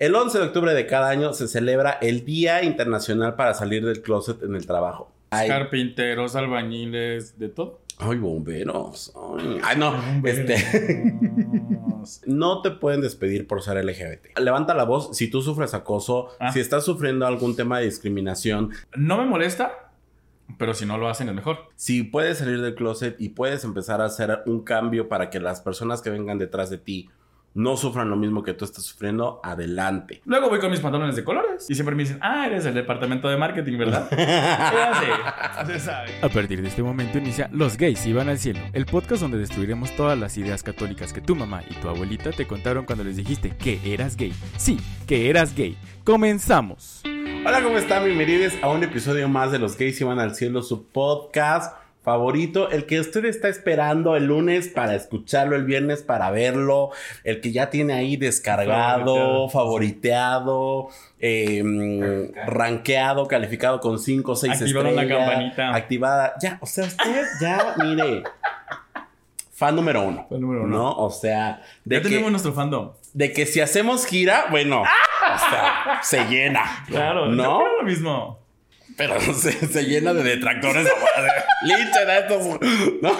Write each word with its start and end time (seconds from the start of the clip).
El 0.00 0.16
11 0.16 0.38
de 0.40 0.44
octubre 0.46 0.74
de 0.74 0.86
cada 0.86 1.08
año 1.08 1.32
se 1.34 1.46
celebra 1.46 1.90
el 2.02 2.24
Día 2.24 2.64
Internacional 2.64 3.36
para 3.36 3.54
salir 3.54 3.84
del 3.84 4.02
closet 4.02 4.42
en 4.42 4.56
el 4.56 4.66
trabajo. 4.66 5.12
Ay, 5.30 5.46
Carpinteros, 5.46 6.34
albañiles, 6.34 7.38
de 7.38 7.48
todo. 7.48 7.78
ay, 7.98 8.18
bomberos. 8.18 9.12
Ay, 9.38 9.60
ay, 9.62 9.78
no. 9.78 9.94
Este, 10.24 10.56
Bomberos. 11.00 12.22
no 12.26 12.60
te 12.60 12.72
pueden 12.72 13.02
despedir 13.02 13.46
por 13.46 13.62
ser 13.62 13.84
LGBT. 13.84 14.36
Levanta 14.40 14.74
la 14.74 14.82
voz 14.82 15.16
si 15.16 15.30
tú 15.30 15.42
sufres 15.42 15.74
acoso, 15.74 16.30
Ah. 16.40 16.50
si 16.52 16.58
estás 16.58 16.84
sufriendo 16.84 17.24
algún 17.24 17.54
tema 17.54 17.78
de 17.78 17.84
discriminación, 17.84 18.70
No 18.96 19.16
me 19.16 19.26
molesta, 19.26 19.92
pero 20.58 20.74
si 20.74 20.86
no 20.86 20.98
lo 20.98 21.08
hacen 21.08 21.28
es 21.28 21.36
mejor. 21.36 21.68
si 21.76 22.02
puedes 22.02 22.38
salir 22.38 22.60
del 22.62 22.74
closet 22.74 23.14
y 23.20 23.28
puedes 23.28 23.62
empezar 23.62 24.00
a 24.00 24.06
hacer 24.06 24.40
un 24.46 24.64
cambio 24.64 25.08
para 25.08 25.30
que 25.30 25.38
las 25.38 25.60
personas 25.60 26.02
que 26.02 26.10
vengan 26.10 26.38
detrás 26.38 26.68
de 26.68 26.78
ti 26.78 27.10
no 27.54 27.76
sufran 27.76 28.10
lo 28.10 28.16
mismo 28.16 28.42
que 28.42 28.52
tú 28.52 28.64
estás 28.64 28.84
sufriendo, 28.84 29.40
adelante. 29.42 30.20
Luego 30.24 30.50
voy 30.50 30.58
con 30.58 30.70
mis 30.70 30.80
pantalones 30.80 31.14
de 31.14 31.24
colores 31.24 31.70
y 31.70 31.74
siempre 31.74 31.94
me 31.94 32.02
dicen, 32.02 32.18
ah, 32.20 32.46
eres 32.46 32.66
el 32.66 32.74
departamento 32.74 33.28
de 33.28 33.36
marketing, 33.36 33.78
¿verdad? 33.78 34.10
Sé, 35.64 35.72
se 35.72 35.80
sabe. 35.80 36.10
A 36.20 36.28
partir 36.28 36.60
de 36.60 36.68
este 36.68 36.82
momento 36.82 37.18
inicia 37.18 37.48
Los 37.52 37.76
gays 37.76 38.04
iban 38.06 38.28
al 38.28 38.38
cielo, 38.38 38.60
el 38.72 38.86
podcast 38.86 39.22
donde 39.22 39.38
destruiremos 39.38 39.94
todas 39.94 40.18
las 40.18 40.36
ideas 40.36 40.62
católicas 40.62 41.12
que 41.12 41.20
tu 41.20 41.36
mamá 41.36 41.62
y 41.68 41.74
tu 41.74 41.88
abuelita 41.88 42.32
te 42.32 42.46
contaron 42.46 42.84
cuando 42.84 43.04
les 43.04 43.16
dijiste 43.16 43.56
que 43.56 43.80
eras 43.84 44.16
gay. 44.16 44.32
Sí, 44.56 44.78
que 45.06 45.30
eras 45.30 45.54
gay. 45.54 45.78
Comenzamos. 46.02 47.02
Hola, 47.46 47.62
¿cómo 47.62 47.78
están? 47.78 48.04
Bienvenidos 48.04 48.54
a 48.62 48.70
un 48.70 48.82
episodio 48.82 49.28
más 49.28 49.52
de 49.52 49.58
Los 49.58 49.76
Gays 49.78 50.00
Iban 50.00 50.18
al 50.18 50.34
Cielo, 50.34 50.62
su 50.62 50.88
podcast 50.88 51.83
favorito, 52.04 52.70
el 52.70 52.84
que 52.84 53.00
usted 53.00 53.24
está 53.24 53.48
esperando 53.48 54.14
el 54.14 54.26
lunes 54.26 54.68
para 54.68 54.94
escucharlo, 54.94 55.56
el 55.56 55.64
viernes 55.64 56.02
para 56.02 56.30
verlo, 56.30 56.90
el 57.24 57.40
que 57.40 57.50
ya 57.50 57.70
tiene 57.70 57.94
ahí 57.94 58.16
descargado, 58.18 59.48
favoriteado, 59.48 60.88
eh, 61.18 62.30
rankeado, 62.46 63.26
calificado 63.26 63.80
con 63.80 63.98
5 63.98 64.32
o 64.32 64.36
6 64.36 64.52
estrellas. 64.52 64.76
Activaron 64.76 64.96
la 64.96 65.08
campanita. 65.08 65.74
Activada. 65.74 66.34
Ya, 66.42 66.58
o 66.60 66.66
sea, 66.66 66.84
usted 66.84 67.24
ya, 67.40 67.74
mire, 67.82 68.22
fan 69.52 69.74
número 69.74 70.02
uno. 70.02 70.26
Fan 70.28 70.40
número 70.40 70.64
uno. 70.64 70.76
¿No? 70.76 70.92
O 70.98 71.10
sea, 71.10 71.62
de 71.86 71.96
Ya 71.96 72.02
que, 72.02 72.08
tenemos 72.10 72.30
nuestro 72.30 72.52
fandom. 72.52 72.90
de 73.14 73.32
que 73.32 73.46
si 73.46 73.60
hacemos 73.62 74.04
gira, 74.04 74.44
bueno, 74.50 74.82
o 74.82 75.38
sea, 75.50 76.00
se 76.02 76.26
llena. 76.26 76.84
Claro, 76.86 77.28
¿no? 77.28 77.60
creo 77.60 77.78
lo 77.78 77.82
mismo. 77.84 78.43
Pero 78.96 79.20
se, 79.34 79.52
se 79.52 79.82
llena 79.84 80.12
de 80.12 80.22
detractores. 80.22 80.86
Linchen 81.64 82.08
a 82.08 82.18
estos. 82.18 82.60
¿no? 83.00 83.10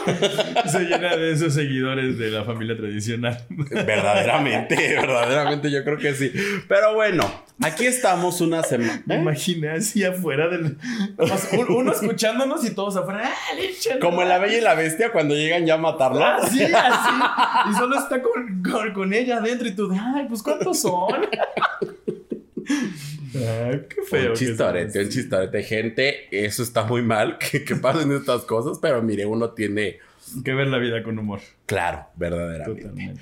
Se 0.71 0.81
llena 0.81 1.17
de 1.17 1.33
esos 1.33 1.55
seguidores 1.55 2.19
de 2.19 2.31
la 2.31 2.45
familia 2.45 2.77
tradicional. 2.77 3.43
Verdaderamente, 3.49 4.77
verdaderamente 4.77 5.71
yo 5.71 5.83
creo 5.83 5.97
que 5.97 6.15
sí. 6.15 6.31
Pero 6.69 6.95
bueno, 6.95 7.45
aquí 7.63 7.87
estamos 7.87 8.41
una 8.43 8.63
semana. 8.63 9.03
Me 9.07 9.17
imaginé 9.17 9.71
así 9.71 10.05
afuera 10.05 10.49
del. 10.49 10.77
uno 11.69 11.93
escuchándonos 11.93 12.65
y 12.67 12.75
todos 12.75 12.97
afuera. 12.97 13.23
¡Ah! 13.25 13.99
Como 14.01 14.23
en 14.23 14.29
la 14.29 14.39
bella 14.39 14.59
y 14.59 14.61
la 14.61 14.75
bestia 14.75 15.11
cuando 15.11 15.35
llegan 15.35 15.65
ya 15.65 15.75
a 15.75 15.79
matarlo. 15.79 16.23
Así, 16.25 16.63
así. 16.63 17.15
Y 17.71 17.75
solo 17.75 17.99
está 17.99 18.21
con, 18.21 18.63
con, 18.63 18.93
con 18.93 19.15
ella 19.15 19.39
adentro 19.39 19.67
y 19.67 19.75
tú 19.75 19.89
de, 19.89 19.99
ay, 19.99 20.27
pues 20.29 20.43
¿cuántos 20.43 20.81
son? 20.81 21.27
Ay, 23.35 23.83
qué 23.89 24.03
feo. 24.09 24.31
Un 24.31 24.37
chistorete, 24.37 25.03
un 25.03 25.09
chistorete. 25.09 25.63
Gente, 25.63 26.29
eso 26.31 26.63
está 26.63 26.85
muy 26.85 27.03
mal 27.03 27.39
que, 27.51 27.65
que 27.65 27.77
pasen 27.77 28.13
estas 28.13 28.43
cosas, 28.43 28.79
pero 28.81 29.03
mire, 29.03 29.27
uno 29.27 29.51
tiene. 29.51 29.99
Que 30.45 30.55
ver 30.55 30.69
la 30.69 30.79
vida 30.79 31.03
con 31.03 31.19
humor. 31.19 31.41
Claro, 31.67 32.07
verdaderamente. 32.17 32.83
Totalmente. 32.83 33.21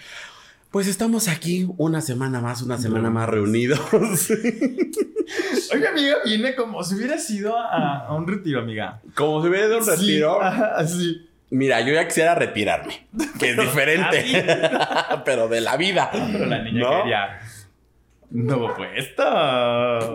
Pues 0.70 0.86
estamos 0.86 1.28
aquí 1.28 1.68
una 1.76 2.00
semana 2.00 2.40
más, 2.40 2.62
una 2.62 2.78
semana 2.78 3.10
más 3.10 3.28
reunidos. 3.28 3.78
Oye, 3.92 5.88
amiga, 5.88 6.16
viene 6.24 6.54
como 6.54 6.82
si 6.82 6.94
hubiera 6.94 7.18
sido 7.18 7.58
a, 7.58 8.06
a 8.06 8.14
un 8.14 8.26
retiro, 8.26 8.60
amiga. 8.60 9.00
Como 9.14 9.42
si 9.42 9.48
hubiera 9.48 9.68
de 9.68 9.76
un 9.76 9.86
retiro. 9.86 10.38
Sí, 10.40 10.46
ajá, 10.46 10.86
sí. 10.86 11.28
Mira, 11.50 11.82
yo 11.82 11.92
ya 11.92 12.08
quisiera 12.08 12.34
retirarme, 12.34 13.06
que 13.38 13.50
es 13.50 13.56
diferente, 13.60 14.24
pero 15.26 15.48
de 15.48 15.60
la 15.60 15.76
vida. 15.76 16.10
Pero 16.10 16.46
la 16.46 16.62
niña 16.62 16.80
¿No? 16.80 17.02
quería 17.02 17.40
nuevo 18.32 18.74
puesto. 18.74 19.22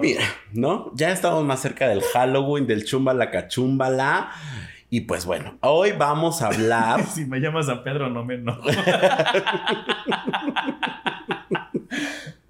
Mira, 0.02 0.24
¿no? 0.54 0.92
Ya 0.96 1.12
estamos 1.12 1.44
más 1.44 1.62
cerca 1.62 1.88
del 1.88 2.02
Halloween, 2.02 2.68
del 2.68 2.86
chumbala 2.86 3.32
cachumbala. 3.32 4.32
Y 4.90 5.02
pues 5.02 5.26
bueno, 5.26 5.58
hoy 5.62 5.92
vamos 5.92 6.42
a 6.42 6.48
hablar. 6.48 7.04
Si 7.14 7.26
me 7.26 7.40
llamas 7.40 7.68
a 7.70 7.84
Pedro, 7.84 8.10
no 8.10 8.24
me 8.24 8.36
enojo. 8.36 8.62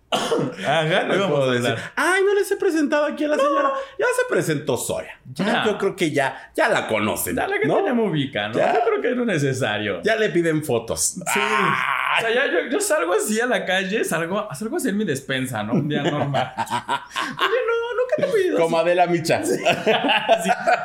Ajá, 0.10 1.04
No 1.04 1.16
no 1.16 1.30
puedo 1.30 1.52
decir. 1.52 1.76
Ay, 1.96 2.24
no 2.24 2.34
les 2.34 2.50
he 2.50 2.56
presentado 2.56 3.06
aquí 3.06 3.26
a 3.26 3.28
la 3.28 3.36
señora. 3.38 3.74
Ya 4.00 4.06
se 4.06 4.24
presentó 4.30 4.78
Zoya. 4.78 5.20
Ya, 5.34 5.46
Ya. 5.46 5.66
yo 5.66 5.78
creo 5.78 5.96
que 5.98 6.12
ya, 6.12 6.52
ya 6.56 6.70
la 6.70 6.88
conocen. 6.88 7.36
Dale 7.36 7.60
que 7.60 7.68
¿no? 7.68 7.86
ya 7.86 7.94
me 7.94 8.04
ubica, 8.04 8.48
¿no? 8.48 8.56
Ya. 8.56 8.74
Yo 8.74 8.80
creo 8.86 9.02
que 9.02 9.12
es 9.12 9.18
lo 9.18 9.26
necesario. 9.26 10.02
Ya 10.04 10.16
le 10.16 10.30
piden 10.30 10.64
fotos. 10.64 11.02
Sí. 11.02 11.22
Ah, 11.36 12.16
O 12.18 12.22
sea, 12.22 12.34
ya 12.34 12.46
yo, 12.48 12.70
yo 12.72 12.80
salgo 12.80 13.14
así 13.14 13.40
a 13.42 13.46
la 13.48 13.66
calle, 13.66 14.04
salgo, 14.06 14.48
salgo 14.56 14.76
a 14.76 14.78
hacer 14.78 14.94
mi 14.94 15.04
despensa, 15.04 15.62
¿no? 15.64 15.74
Un 15.74 15.90
día 15.90 16.04
normal. 16.04 16.54
Oye, 16.58 17.60
no, 17.68 17.94
nunca 17.98 18.16
te 18.18 18.24
he 18.24 18.32
pedido. 18.32 18.60
como 18.60 18.78
Adela 18.80 19.08
Micha. 19.08 19.38
así, 19.40 19.60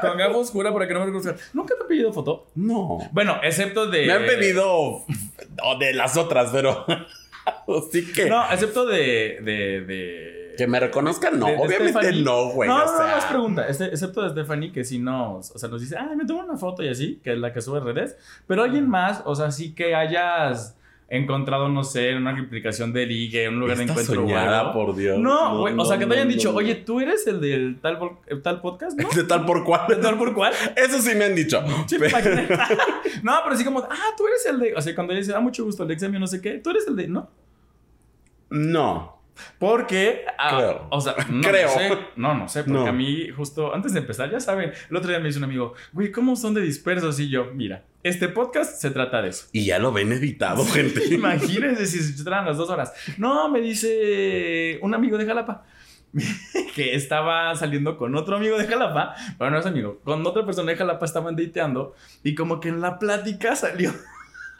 con 0.00 0.18
gafo 0.18 0.38
oscura 0.38 0.72
para 0.72 0.88
que 0.88 0.94
no 0.94 1.00
me 1.00 1.06
reconozcan. 1.06 1.36
Nunca 1.52 1.74
te 1.78 1.84
he 1.84 1.86
pedido 1.86 2.12
foto. 2.12 2.48
No. 2.56 2.98
Bueno, 3.12 3.38
excepto 3.42 3.86
de. 3.86 4.06
Me 4.06 4.12
han 4.14 4.26
pedido 4.26 4.68
o 4.68 5.78
de 5.78 5.94
las 5.94 6.16
otras, 6.16 6.50
pero 6.52 6.84
sí 7.92 8.12
que 8.12 8.26
No, 8.28 8.44
excepto 8.50 8.86
de. 8.86 9.38
de, 9.42 9.80
de... 9.82 10.54
que 10.56 10.66
me 10.66 10.78
reconozcan, 10.80 11.38
no. 11.38 11.46
de- 11.46 11.56
Obviamente 11.56 12.12
no, 12.22 12.48
güey. 12.50 12.68
No, 12.68 12.76
o 12.76 12.86
no, 12.86 12.96
sea. 12.96 13.06
no, 13.12 13.18
es 13.18 13.24
pregunta. 13.24 13.68
Este- 13.68 13.86
excepto 13.86 14.22
de 14.22 14.30
Stephanie, 14.30 14.72
que 14.72 14.84
sí 14.84 14.98
nos. 14.98 15.50
O 15.50 15.58
sea, 15.58 15.68
nos 15.68 15.80
dice, 15.80 15.96
ah, 15.98 16.10
me 16.16 16.24
tomo 16.24 16.40
una 16.44 16.56
foto 16.56 16.82
y 16.82 16.88
así, 16.88 17.20
que 17.22 17.32
es 17.32 17.38
la 17.38 17.52
que 17.52 17.60
sube 17.60 17.78
a 17.78 17.82
redes. 17.82 18.16
Pero 18.46 18.62
alguien 18.62 18.88
más, 18.88 19.22
o 19.24 19.34
sea, 19.34 19.50
sí 19.50 19.74
que 19.74 19.94
hayas 19.94 20.76
encontrado, 21.08 21.68
no 21.68 21.84
sé, 21.84 22.14
una 22.16 22.30
aplicación 22.30 22.90
de 22.94 23.04
ligue, 23.04 23.46
un 23.46 23.60
lugar 23.60 23.76
de 23.76 23.82
encuentro. 23.82 24.22
o 24.22 24.26
soñada, 24.26 24.72
por 24.72 24.96
Dios. 24.96 25.18
No, 25.18 25.58
güey. 25.58 25.74
o 25.76 25.84
sea, 25.84 25.98
que 25.98 26.06
te 26.06 26.14
hayan 26.14 26.26
no, 26.26 26.32
dicho, 26.32 26.52
no. 26.52 26.56
oye, 26.56 26.74
tú 26.74 27.00
eres 27.00 27.26
el 27.26 27.38
del 27.38 27.78
tal, 27.82 27.98
el 28.28 28.40
tal 28.40 28.62
podcast, 28.62 28.98
¿no? 28.98 29.06
De 29.14 29.24
tal 29.24 29.44
por 29.44 29.62
cual. 29.62 29.82
¿De 29.88 29.96
tal 29.96 30.16
por 30.16 30.32
cual? 30.32 30.54
Eso 30.74 30.98
sí 31.02 31.14
me 31.14 31.26
han 31.26 31.34
dicho. 31.34 31.62
Sí, 31.86 31.96
imaginé. 31.96 32.48
no, 33.22 33.34
pero 33.44 33.54
sí 33.56 33.62
como, 33.62 33.80
ah, 33.80 34.14
tú 34.16 34.26
eres 34.26 34.46
el 34.46 34.58
de. 34.58 34.74
O 34.74 34.80
sea, 34.80 34.94
cuando 34.94 35.12
ella 35.12 35.20
dice, 35.20 35.34
ah, 35.34 35.40
mucho 35.40 35.64
gusto, 35.64 35.82
Alexia, 35.82 36.08
mío, 36.08 36.18
no 36.18 36.26
sé 36.26 36.40
qué, 36.40 36.52
tú 36.52 36.70
eres 36.70 36.86
el 36.88 36.96
de. 36.96 37.08
No. 37.08 37.28
No. 38.52 39.20
Porque, 39.58 40.24
ah, 40.38 40.56
Creo. 40.56 40.86
o 40.90 41.00
sea, 41.00 41.14
no, 41.30 41.48
Creo. 41.48 41.68
no 41.68 41.74
sé, 41.74 41.98
no, 42.16 42.34
no 42.34 42.48
sé, 42.48 42.64
porque 42.64 42.80
No. 42.80 42.86
a 42.86 42.92
mí 42.92 43.28
justo 43.34 43.74
antes 43.74 43.94
de 43.94 44.00
empezar, 44.00 44.30
ya 44.30 44.38
saben, 44.40 44.72
el 44.90 44.96
otro 44.96 45.08
día 45.08 45.18
me 45.20 45.26
dice 45.26 45.38
un 45.38 45.44
amigo, 45.44 45.72
güey, 45.92 46.12
¿cómo 46.12 46.36
son 46.36 46.52
de 46.54 46.60
dispersos? 46.60 47.18
Y 47.18 47.30
yo, 47.30 47.46
mira, 47.54 47.82
este 48.02 48.28
podcast 48.28 48.80
se 48.80 48.90
trata 48.90 49.22
de 49.22 49.30
eso. 49.30 49.46
Y 49.52 49.64
ya 49.64 49.78
lo 49.78 49.90
ven 49.90 50.12
editado, 50.12 50.64
gente. 50.66 51.02
Imagínense 51.14 51.86
si 51.86 52.00
se 52.02 52.22
tratan 52.24 52.44
las 52.44 52.58
dos 52.58 52.68
horas. 52.68 52.92
No, 53.16 53.48
me 53.48 53.60
dice 53.62 54.78
un 54.82 54.94
amigo 54.94 55.16
de 55.16 55.24
Jalapa 55.26 55.64
que 56.74 56.94
estaba 56.94 57.54
saliendo 57.56 57.96
con 57.96 58.14
otro 58.14 58.36
amigo 58.36 58.58
de 58.58 58.66
Jalapa, 58.66 59.14
bueno, 59.38 59.54
no 59.54 59.60
es 59.60 59.66
amigo, 59.66 59.98
con 60.04 60.24
otra 60.26 60.44
persona 60.44 60.70
de 60.72 60.76
Jalapa 60.76 61.06
estaban 61.06 61.36
dateando 61.36 61.94
y 62.22 62.34
como 62.34 62.60
que 62.60 62.68
en 62.68 62.82
la 62.82 62.98
plática 62.98 63.56
salió 63.56 63.92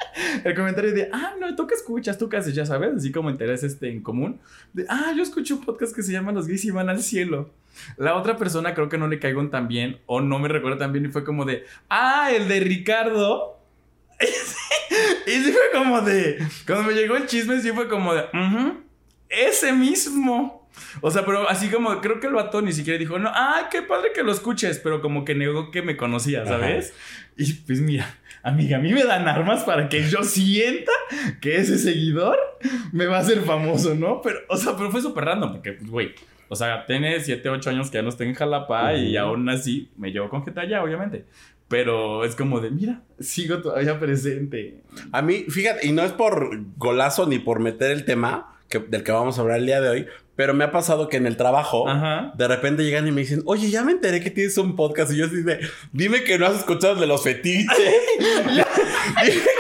el 0.45 0.55
comentario 0.55 0.93
de, 0.93 1.09
ah, 1.13 1.35
no, 1.41 1.55
tú 1.57 1.67
qué 1.67 1.75
escuchas, 1.75 2.19
tú 2.19 2.29
qué 2.29 2.37
haces, 2.39 2.55
ya 2.55 2.67
sabes, 2.67 2.95
así 2.97 3.13
como 3.13 3.31
interés 3.31 3.63
este 3.63 3.91
en 3.91 4.03
común, 4.03 4.41
de, 4.73 4.87
ah, 4.89 5.13
yo 5.17 5.23
escucho 5.23 5.57
un 5.57 5.65
podcast 5.65 5.95
que 5.95 6.03
se 6.03 6.13
llama 6.13 6.33
Los 6.33 6.47
gays 6.47 6.65
y 6.65 6.71
van 6.71 6.89
al 6.89 7.03
cielo. 7.03 7.51
La 7.97 8.17
otra 8.17 8.37
persona 8.37 8.75
creo 8.75 8.89
que 8.89 8.99
no 8.99 9.09
le 9.09 9.19
caigo 9.19 9.47
tan 9.49 9.67
bien 9.67 9.99
o 10.07 10.21
no 10.21 10.39
me 10.39 10.49
recuerda 10.49 10.79
tan 10.79 10.93
bien 10.93 11.07
y 11.07 11.09
fue 11.09 11.25
como 11.25 11.45
de, 11.45 11.65
ah, 11.89 12.31
el 12.33 12.49
de 12.49 12.61
Ricardo. 12.61 13.59
Y 15.27 15.31
sí 15.31 15.53
fue 15.53 15.81
como 15.81 16.03
de. 16.03 16.39
Cuando 16.67 16.85
me 16.89 16.93
llegó 16.95 17.17
el 17.17 17.27
chisme, 17.27 17.61
sí 17.63 17.71
fue 17.73 17.89
como 17.89 18.13
de. 18.13 18.23
"Ujú, 18.35 18.81
ese 19.29 19.73
mismo. 19.73 20.62
O 21.01 21.11
sea, 21.11 21.25
pero 21.25 21.49
así 21.49 21.69
como. 21.69 22.01
Creo 22.01 22.21
que 22.21 22.27
el 22.27 22.33
vato 22.35 22.63
ni 22.63 22.73
siquiera 22.73 22.99
dijo, 22.99 23.19
no, 23.19 23.31
ay, 23.35 23.65
qué 23.71 23.83
padre 23.83 24.11
que 24.15 24.23
lo 24.23 24.33
escuches. 24.33 24.79
Pero 24.79 25.01
como 25.01 25.25
que 25.25 25.35
negó 25.35 25.71
que 25.71 25.83
me 25.83 25.97
conocía, 25.97 26.45
¿sabes? 26.47 26.93
Y 27.37 27.53
pues 27.53 27.81
mira, 27.81 28.19
amiga, 28.43 28.77
a 28.77 28.81
mí 28.81 28.93
me 28.93 29.05
dan 29.05 29.27
armas 29.29 29.65
para 29.65 29.89
que 29.89 30.03
yo 30.09 30.23
sienta 30.23 30.93
que 31.41 31.57
ese 31.57 31.79
seguidor 31.79 32.39
me 32.93 33.07
va 33.07 33.19
a 33.19 33.21
hacer 33.21 33.41
famoso, 33.41 33.95
¿no? 33.95 34.21
Pero, 34.23 34.41
o 34.49 34.57
sea, 34.57 34.77
pero 34.77 34.91
fue 34.91 35.01
súper 35.01 35.25
random, 35.25 35.53
porque, 35.53 35.73
pues, 35.73 35.91
güey. 35.91 36.15
O 36.49 36.55
sea, 36.57 36.85
tiene 36.85 37.19
7, 37.19 37.49
8 37.49 37.71
años 37.71 37.91
que 37.91 37.97
ya 37.97 38.03
no 38.03 38.11
estoy 38.11 38.29
en 38.29 38.35
Jalapa 38.35 38.95
y 38.95 39.17
Ujú. 39.17 39.27
aún 39.27 39.49
así 39.49 39.91
me 39.97 40.11
llevo 40.13 40.29
con 40.29 40.45
gente 40.45 40.61
allá, 40.61 40.83
obviamente. 40.85 41.25
Pero 41.67 42.27
es 42.27 42.37
como 42.37 42.61
de, 42.61 42.71
mira, 42.71 43.01
sigo 43.19 43.63
todavía 43.63 43.99
presente. 43.99 44.83
A 45.13 45.23
mí, 45.23 45.47
fíjate, 45.49 45.87
y 45.87 45.93
no 45.93 46.03
es 46.03 46.13
por 46.13 46.51
golazo 46.77 47.27
ni 47.27 47.39
por 47.39 47.61
meter 47.61 47.91
el 47.91 48.05
tema 48.05 48.52
que- 48.73 48.79
del 48.89 49.05
que 49.05 49.13
vamos 49.13 49.39
a 49.39 49.43
hablar 49.43 49.59
el 49.59 49.67
día 49.67 49.81
de 49.83 49.89
hoy, 49.91 50.07
pero 50.35 50.55
me 50.55 50.65
ha 50.65 50.73
pasado 50.73 51.09
que 51.11 51.19
en 51.19 51.27
el 51.27 51.37
trabajo 51.37 51.87
Ajá. 51.89 52.33
de 52.37 52.49
repente 52.49 52.83
llegan 52.83 53.07
y 53.07 53.13
me 53.13 53.21
dicen, 53.21 53.43
oye, 53.45 53.69
ya 53.71 53.85
me 53.85 53.93
enteré 53.93 54.21
que 54.21 54.31
tienes 54.31 54.57
un 54.57 54.75
podcast. 54.77 55.13
Y 55.13 55.17
yo 55.19 55.27
así 55.27 55.43
de, 55.43 55.61
dime 55.93 56.25
que 56.25 56.39
no 56.39 56.47
has 56.47 56.57
escuchado 56.57 56.95
de 56.97 57.07
los 57.07 57.23
fetiches. 57.23 57.69
Dime 58.19 58.65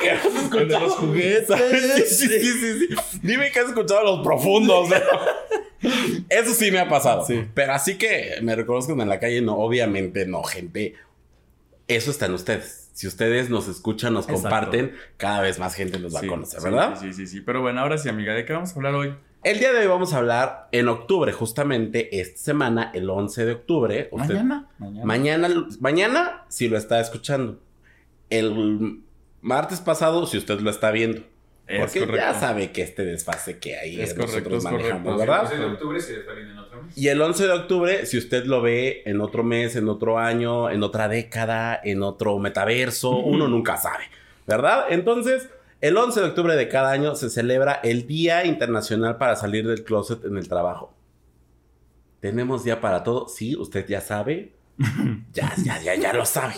que 0.02 0.10
has 0.10 0.24
escuchado. 0.24 0.66
De 0.66 0.80
los 0.80 0.92
juguetes. 0.94 1.48
Sí, 2.08 2.26
sí, 2.26 2.38
sí, 2.40 2.78
sí. 2.88 3.18
Dime 3.22 3.50
que 3.52 3.60
has 3.60 3.68
escuchado 3.68 4.02
los 4.02 4.24
profundos. 4.26 4.88
Eso 6.28 6.54
sí 6.54 6.70
me 6.70 6.78
ha 6.78 6.88
pasado. 6.88 7.26
Pero 7.54 7.72
así 7.72 7.96
que 7.96 8.36
me 8.42 8.54
reconozcan 8.56 9.00
en 9.00 9.08
la 9.08 9.18
calle, 9.20 9.42
no, 9.42 9.56
obviamente 9.58 10.26
no, 10.26 10.42
gente. 10.42 10.94
Eso 11.88 12.10
está 12.10 12.26
en 12.26 12.34
ustedes. 12.34 12.81
Si 12.92 13.06
ustedes 13.06 13.48
nos 13.50 13.68
escuchan, 13.68 14.12
nos 14.14 14.24
Exacto. 14.26 14.42
comparten, 14.42 14.92
cada 15.16 15.40
vez 15.40 15.58
más 15.58 15.74
gente 15.74 15.98
nos 15.98 16.14
va 16.14 16.20
Sí, 16.20 16.26
a 16.26 16.28
conocer, 16.28 16.60
sí, 16.60 16.64
¿verdad? 16.64 16.98
Sí, 17.00 17.12
sí, 17.12 17.26
sí. 17.26 17.40
Pero 17.40 17.62
bueno, 17.62 17.80
ahora 17.80 17.96
sí, 17.98 18.08
amiga, 18.08 18.34
¿de 18.34 18.44
qué 18.44 18.52
vamos 18.52 18.70
a 18.72 18.74
hablar 18.76 18.94
hoy? 18.94 19.14
El 19.44 19.58
día 19.58 19.72
de 19.72 19.80
hoy 19.80 19.86
vamos 19.88 20.12
a 20.14 20.18
hablar 20.18 20.68
en 20.72 20.88
octubre, 20.88 21.32
justamente 21.32 22.20
esta 22.20 22.38
semana, 22.38 22.90
el 22.94 23.08
11 23.10 23.44
de 23.46 23.52
octubre. 23.52 24.08
Usted- 24.12 24.28
Mañana. 24.34 24.68
Mañana. 24.78 25.04
Mañana, 25.06 25.48
mañana, 25.80 26.44
si 26.48 26.68
lo 26.68 26.76
está 26.76 27.00
escuchando. 27.00 27.58
El 28.30 29.02
martes 29.40 29.80
pasado, 29.80 30.26
si 30.26 30.38
usted 30.38 30.60
lo 30.60 30.70
está 30.70 30.90
viendo. 30.90 31.22
Es 31.72 31.80
Porque 31.80 32.00
ya 32.00 32.06
correcto. 32.06 32.40
sabe 32.40 32.70
que 32.70 32.82
este 32.82 33.04
desfase 33.04 33.58
que 33.58 33.76
ahí 33.78 34.00
Es 34.00 34.14
nosotros 34.16 34.30
correcto, 34.30 34.56
es 34.56 34.64
manejamos, 34.64 35.14
correcto. 35.14 35.18
¿verdad? 35.18 35.52
El 35.52 35.58
12 35.58 35.58
de 35.58 35.72
octubre 35.72 36.00
se 36.00 36.14
en 36.14 36.58
otro 36.58 36.82
mes. 36.82 36.98
Y 36.98 37.08
el 37.08 37.22
11 37.22 37.46
de 37.46 37.52
octubre, 37.52 38.06
si 38.06 38.18
usted 38.18 38.44
lo 38.44 38.60
ve 38.60 39.02
en 39.06 39.20
otro 39.22 39.42
mes, 39.42 39.74
en 39.76 39.88
otro 39.88 40.18
año, 40.18 40.68
en 40.70 40.82
otra 40.82 41.08
década, 41.08 41.80
en 41.82 42.02
otro 42.02 42.38
metaverso, 42.38 43.10
uno 43.16 43.48
nunca 43.48 43.78
sabe, 43.78 44.04
¿verdad? 44.46 44.84
Entonces, 44.90 45.48
el 45.80 45.96
11 45.96 46.20
de 46.20 46.26
octubre 46.26 46.54
de 46.56 46.68
cada 46.68 46.92
año 46.92 47.14
se 47.14 47.30
celebra 47.30 47.80
el 47.82 48.06
Día 48.06 48.44
Internacional 48.44 49.16
para 49.16 49.34
salir 49.36 49.66
del 49.66 49.82
closet 49.82 50.24
en 50.26 50.36
el 50.36 50.48
trabajo. 50.48 50.94
Tenemos 52.20 52.62
día 52.64 52.80
para 52.80 53.02
todo, 53.02 53.28
sí, 53.28 53.56
usted 53.56 53.86
ya 53.88 54.00
sabe. 54.00 54.52
Ya, 55.32 55.52
ya, 55.64 55.80
ya, 55.80 55.94
ya 55.94 56.12
lo 56.12 56.26
sabe. 56.26 56.54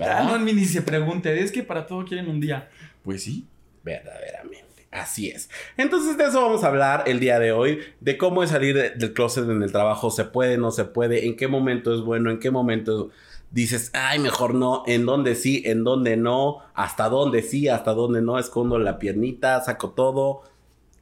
Ah, 0.00 0.22
no, 0.24 0.32
¿verdad? 0.32 0.40
ni 0.40 0.64
se 0.64 0.82
pregunte, 0.82 1.40
es 1.42 1.50
que 1.52 1.62
para 1.62 1.86
todo 1.86 2.04
quieren 2.04 2.28
un 2.28 2.40
día. 2.40 2.68
Pues 3.02 3.22
sí. 3.24 3.46
Verdaderamente. 3.84 4.86
Así 4.90 5.28
es. 5.30 5.48
Entonces 5.76 6.18
de 6.18 6.24
eso 6.24 6.42
vamos 6.42 6.64
a 6.64 6.68
hablar 6.68 7.04
el 7.06 7.20
día 7.20 7.38
de 7.38 7.52
hoy, 7.52 7.80
de 8.00 8.18
cómo 8.18 8.42
es 8.42 8.50
salir 8.50 8.74
de- 8.74 8.90
del 8.90 9.12
closet 9.12 9.48
en 9.48 9.62
el 9.62 9.70
trabajo, 9.70 10.10
se 10.10 10.24
puede, 10.24 10.58
no 10.58 10.72
se 10.72 10.84
puede, 10.84 11.26
en 11.26 11.36
qué 11.36 11.46
momento 11.46 11.94
es 11.94 12.00
bueno, 12.00 12.30
en 12.30 12.40
qué 12.40 12.50
momento 12.50 13.10
dices, 13.52 13.90
ay, 13.94 14.18
mejor 14.18 14.54
no, 14.54 14.82
en 14.86 15.06
dónde 15.06 15.36
sí, 15.36 15.62
en 15.64 15.84
dónde 15.84 16.16
no, 16.16 16.58
hasta 16.74 17.08
dónde 17.08 17.42
sí, 17.42 17.68
hasta 17.68 17.92
dónde 17.92 18.20
no, 18.20 18.38
escondo 18.38 18.78
la 18.80 18.98
piernita, 18.98 19.60
saco 19.60 19.90
todo, 19.90 20.42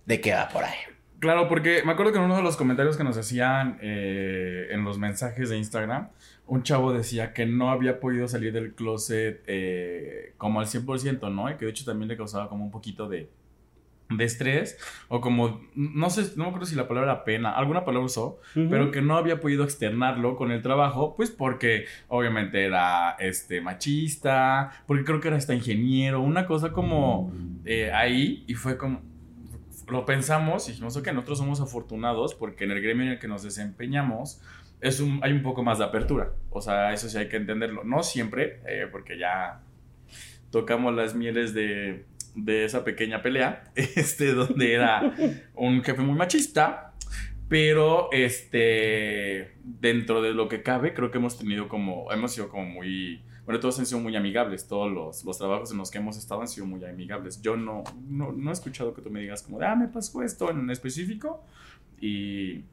de 0.05 0.21
qué 0.21 0.33
va 0.35 0.49
por 0.51 0.65
ahí. 0.65 0.77
Claro, 1.19 1.49
porque 1.49 1.83
me 1.85 1.93
acuerdo 1.93 2.13
que 2.13 2.19
en 2.19 2.25
uno 2.25 2.37
de 2.37 2.43
los 2.43 2.57
comentarios 2.57 2.97
que 2.97 3.05
nos 3.05 3.17
hacían 3.17 3.79
eh, 3.83 4.69
en 4.71 4.85
los 4.85 4.99
mensajes 4.99 5.49
de 5.49 5.57
Instagram, 5.57 6.11
un 6.49 6.63
chavo 6.63 6.93
decía 6.93 7.33
que 7.33 7.47
no 7.47 7.71
había 7.71 8.01
podido 8.01 8.27
salir 8.27 8.53
del 8.53 8.75
closet 8.75 9.43
eh, 9.47 10.35
como 10.39 10.61
al 10.61 10.67
100%, 10.67 11.33
¿no? 11.33 11.51
Y 11.51 11.57
que 11.57 11.67
de 11.67 11.71
hecho 11.71 11.85
también 11.85 12.09
le 12.09 12.17
causaba 12.17 12.49
como 12.49 12.65
un 12.65 12.71
poquito 12.71 13.09
de, 13.09 13.29
de 14.11 14.25
estrés 14.25 14.79
o 15.09 15.21
como, 15.21 15.61
no 15.75 16.09
sé, 16.11 16.33
no 16.37 16.45
me 16.45 16.49
acuerdo 16.49 16.67
si 16.67 16.75
la 16.75 16.89
palabra 16.89 17.13
era 17.13 17.25
pena, 17.25 17.53
alguna 17.53 17.85
palabra 17.85 18.07
usó, 18.07 18.41
pero 18.55 18.91
que 18.91 19.03
no 19.03 19.17
había 19.17 19.41
podido 19.41 19.65
externarlo 19.65 20.37
con 20.37 20.51
el 20.51 20.63
trabajo, 20.63 21.15
pues 21.15 21.31
porque 21.31 21.85
obviamente 22.09 22.65
era 22.65 23.13
este 23.19 23.61
machista, 23.61 24.83
porque 24.87 25.05
creo 25.05 25.21
que 25.21 25.29
era 25.29 25.37
hasta 25.37 25.55
ingeniero, 25.55 26.23
una 26.23 26.47
cosa 26.47 26.73
como 26.73 27.31
eh, 27.67 27.93
ahí 27.93 28.45
y 28.47 28.55
fue 28.55 28.79
como 28.79 29.03
lo 29.89 30.05
pensamos 30.05 30.69
y 30.69 30.73
dijimos, 30.73 30.97
ok, 30.97 31.09
nosotros 31.09 31.39
somos 31.39 31.61
afortunados 31.61 32.35
porque 32.35 32.65
en 32.65 32.73
el 32.73 32.83
gremio 32.83 33.05
en 33.05 33.13
el 33.13 33.19
que 33.19 33.29
nos 33.29 33.43
desempeñamos 33.43 34.41
es 34.81 35.01
un, 35.01 35.21
hay 35.23 35.33
un 35.33 35.43
poco 35.43 35.63
más 35.63 35.79
de 35.79 35.85
apertura. 35.85 36.33
O 36.51 36.61
sea, 36.61 36.93
eso 36.93 37.09
sí 37.09 37.19
hay 37.19 37.29
que 37.29 37.37
entenderlo. 37.37 37.85
No 37.85 38.03
siempre, 38.03 38.61
eh, 38.67 38.87
porque 38.91 39.19
ya 39.19 39.61
tocamos 40.51 40.95
las 40.95 41.15
mieles 41.15 41.55
de, 41.55 42.05
de 42.35 42.65
esa 42.65 42.85
pequeña 42.85 43.23
pelea, 43.23 43.65
este, 43.75 44.33
donde 44.33 44.73
era 44.73 45.15
un 45.55 45.83
jefe 45.83 46.03
muy 46.03 46.17
machista. 46.17 46.93
Pero 47.49 48.11
este 48.13 49.55
dentro 49.65 50.21
de 50.21 50.35
lo 50.35 50.49
que 50.49 50.63
cabe, 50.63 50.93
creo 50.93 51.11
que 51.11 51.17
hemos 51.17 51.39
tenido 51.39 51.67
como, 51.67 52.13
hemos 52.13 52.33
sido 52.33 52.51
como 52.51 52.67
muy, 52.67 53.23
bueno, 53.47 53.59
todos 53.59 53.79
han 53.79 53.87
sido 53.87 54.01
muy 54.01 54.15
amigables, 54.17 54.69
todos 54.69 54.93
los, 54.93 55.25
los 55.25 55.39
trabajos 55.39 55.73
en 55.73 55.79
los 55.79 55.91
que 55.91 55.97
hemos 55.97 56.19
estado 56.19 56.43
han 56.43 56.49
sido 56.49 56.67
muy 56.67 56.85
amigables. 56.85 57.41
Yo 57.41 57.57
no, 57.57 57.85
no, 58.07 58.33
no 58.33 58.51
he 58.51 58.53
escuchado 58.53 58.93
que 58.93 59.01
tú 59.01 59.11
me 59.11 59.21
digas 59.21 59.43
como, 59.43 59.59
de, 59.59 59.65
ah, 59.65 59.75
me 59.75 59.89
pasó 59.89 60.23
esto 60.23 60.51
en 60.51 60.69
específico 60.69 61.43
y 62.03 62.65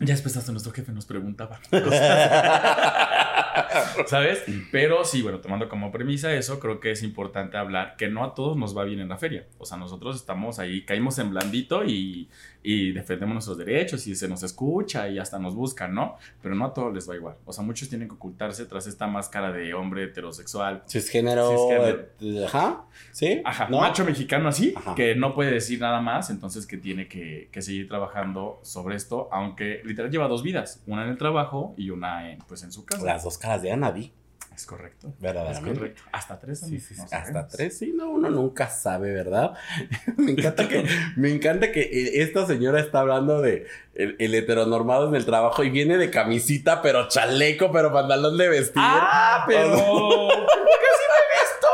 ya 0.00 0.14
después 0.14 0.36
hasta 0.36 0.52
nuestro 0.52 0.72
jefe 0.72 0.92
nos 0.92 1.06
preguntaba. 1.06 1.60
¿Sabes? 4.06 4.42
Pero 4.70 5.04
sí, 5.04 5.22
bueno, 5.22 5.38
tomando 5.40 5.68
como 5.68 5.90
premisa 5.90 6.32
eso, 6.34 6.60
creo 6.60 6.80
que 6.80 6.90
es 6.92 7.02
importante 7.02 7.56
hablar 7.56 7.96
que 7.96 8.08
no 8.08 8.24
a 8.24 8.34
todos 8.34 8.56
nos 8.56 8.76
va 8.76 8.84
bien 8.84 9.00
en 9.00 9.08
la 9.08 9.18
feria. 9.18 9.46
O 9.58 9.64
sea, 9.64 9.76
nosotros 9.76 10.16
estamos 10.16 10.58
ahí, 10.58 10.84
caímos 10.84 11.18
en 11.18 11.30
blandito 11.30 11.84
y, 11.84 12.28
y 12.62 12.92
defendemos 12.92 13.34
nuestros 13.34 13.58
derechos 13.58 14.06
y 14.06 14.14
se 14.14 14.28
nos 14.28 14.42
escucha 14.42 15.08
y 15.08 15.18
hasta 15.18 15.38
nos 15.38 15.54
buscan, 15.54 15.94
¿no? 15.94 16.16
Pero 16.42 16.54
no 16.54 16.64
a 16.66 16.74
todos 16.74 16.92
les 16.94 17.08
va 17.08 17.14
igual. 17.16 17.36
O 17.44 17.52
sea, 17.52 17.64
muchos 17.64 17.88
tienen 17.88 18.08
que 18.08 18.14
ocultarse 18.14 18.66
tras 18.66 18.86
esta 18.86 19.06
máscara 19.06 19.52
de 19.52 19.74
hombre 19.74 20.04
heterosexual. 20.04 20.82
Cisgénero. 20.88 21.50
Cisgénero. 21.50 22.06
eh, 22.20 22.44
Ajá. 22.46 22.84
¿Sí? 23.12 23.40
Ajá, 23.44 23.68
¿No? 23.70 23.80
macho 23.80 24.04
mexicano 24.04 24.48
así, 24.48 24.74
Ajá. 24.76 24.94
que 24.94 25.14
no 25.14 25.34
puede 25.34 25.50
decir 25.52 25.80
nada 25.80 26.00
más, 26.00 26.30
entonces 26.30 26.66
que 26.66 26.76
tiene 26.76 27.08
que, 27.08 27.48
que 27.52 27.62
seguir 27.62 27.88
trabajando 27.88 28.60
sobre 28.62 28.96
esto, 28.96 29.28
aunque 29.32 29.80
literal 29.84 30.10
lleva 30.10 30.28
dos 30.28 30.42
vidas, 30.42 30.82
una 30.86 31.04
en 31.04 31.10
el 31.10 31.18
trabajo 31.18 31.74
y 31.76 31.90
una 31.90 32.30
en, 32.30 32.38
pues, 32.40 32.62
en 32.62 32.72
su 32.72 32.84
casa. 32.84 33.04
Las 33.04 33.24
dos 33.24 33.38
caras 33.48 33.62
de 33.62 33.72
Ana 33.72 33.90
vi. 33.90 34.12
Es 34.54 34.66
correcto. 34.66 35.08
Es 35.08 35.20
Verdaderamente. 35.20 35.78
correcto. 35.78 36.02
Hasta 36.10 36.40
tres 36.40 36.58
Sí, 36.60 36.80
sí, 36.80 36.94
sí, 36.94 37.00
no 37.00 37.06
hasta 37.16 37.46
tres, 37.46 37.78
sí, 37.78 37.92
no, 37.96 38.10
uno 38.10 38.28
nunca 38.28 38.68
sabe, 38.68 39.12
¿verdad? 39.12 39.54
me 40.16 40.32
encanta 40.32 40.66
que, 40.68 40.84
me 41.16 41.30
encanta 41.30 41.70
que 41.70 41.82
eh, 41.82 42.22
esta 42.22 42.44
señora 42.44 42.80
está 42.80 43.00
hablando 43.00 43.40
de 43.40 43.68
el, 43.94 44.16
el 44.18 44.34
heteronormado 44.34 45.08
en 45.08 45.14
el 45.14 45.24
trabajo 45.24 45.62
y 45.62 45.70
viene 45.70 45.96
de 45.96 46.10
camisita, 46.10 46.82
pero 46.82 47.06
chaleco, 47.06 47.70
pero 47.70 47.92
pantalón 47.92 48.36
de 48.36 48.48
vestir. 48.48 48.82
¡Ah! 48.84 49.44
Pero. 49.46 49.68
¡Casi 49.76 51.04
me 51.06 51.18
he 51.20 51.40
visto! 51.40 51.68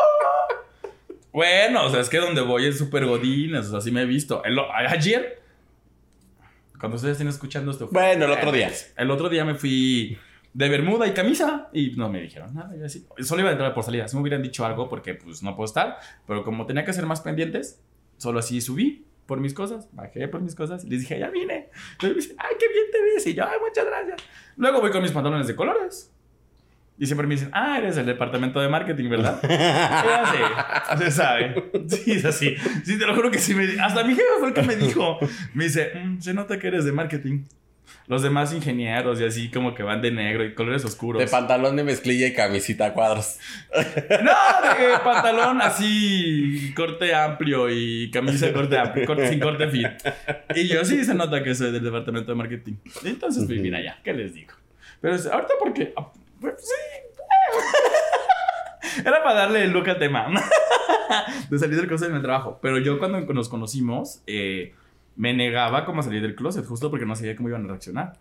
Bueno, 1.32 1.86
o 1.86 1.90
sea, 1.90 2.00
es 2.00 2.08
que 2.10 2.18
donde 2.18 2.42
voy 2.42 2.66
es 2.66 2.76
súper 2.78 3.06
godines, 3.06 3.66
o 3.66 3.70
sea, 3.70 3.80
sí 3.80 3.90
me 3.90 4.02
he 4.02 4.06
visto. 4.06 4.44
El- 4.44 4.58
ayer, 4.88 5.40
cuando 6.78 6.96
ustedes 6.96 7.12
estén 7.12 7.28
escuchando 7.28 7.70
esto. 7.70 7.88
fue- 7.88 7.98
Bueno, 7.98 8.26
el 8.26 8.30
otro 8.32 8.52
día. 8.52 8.70
El 8.96 9.10
otro 9.10 9.30
día 9.30 9.44
me 9.46 9.54
fui 9.54 10.18
de 10.54 10.68
bermuda 10.68 11.06
y 11.06 11.12
camisa 11.12 11.68
y 11.72 11.90
no 11.96 12.08
me 12.08 12.22
dijeron 12.22 12.54
nada. 12.54 12.74
Yo 12.76 12.86
así, 12.86 13.06
solo 13.18 13.40
iba 13.40 13.50
a 13.50 13.52
entrar 13.52 13.74
por 13.74 13.84
salida. 13.84 14.08
Si 14.08 14.16
me 14.16 14.22
hubieran 14.22 14.40
dicho 14.42 14.64
algo, 14.64 14.88
porque 14.88 15.14
pues 15.14 15.42
no 15.42 15.54
puedo 15.56 15.66
estar, 15.66 15.98
pero 16.26 16.44
como 16.44 16.64
tenía 16.64 16.84
que 16.84 16.92
hacer 16.92 17.06
más 17.06 17.20
pendientes, 17.20 17.82
solo 18.16 18.38
así 18.38 18.60
subí 18.60 19.04
por 19.26 19.40
mis 19.40 19.52
cosas, 19.52 19.88
bajé 19.92 20.28
por 20.28 20.40
mis 20.42 20.54
cosas 20.54 20.84
y 20.84 20.88
les 20.90 21.00
dije, 21.00 21.18
ya 21.18 21.28
vine. 21.30 21.70
Y 22.00 22.06
me 22.06 22.14
dicen, 22.14 22.36
ay, 22.38 22.54
qué 22.58 22.68
bien 22.68 22.84
te 22.92 23.02
ves. 23.02 23.26
Y 23.26 23.34
yo, 23.34 23.44
ay, 23.44 23.58
muchas 23.66 23.84
gracias. 23.84 24.22
Luego 24.56 24.80
voy 24.80 24.90
con 24.90 25.02
mis 25.02 25.12
pantalones 25.12 25.46
de 25.46 25.56
colores. 25.56 26.10
Y 26.96 27.06
siempre 27.06 27.26
me 27.26 27.34
dicen, 27.34 27.50
ah, 27.52 27.78
eres 27.78 27.96
el 27.96 28.06
departamento 28.06 28.60
de 28.60 28.68
marketing, 28.68 29.08
¿verdad? 29.10 29.40
Sé, 30.98 31.04
se 31.04 31.10
sabe. 31.10 31.72
Sí, 31.88 32.12
es 32.12 32.24
así. 32.24 32.54
Sí, 32.84 32.96
te 32.96 33.06
lo 33.06 33.16
juro 33.16 33.32
que 33.32 33.38
sí 33.38 33.52
me 33.54 33.64
Hasta 33.80 34.04
mi 34.04 34.14
jefe 34.14 34.28
fue 34.38 34.48
el 34.48 34.54
que 34.54 34.62
me 34.62 34.76
dijo. 34.76 35.18
Me 35.54 35.64
dice, 35.64 35.90
"Mm, 35.96 36.20
se 36.20 36.32
nota 36.32 36.56
que 36.60 36.68
eres 36.68 36.84
de 36.84 36.92
marketing. 36.92 37.42
Los 38.06 38.20
demás 38.22 38.52
ingenieros 38.52 39.18
y 39.20 39.24
así 39.24 39.50
como 39.50 39.74
que 39.74 39.82
van 39.82 40.02
de 40.02 40.10
negro 40.10 40.44
y 40.44 40.54
colores 40.54 40.84
oscuros. 40.84 41.20
De 41.20 41.26
pantalón 41.26 41.74
de 41.76 41.84
mezclilla 41.84 42.26
y 42.26 42.34
camisita 42.34 42.86
a 42.86 42.92
cuadros. 42.92 43.38
no, 43.74 43.80
de 44.78 44.98
pantalón 45.02 45.62
así, 45.62 46.72
corte 46.76 47.14
amplio 47.14 47.70
y 47.70 48.10
camisa 48.10 48.46
de 48.46 48.52
corte 48.52 48.78
amplio, 48.78 49.06
corte- 49.06 49.28
sin 49.30 49.40
corte 49.40 49.68
fit. 49.68 49.88
Y 50.54 50.68
yo 50.68 50.84
sí 50.84 51.02
se 51.04 51.14
nota 51.14 51.42
que 51.42 51.54
soy 51.54 51.72
del 51.72 51.82
departamento 51.82 52.30
de 52.32 52.36
marketing. 52.36 52.74
Entonces, 53.04 53.44
pues 53.46 53.58
mira 53.60 53.80
ya, 53.82 53.98
¿qué 54.04 54.12
les 54.12 54.34
digo? 54.34 54.52
Pero 55.00 55.14
ahorita 55.14 55.54
porque... 55.58 55.94
ah, 55.96 56.10
pues, 56.40 56.54
sí. 56.58 56.74
Era 59.04 59.22
para 59.22 59.40
darle 59.40 59.64
el 59.64 59.70
look 59.72 59.88
al 59.88 59.98
tema. 59.98 60.28
de 61.50 61.58
salir 61.58 61.76
del 61.76 61.86
closet 61.88 62.10
en 62.10 62.16
el 62.16 62.22
trabajo. 62.22 62.58
Pero 62.62 62.78
yo 62.78 62.98
cuando 62.98 63.20
nos 63.32 63.48
conocimos, 63.48 64.20
eh, 64.26 64.74
me 65.16 65.32
negaba 65.34 65.84
como 65.84 66.00
a 66.00 66.02
salir 66.02 66.22
del 66.22 66.34
closet, 66.34 66.64
justo 66.66 66.90
porque 66.90 67.06
no 67.06 67.14
sabía 67.16 67.36
cómo 67.36 67.48
iban 67.48 67.64
a 67.64 67.68
reaccionar. 67.68 68.18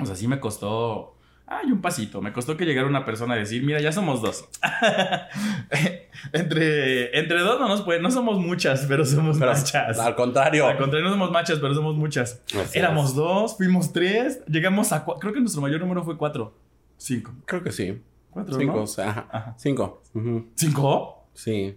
O 0.00 0.06
sea, 0.06 0.16
sí 0.16 0.26
me 0.28 0.40
costó... 0.40 1.16
Ay, 1.46 1.70
un 1.70 1.82
pasito. 1.82 2.22
Me 2.22 2.32
costó 2.32 2.56
que 2.56 2.64
llegara 2.64 2.86
una 2.88 3.04
persona 3.04 3.34
a 3.34 3.36
decir, 3.36 3.62
mira, 3.62 3.78
ya 3.80 3.92
somos 3.92 4.22
dos. 4.22 4.48
entre, 6.32 7.18
entre 7.18 7.40
dos 7.40 7.60
no 7.60 7.68
nos 7.68 7.82
puede, 7.82 8.00
no 8.00 8.10
somos 8.10 8.38
muchas, 8.38 8.86
pero 8.88 9.04
somos 9.04 9.38
Pero 9.38 9.52
machas. 9.52 9.98
al 9.98 10.14
contrario. 10.14 10.66
Al 10.66 10.78
contrario, 10.78 11.04
no 11.04 11.12
somos 11.12 11.30
machas, 11.30 11.58
pero 11.58 11.74
somos 11.74 11.94
muchas. 11.96 12.40
Así 12.58 12.78
Éramos 12.78 13.10
es. 13.10 13.16
dos, 13.16 13.56
fuimos 13.56 13.92
tres, 13.92 14.40
llegamos 14.46 14.92
a 14.92 15.04
cuatro. 15.04 15.20
Creo 15.20 15.32
que 15.34 15.40
nuestro 15.40 15.60
mayor 15.60 15.80
número 15.80 16.02
fue 16.04 16.16
cuatro. 16.16 16.54
Cinco. 16.96 17.32
Creo 17.44 17.62
que 17.62 17.72
sí. 17.72 18.00
Cuatro, 18.30 18.58
Cinco, 18.58 18.76
¿no? 18.76 18.82
o 18.84 18.86
sea, 18.86 19.10
ajá. 19.10 19.28
Ajá. 19.30 19.54
Cinco. 19.58 20.02
¿Cinco? 20.54 21.26
Sí. 21.34 21.76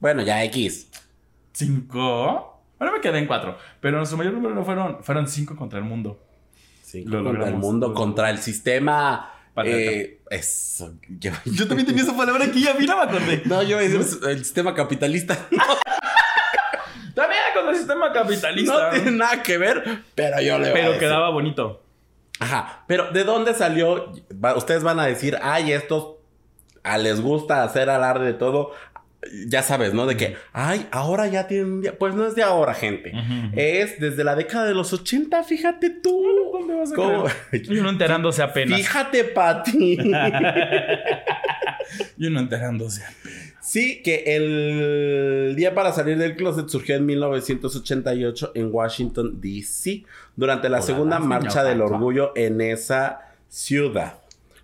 Bueno, 0.00 0.22
ya 0.22 0.42
X. 0.44 0.90
¿Cinco? 1.52 2.53
Ahora 2.84 2.98
me 2.98 3.00
quedé 3.00 3.18
en 3.18 3.26
cuatro. 3.26 3.56
Pero 3.80 3.96
nuestro 3.96 4.18
mayor 4.18 4.34
número 4.34 4.54
no 4.54 4.64
fueron, 4.64 5.02
fueron 5.02 5.26
cinco 5.26 5.56
contra 5.56 5.78
el 5.78 5.84
mundo. 5.84 6.20
Sí, 6.82 7.04
Lo 7.04 7.24
contra 7.24 7.48
el 7.48 7.54
mundo, 7.54 7.88
Lo 7.88 7.94
contra 7.94 8.30
el 8.30 8.38
sistema. 8.38 9.32
Eh, 9.64 10.20
eso. 10.30 10.92
Yo, 11.08 11.30
Yo 11.44 11.66
también 11.66 11.86
tenía 11.86 12.02
esa 12.02 12.16
palabra 12.16 12.44
aquí, 12.44 12.66
a 12.68 12.74
mí 12.74 12.86
no 12.86 12.96
me 12.96 13.02
acordé. 13.04 13.42
no, 13.46 13.62
yo 13.62 13.80
iba 13.80 13.80
a 13.80 13.82
decir 13.82 14.18
el 14.28 14.44
sistema 14.44 14.74
capitalista. 14.74 15.34
También 17.14 17.40
con 17.54 17.68
el 17.68 17.76
sistema 17.76 18.12
capitalista. 18.12 18.72
No 18.72 18.90
tiene 18.90 19.10
nada 19.12 19.42
que 19.42 19.56
ver, 19.56 20.02
pero 20.14 20.40
yo 20.40 20.58
le 20.58 20.72
pero 20.72 20.98
quedaba 20.98 21.30
bonito. 21.30 21.80
Ajá, 22.40 22.84
pero 22.88 23.12
¿de 23.12 23.22
dónde 23.22 23.54
salió? 23.54 24.12
Ustedes 24.56 24.82
van 24.82 24.98
a 24.98 25.06
decir, 25.06 25.38
ay, 25.40 25.72
estos 25.72 26.16
a 26.82 26.98
les 26.98 27.20
gusta 27.20 27.62
hacer 27.62 27.88
alarde 27.88 28.26
de 28.26 28.34
todo. 28.34 28.72
Ya 29.46 29.62
sabes, 29.62 29.94
¿no? 29.94 30.06
De 30.06 30.16
que, 30.16 30.36
ay, 30.52 30.86
ahora 30.90 31.26
ya 31.28 31.46
tienen 31.46 31.72
un 31.72 31.80
día. 31.82 31.98
Pues 31.98 32.14
no 32.14 32.26
es 32.26 32.34
de 32.34 32.42
ahora, 32.42 32.74
gente. 32.74 33.12
Es 33.54 33.98
desde 34.00 34.24
la 34.24 34.34
década 34.34 34.66
de 34.66 34.74
los 34.74 34.92
80, 34.92 35.42
fíjate 35.44 35.90
tú. 35.90 36.22
¿Dónde 36.52 36.74
vas 36.74 36.92
a 36.92 36.94
¿Cómo? 36.94 37.26
Y 37.52 37.78
uno 37.78 37.90
enterándose 37.90 38.42
apenas. 38.42 38.78
Fíjate, 38.78 39.24
Pati. 39.24 39.98
Y 42.16 42.26
uno 42.26 42.40
enterándose. 42.40 43.02
sí, 43.60 44.02
que 44.02 44.24
el 44.26 45.54
día 45.54 45.74
para 45.74 45.92
salir 45.92 46.16
del 46.18 46.34
closet 46.34 46.68
surgió 46.68 46.96
en 46.96 47.06
1988 47.06 48.52
en 48.54 48.68
Washington, 48.72 49.40
D.C., 49.40 50.04
durante 50.36 50.68
la 50.68 50.78
Hola, 50.78 50.86
segunda 50.86 51.18
marcha 51.18 51.62
del 51.62 51.80
orgullo 51.82 52.32
en 52.36 52.60
esa 52.60 53.20
ciudad. 53.48 54.14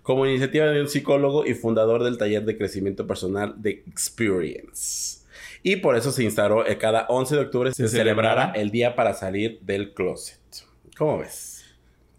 Como 0.01 0.25
iniciativa 0.25 0.65
de 0.65 0.81
un 0.81 0.89
psicólogo 0.89 1.45
y 1.45 1.53
fundador 1.53 2.03
del 2.03 2.17
taller 2.17 2.43
de 2.45 2.57
crecimiento 2.57 3.05
personal 3.05 3.53
de 3.57 3.83
Experience. 3.87 5.19
Y 5.63 5.75
por 5.77 5.95
eso 5.95 6.11
se 6.11 6.23
instauró 6.23 6.63
que 6.65 6.77
cada 6.77 7.05
11 7.07 7.35
de 7.35 7.41
octubre 7.41 7.69
se, 7.71 7.87
Se 7.87 7.89
celebrara 7.89 8.41
celebrara. 8.47 8.61
el 8.61 8.71
día 8.71 8.95
para 8.95 9.13
salir 9.13 9.59
del 9.61 9.93
closet. 9.93 10.39
¿Cómo 10.97 11.19
ves? 11.19 11.60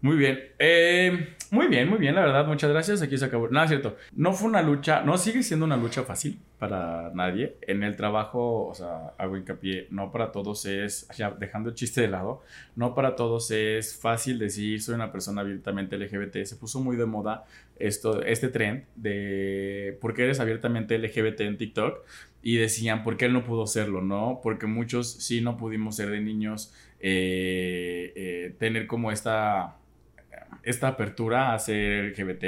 Muy 0.03 0.17
bien. 0.17 0.37
Eh, 0.59 1.29
muy 1.49 1.67
bien, 1.67 1.87
muy 1.87 1.97
bien, 1.97 2.13
la 2.13 2.25
verdad. 2.25 2.45
Muchas 2.45 2.69
gracias. 2.69 3.01
Aquí 3.01 3.17
se 3.17 3.23
acabó. 3.23 3.47
No, 3.47 3.63
es 3.63 3.69
cierto. 3.69 3.95
No 4.13 4.33
fue 4.33 4.49
una 4.49 4.61
lucha, 4.61 5.01
no 5.01 5.17
sigue 5.17 5.43
siendo 5.43 5.65
una 5.65 5.77
lucha 5.77 6.03
fácil 6.03 6.41
para 6.59 7.09
nadie. 7.13 7.55
En 7.61 7.83
el 7.83 7.95
trabajo, 7.95 8.67
o 8.67 8.73
sea, 8.75 9.13
hago 9.17 9.37
hincapié, 9.37 9.87
no 9.91 10.11
para 10.11 10.33
todos 10.33 10.65
es, 10.65 11.07
ya 11.15 11.31
dejando 11.31 11.69
el 11.69 11.75
chiste 11.75 12.01
de 12.01 12.09
lado, 12.09 12.41
no 12.75 12.93
para 12.93 13.15
todos 13.15 13.49
es 13.51 13.97
fácil 13.97 14.39
decir 14.39 14.81
soy 14.81 14.95
una 14.95 15.09
persona 15.09 15.39
abiertamente 15.39 15.97
LGBT. 15.97 16.43
Se 16.43 16.57
puso 16.57 16.81
muy 16.81 16.97
de 16.97 17.05
moda 17.05 17.45
esto, 17.79 18.23
este 18.23 18.49
trend 18.49 18.83
de 18.97 19.97
por 20.01 20.13
qué 20.13 20.25
eres 20.25 20.41
abiertamente 20.41 20.97
LGBT 20.97 21.39
en 21.41 21.57
TikTok 21.57 22.03
y 22.41 22.57
decían 22.57 23.03
por 23.03 23.15
qué 23.15 23.25
él 23.25 23.33
no 23.33 23.45
pudo 23.45 23.67
serlo, 23.67 24.01
¿no? 24.01 24.41
Porque 24.43 24.67
muchos 24.67 25.09
sí 25.13 25.39
no 25.39 25.55
pudimos 25.55 25.95
ser 25.95 26.09
de 26.09 26.19
niños, 26.19 26.73
eh, 26.99 28.11
eh, 28.17 28.55
tener 28.59 28.85
como 28.85 29.09
esta 29.09 29.77
esta 30.63 30.87
apertura 30.89 31.53
a 31.53 31.59
ser 31.59 32.05
LGBT 32.05 32.43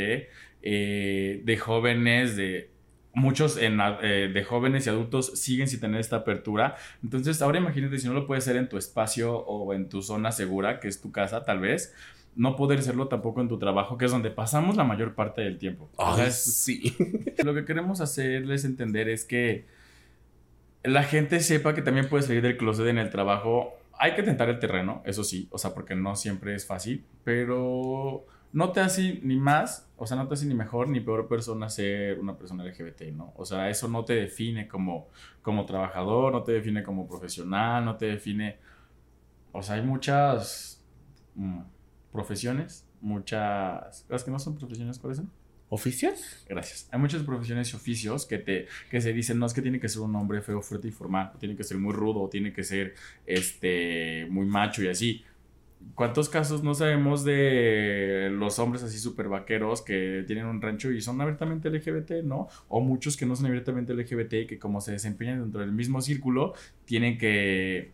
eh, 0.61 1.41
de 1.43 1.57
jóvenes, 1.57 2.35
de 2.35 2.69
muchos 3.13 3.57
en, 3.57 3.79
eh, 4.01 4.29
de 4.33 4.43
jóvenes 4.43 4.87
y 4.87 4.89
adultos 4.89 5.39
siguen 5.39 5.67
sin 5.67 5.79
tener 5.79 5.99
esta 6.01 6.17
apertura. 6.17 6.75
Entonces, 7.03 7.41
ahora 7.41 7.59
imagínate 7.59 7.97
si 7.99 8.07
no 8.07 8.13
lo 8.13 8.27
puedes 8.27 8.43
hacer 8.43 8.57
en 8.57 8.67
tu 8.67 8.77
espacio 8.77 9.37
o 9.37 9.73
en 9.73 9.87
tu 9.89 10.01
zona 10.01 10.31
segura, 10.31 10.79
que 10.79 10.87
es 10.87 10.99
tu 11.01 11.11
casa, 11.11 11.43
tal 11.45 11.59
vez. 11.59 11.93
No 12.35 12.57
poder 12.57 12.79
hacerlo 12.79 13.07
tampoco 13.07 13.39
en 13.39 13.47
tu 13.47 13.57
trabajo, 13.57 13.97
que 13.97 14.03
es 14.05 14.11
donde 14.11 14.29
pasamos 14.31 14.75
la 14.75 14.83
mayor 14.83 15.15
parte 15.15 15.41
del 15.41 15.57
tiempo. 15.57 15.89
O 15.95 16.15
sea, 16.15 16.25
Ay, 16.25 16.29
es- 16.29 16.43
sí. 16.57 16.93
lo 17.45 17.53
que 17.53 17.63
queremos 17.63 18.01
hacerles 18.01 18.65
entender 18.65 19.07
es 19.07 19.23
que 19.23 19.63
la 20.83 21.03
gente 21.03 21.39
sepa 21.39 21.73
que 21.73 21.81
también 21.81 22.09
puede 22.09 22.23
salir 22.23 22.41
del 22.41 22.57
closet 22.57 22.87
en 22.87 22.97
el 22.97 23.09
trabajo. 23.09 23.73
Hay 23.97 24.13
que 24.15 24.23
tentar 24.23 24.49
el 24.49 24.59
terreno, 24.59 25.01
eso 25.05 25.23
sí, 25.23 25.47
o 25.51 25.57
sea, 25.57 25.73
porque 25.73 25.95
no 25.95 26.15
siempre 26.15 26.55
es 26.55 26.65
fácil, 26.65 27.05
pero 27.23 28.25
no 28.55 28.71
te 28.71 28.79
hace 28.79 29.19
ni 29.21 29.35
más, 29.35 29.91
o 29.97 30.07
sea, 30.07 30.15
no 30.15 30.29
te 30.29 30.35
hace 30.35 30.45
ni 30.45 30.55
mejor 30.55 30.87
ni 30.87 31.01
peor 31.01 31.27
persona 31.27 31.67
ser 31.67 32.19
una 32.19 32.37
persona 32.37 32.63
LGBT, 32.63 33.11
¿no? 33.13 33.33
O 33.35 33.43
sea, 33.43 33.69
eso 33.69 33.89
no 33.89 34.05
te 34.05 34.13
define 34.13 34.67
como, 34.67 35.09
como 35.41 35.65
trabajador, 35.65 36.31
no 36.31 36.41
te 36.43 36.53
define 36.53 36.81
como 36.81 37.05
profesional, 37.05 37.83
no 37.83 37.97
te 37.97 38.05
define... 38.05 38.57
O 39.51 39.61
sea, 39.61 39.75
hay 39.75 39.81
muchas 39.81 40.81
mm, 41.35 41.63
profesiones, 42.13 42.87
muchas... 43.01 44.05
Las 44.07 44.23
que 44.23 44.31
no 44.31 44.39
son 44.39 44.55
profesiones, 44.55 44.99
¿cuáles 44.99 45.17
son? 45.17 45.31
¿Oficios? 45.69 46.45
Gracias. 46.47 46.87
Hay 46.91 46.99
muchas 46.99 47.23
profesiones 47.23 47.73
y 47.73 47.75
oficios 47.75 48.25
que 48.25 48.37
te 48.37 48.67
que 48.91 49.01
se 49.01 49.13
dicen, 49.13 49.39
no 49.39 49.47
es 49.47 49.53
que 49.53 49.61
tiene 49.61 49.79
que 49.79 49.89
ser 49.89 50.01
un 50.01 50.15
hombre 50.15 50.41
feo, 50.41 50.61
fuerte 50.61 50.87
y 50.87 50.91
formal, 50.91 51.31
o 51.33 51.37
tiene 51.39 51.55
que 51.55 51.63
ser 51.63 51.77
muy 51.77 51.93
rudo, 51.93 52.21
o 52.21 52.29
tiene 52.29 52.53
que 52.53 52.63
ser 52.63 52.93
este 53.25 54.27
muy 54.29 54.45
macho 54.45 54.83
y 54.83 54.89
así. 54.89 55.23
¿Cuántos 55.93 56.29
casos 56.29 56.63
no 56.63 56.73
sabemos 56.73 57.23
de 57.23 58.29
los 58.31 58.57
hombres 58.59 58.83
así 58.83 58.97
súper 58.97 59.27
vaqueros 59.27 59.81
que 59.81 60.23
tienen 60.25 60.45
un 60.45 60.61
rancho 60.61 60.91
y 60.91 61.01
son 61.01 61.19
abiertamente 61.21 61.69
LGBT, 61.69 62.23
¿no? 62.23 62.47
O 62.69 62.81
muchos 62.81 63.17
que 63.17 63.25
no 63.25 63.35
son 63.35 63.47
abiertamente 63.47 63.93
LGBT 63.93 64.33
y 64.33 64.47
que 64.47 64.59
como 64.59 64.81
se 64.81 64.91
desempeñan 64.93 65.41
dentro 65.41 65.61
del 65.61 65.71
mismo 65.71 66.01
círculo, 66.01 66.53
tienen 66.85 67.17
que 67.17 67.91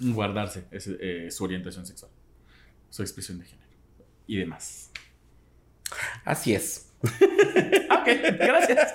guardarse 0.00 0.64
eh, 0.72 1.28
su 1.30 1.44
orientación 1.44 1.86
sexual, 1.86 2.10
su 2.88 3.02
expresión 3.02 3.38
de 3.38 3.44
género 3.44 3.68
y 4.26 4.36
demás. 4.36 4.90
Así 6.24 6.54
es. 6.54 6.86
Ok, 8.00 8.06
gracias. 8.38 8.92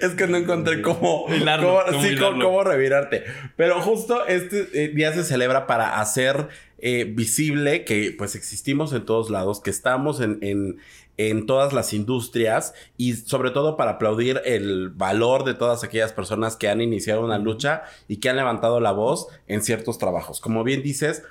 es 0.00 0.14
que 0.14 0.26
no 0.26 0.36
encontré 0.36 0.80
cómo, 0.82 1.26
Hilarlo, 1.28 1.68
cómo- 1.68 1.84
cómo 1.86 2.02
sí, 2.02 2.08
cómo- 2.16 2.28
hilarlo. 2.28 2.44
cómo 2.46 2.64
revirarte. 2.64 3.24
Pero 3.56 3.80
justo 3.82 4.26
este 4.26 4.84
eh, 4.84 4.88
día 4.88 5.12
se 5.12 5.24
celebra 5.24 5.66
para 5.66 6.00
hacer 6.00 6.48
eh, 6.78 7.04
visible 7.04 7.84
que 7.84 8.14
pues 8.16 8.34
existimos 8.34 8.92
en 8.92 9.04
todos 9.04 9.30
lados, 9.30 9.60
que 9.60 9.70
estamos 9.70 10.20
en, 10.20 10.38
en, 10.42 10.78
en 11.18 11.46
todas 11.46 11.72
las 11.72 11.92
industrias 11.92 12.74
y 12.96 13.14
sobre 13.14 13.50
todo 13.50 13.76
para 13.76 13.92
aplaudir 13.92 14.40
el 14.44 14.90
valor 14.90 15.44
de 15.44 15.54
todas 15.54 15.84
aquellas 15.84 16.12
personas 16.12 16.56
que 16.56 16.68
han 16.68 16.80
iniciado 16.80 17.22
una 17.24 17.38
lucha 17.38 17.82
y 18.08 18.18
que 18.18 18.28
han 18.30 18.36
levantado 18.36 18.80
la 18.80 18.92
voz 18.92 19.26
en 19.48 19.62
ciertos 19.62 19.98
trabajos. 19.98 20.40
Como 20.40 20.64
bien 20.64 20.82
dices, 20.82 21.22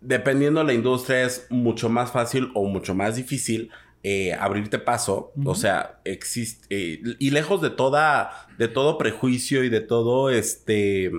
dependiendo 0.00 0.60
de 0.60 0.66
la 0.66 0.72
industria 0.74 1.22
es 1.24 1.46
mucho 1.50 1.88
más 1.88 2.12
fácil 2.12 2.50
o 2.54 2.64
mucho 2.66 2.94
más 2.94 3.16
difícil 3.16 3.70
eh, 4.02 4.34
abrirte 4.34 4.78
paso. 4.78 5.32
O 5.44 5.54
sea, 5.54 5.98
existe. 6.04 6.66
eh, 6.70 7.00
y 7.18 7.30
lejos 7.30 7.60
de 7.62 7.70
toda. 7.70 8.46
de 8.58 8.68
todo 8.68 8.98
prejuicio 8.98 9.64
y 9.64 9.68
de 9.68 9.80
todo 9.80 10.30
este 10.30 11.10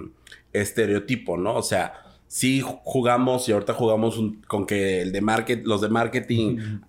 estereotipo, 0.54 1.38
¿no? 1.38 1.56
O 1.56 1.62
sea, 1.64 1.94
sí 2.28 2.64
jugamos 2.84 3.48
y 3.48 3.52
ahorita 3.52 3.74
jugamos 3.74 4.18
un- 4.18 4.42
con 4.48 4.66
que 4.66 5.02
el 5.02 5.12
de 5.12 5.22
market, 5.22 5.66
los 5.66 5.82
de 5.82 5.90
marketing 5.90 6.80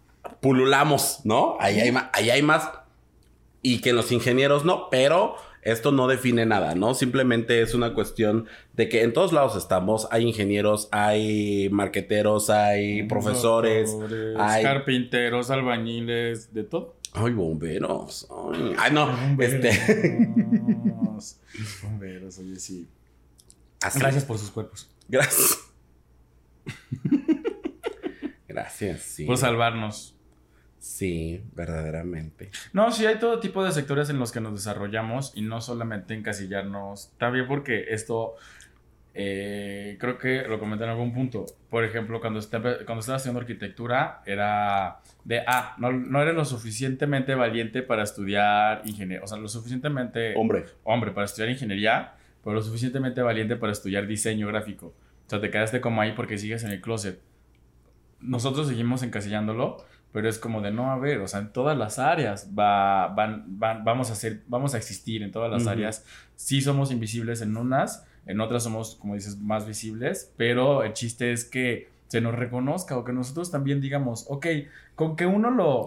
pululamos, 0.40 1.21
¿no? 1.25 1.57
Ahí 1.61 1.80
hay, 1.80 1.95
ahí 2.12 2.30
hay 2.30 2.42
más. 2.42 2.68
Y 3.62 3.80
que 3.80 3.92
los 3.92 4.12
ingenieros 4.12 4.64
no, 4.64 4.88
pero 4.90 5.35
esto 5.62 5.93
no 5.93 6.07
define 6.09 6.47
nada, 6.47 6.75
¿no? 6.75 6.95
Simplemente 6.95 7.61
es 7.62 7.75
una 7.75 7.95
cuestión 7.95 8.47
de 8.75 8.88
que 8.88 9.03
en 9.03 9.12
todos 9.12 9.33
lados 9.33 9.57
estamos. 9.57 10.09
Hay 10.11 10.25
ingenieros, 10.27 10.88
hay 10.93 11.69
marqueteros, 11.71 12.50
hay 12.50 13.03
profesores, 13.05 13.91
Doctores, 13.93 14.37
hay- 14.38 14.62
carpinteros, 14.62 15.50
albañiles, 15.50 16.53
de 16.55 16.65
todo. 16.65 16.97
Ay, 17.15 17.33
bomberos. 17.33 18.29
Ay, 18.53 18.75
ay, 18.79 18.93
no. 18.93 19.07
Bomberos. 19.07 19.55
Este. 19.55 20.29
Bomberos, 21.83 22.38
oye, 22.38 22.57
sí. 22.57 22.87
así. 23.83 23.99
Gracias 23.99 24.25
por 24.25 24.38
sus 24.38 24.50
cuerpos. 24.50 24.91
Gracias. 25.09 25.59
Gracias, 28.49 29.03
sí. 29.03 29.25
Por 29.25 29.37
salvarnos. 29.37 30.15
Sí, 30.79 31.43
verdaderamente. 31.55 32.51
No, 32.73 32.93
sí, 32.93 33.05
hay 33.07 33.19
todo 33.19 33.41
tipo 33.41 33.65
de 33.65 33.73
sectores 33.73 34.11
en 34.11 34.19
los 34.19 34.31
que 34.33 34.41
nos 34.41 34.53
desarrollamos 34.55 35.33
y 35.35 35.43
no 35.43 35.61
solamente 35.61 36.15
encasillarnos. 36.15 37.11
También 37.19 37.47
porque 37.49 37.87
esto, 37.89 38.35
eh, 39.15 39.97
creo 39.99 40.19
que 40.19 40.43
lo 40.43 40.59
comenté 40.61 40.85
en 40.85 40.91
algún 40.91 41.13
punto. 41.13 41.47
Por 41.69 41.85
ejemplo, 41.85 42.21
cuando, 42.21 42.39
está- 42.39 42.61
cuando 42.61 43.01
estaba 43.01 43.17
haciendo 43.17 43.41
arquitectura, 43.41 44.23
era 44.25 45.01
de, 45.25 45.43
ah, 45.47 45.75
no, 45.79 45.91
no 45.93 46.23
eres 46.23 46.35
lo 46.35 46.45
suficientemente 46.45 47.35
valiente 47.35 47.83
para 47.83 48.05
estudiar 48.05 48.83
ingeniería. 48.85 49.25
O 49.25 49.27
sea, 49.27 49.39
lo 49.39 49.49
suficientemente 49.49 50.35
Hombre. 50.37 50.65
hombre 50.85 51.11
para 51.11 51.25
estudiar 51.25 51.51
ingeniería, 51.51 52.15
pero 52.45 52.55
lo 52.55 52.63
suficientemente 52.63 53.21
valiente 53.21 53.57
para 53.57 53.73
estudiar 53.73 54.07
diseño 54.07 54.47
gráfico. 54.47 54.95
O 55.27 55.31
sea, 55.31 55.41
te 55.41 55.51
quedaste 55.51 55.81
como 55.81 56.01
ahí 56.01 56.13
porque 56.13 56.39
sigues 56.39 56.63
en 56.63 56.71
el 56.71 56.81
closet. 56.81 57.21
Nosotros 58.21 58.69
seguimos 58.69 59.03
encasillándolo, 59.03 59.85
pero 60.12 60.29
es 60.29 60.38
como 60.38 60.61
de 60.61 60.71
no, 60.71 60.91
a 60.91 60.99
ver, 60.99 61.21
o 61.21 61.29
sea, 61.29 61.41
en 61.41 61.53
todas 61.53 61.77
las 61.77 61.99
áreas 61.99 62.50
va, 62.59 63.09
van, 63.09 63.45
van- 63.59 63.85
vamos 63.85 64.11
a 64.11 64.15
ser, 64.15 64.43
vamos 64.49 64.75
a 64.75 64.79
existir 64.79 65.23
en 65.23 65.31
todas 65.33 65.50
las 65.50 65.62
Ujú. 65.62 65.71
áreas. 65.71 66.05
Sí 66.37 66.61
somos 66.61 66.91
invisibles 66.91 67.41
en 67.43 67.57
unas, 67.57 68.07
en 68.27 68.41
otras 68.41 68.62
somos, 68.65 68.97
como 68.97 69.15
dices, 69.15 69.38
más 69.38 69.67
visibles, 69.67 70.33
pero 70.37 70.83
el 70.83 70.93
chiste 70.93 71.33
es 71.33 71.45
que 71.45 71.88
se 72.09 72.21
nos 72.21 72.35
reconozca 72.35 72.97
o 72.97 73.05
que 73.05 73.12
nosotros 73.12 73.50
también 73.50 73.81
digamos, 73.81 74.27
ok, 74.29 74.47
con 74.95 75.15
que 75.17 75.27
uno 75.27 75.50
lo, 75.50 75.85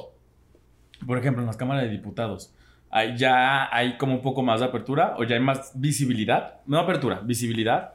por 1.07 1.17
ejemplo, 1.17 1.41
en 1.41 1.47
las 1.47 1.57
cámaras 1.57 1.83
de 1.83 1.89
diputados, 1.89 2.53
ya 3.17 3.73
hay 3.75 3.97
como 3.97 4.15
un 4.15 4.21
poco 4.21 4.43
más 4.43 4.59
de 4.59 4.65
apertura 4.67 5.15
o 5.17 5.23
ya 5.23 5.35
hay 5.35 5.41
más 5.41 5.71
visibilidad, 5.75 6.55
no 6.67 6.77
apertura, 6.79 7.21
visibilidad. 7.23 7.93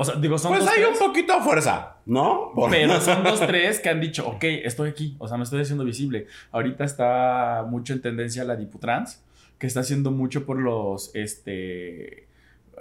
O 0.00 0.04
sea, 0.04 0.14
digo, 0.16 0.38
son 0.38 0.52
Pues 0.52 0.64
dos, 0.64 0.70
hay 0.72 0.82
tres, 0.82 0.98
un 1.00 1.06
poquito 1.08 1.34
de 1.36 1.42
fuerza, 1.42 1.96
¿no? 2.06 2.52
Por- 2.54 2.70
pero 2.70 2.98
son 3.02 3.22
dos, 3.22 3.38
tres 3.46 3.80
que 3.80 3.88
han 3.90 4.00
dicho, 4.00 4.26
ok, 4.26 4.42
estoy 4.64 4.88
aquí, 4.90 5.14
o 5.18 5.28
sea, 5.28 5.36
me 5.36 5.44
estoy 5.44 5.60
haciendo 5.60 5.84
visible. 5.84 6.26
Ahorita 6.52 6.84
está 6.84 7.64
mucho 7.68 7.92
en 7.92 8.00
tendencia 8.00 8.44
la 8.44 8.56
Diputrans, 8.56 9.22
que 9.58 9.66
está 9.66 9.80
haciendo 9.80 10.10
mucho 10.10 10.46
por 10.46 10.58
los, 10.58 11.14
este, 11.14 12.26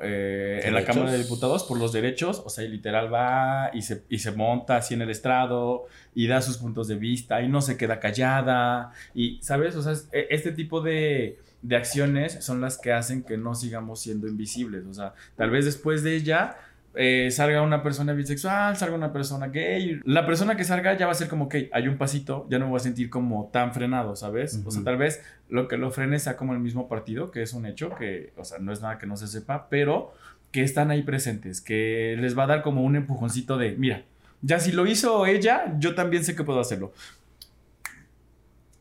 eh, 0.02 0.62
en 0.64 0.74
la. 0.74 0.86
Cámara 0.86 1.12
de 1.12 1.18
Diputados, 1.18 1.64
por 1.66 1.78
los 1.78 1.92
derechos, 1.92 2.42
o 2.46 2.50
sea, 2.50 2.64
y 2.64 2.70
literal 2.70 3.14
va 3.14 3.70
y 3.74 3.82
se, 3.82 4.04
y 4.10 4.20
se 4.20 4.32
monta 4.32 4.78
así 4.78 4.94
en 4.94 5.02
el 5.02 5.10
estrado 5.10 5.88
y 6.16 6.28
da 6.28 6.42
sus 6.42 6.58
puntos 6.58 6.88
de 6.88 6.96
vista 6.96 7.42
y 7.42 7.50
no 7.50 7.62
se 7.62 7.76
queda 7.76 8.00
callada 8.00 8.92
y, 9.14 9.40
¿sabes? 9.42 9.76
O 9.76 9.82
sea, 9.82 9.92
es- 9.92 10.08
e- 10.14 10.28
este 10.30 10.54
tipo 10.54 10.80
de, 10.80 11.38
de 11.62 11.76
acciones 11.76 12.46
son 12.46 12.62
las 12.62 12.78
que 12.78 12.94
hacen 12.94 13.24
que 13.24 13.38
no 13.38 13.56
sigamos 13.56 14.00
siendo 14.00 14.28
invisibles, 14.28 14.86
o 14.86 14.94
sea, 14.94 15.14
tal 15.36 15.50
vez 15.50 15.66
después 15.66 16.02
de 16.04 16.16
ella 16.16 16.56
eh, 17.02 17.32
salga 17.32 17.62
una 17.62 17.82
persona 17.82 18.12
bisexual, 18.12 18.76
salga 18.76 18.94
una 18.94 19.14
persona 19.14 19.48
gay. 19.48 20.02
La 20.04 20.26
persona 20.26 20.58
que 20.58 20.66
salga 20.66 20.98
ya 20.98 21.06
va 21.06 21.14
a 21.14 21.16
ser 21.16 21.30
como, 21.30 21.46
ok, 21.46 21.56
hay 21.72 21.88
un 21.88 21.98
pasito, 21.98 22.46
ya 22.50 22.60
no 22.60 22.66
me 22.66 22.72
voy 22.72 22.78
a 22.78 22.84
sentir 22.84 23.10
como 23.10 23.50
tan 23.54 23.74
frenado, 23.74 24.18
¿sabes? 24.18 24.62
O 24.66 24.70
sea, 24.70 24.84
tal 24.84 24.98
vez 24.98 25.24
lo 25.48 25.70
que 25.70 25.78
lo 25.78 25.92
frene 25.92 26.20
sea 26.20 26.36
como 26.36 26.52
el 26.52 26.60
mismo 26.60 26.90
partido, 26.90 27.32
que 27.32 27.42
es 27.42 27.54
un 27.54 27.66
hecho, 27.66 27.96
que, 27.96 28.34
o 28.36 28.44
sea, 28.44 28.60
no 28.60 28.74
es 28.74 28.82
nada 28.82 28.98
que 28.98 29.08
no 29.08 29.16
se 29.16 29.28
sepa, 29.28 29.70
pero 29.70 30.14
que 30.52 30.62
están 30.62 30.92
ahí 30.92 31.04
presentes, 31.04 31.62
que 31.62 32.18
les 32.20 32.38
va 32.38 32.44
a 32.44 32.48
dar 32.48 32.62
como 32.64 32.84
un 32.84 32.98
empujoncito 32.98 33.58
de, 33.58 33.78
mira, 33.78 34.04
ya 34.42 34.60
si 34.60 34.74
lo 34.74 34.86
hizo 34.86 35.26
ella, 35.26 35.74
yo 35.80 35.96
también 35.96 36.26
sé 36.26 36.36
que 36.36 36.44
puedo 36.44 36.60
hacerlo. 36.60 36.92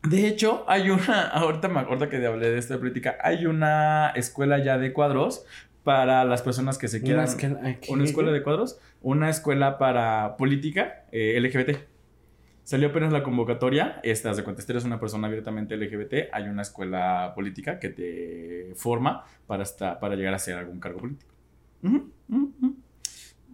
De 0.02 0.26
hecho, 0.26 0.64
hay 0.66 0.90
una, 0.90 1.28
ahorita, 1.28 1.68
me, 1.68 1.80
ahorita 1.80 2.08
que 2.08 2.26
hablé 2.26 2.50
de 2.50 2.58
esta 2.58 2.78
política, 2.78 3.16
hay 3.22 3.46
una 3.46 4.10
escuela 4.16 4.58
ya 4.58 4.76
de 4.76 4.92
cuadros 4.92 5.44
para 5.88 6.26
las 6.26 6.42
personas 6.42 6.76
que 6.76 6.86
se 6.86 6.98
Una 6.98 7.04
quieran 7.06 7.24
escuela- 7.24 7.60
ay, 7.62 7.78
¿qué? 7.80 7.90
una 7.90 8.04
escuela 8.04 8.30
de 8.30 8.42
cuadros, 8.42 8.78
una 9.00 9.30
escuela 9.30 9.78
para 9.78 10.36
política 10.36 11.06
eh, 11.12 11.40
LGBT. 11.40 11.78
Salió 12.62 12.88
apenas 12.88 13.10
la 13.10 13.22
convocatoria. 13.22 13.98
Esta, 14.02 14.34
de 14.34 14.44
cuenta, 14.44 14.62
eres 14.68 14.84
una 14.84 15.00
persona 15.00 15.28
abiertamente 15.28 15.74
LGBT, 15.78 16.28
hay 16.30 16.44
una 16.50 16.60
escuela 16.60 17.32
política 17.34 17.78
que 17.80 17.88
te 17.88 18.74
forma 18.76 19.24
para, 19.46 19.62
esta- 19.62 19.98
para 19.98 20.14
llegar 20.14 20.34
a 20.34 20.38
ser 20.38 20.58
algún 20.58 20.78
cargo 20.78 20.98
político. 21.00 21.32
Ujú, 21.82 22.10
ujú, 22.28 22.52
ujú. 22.60 22.76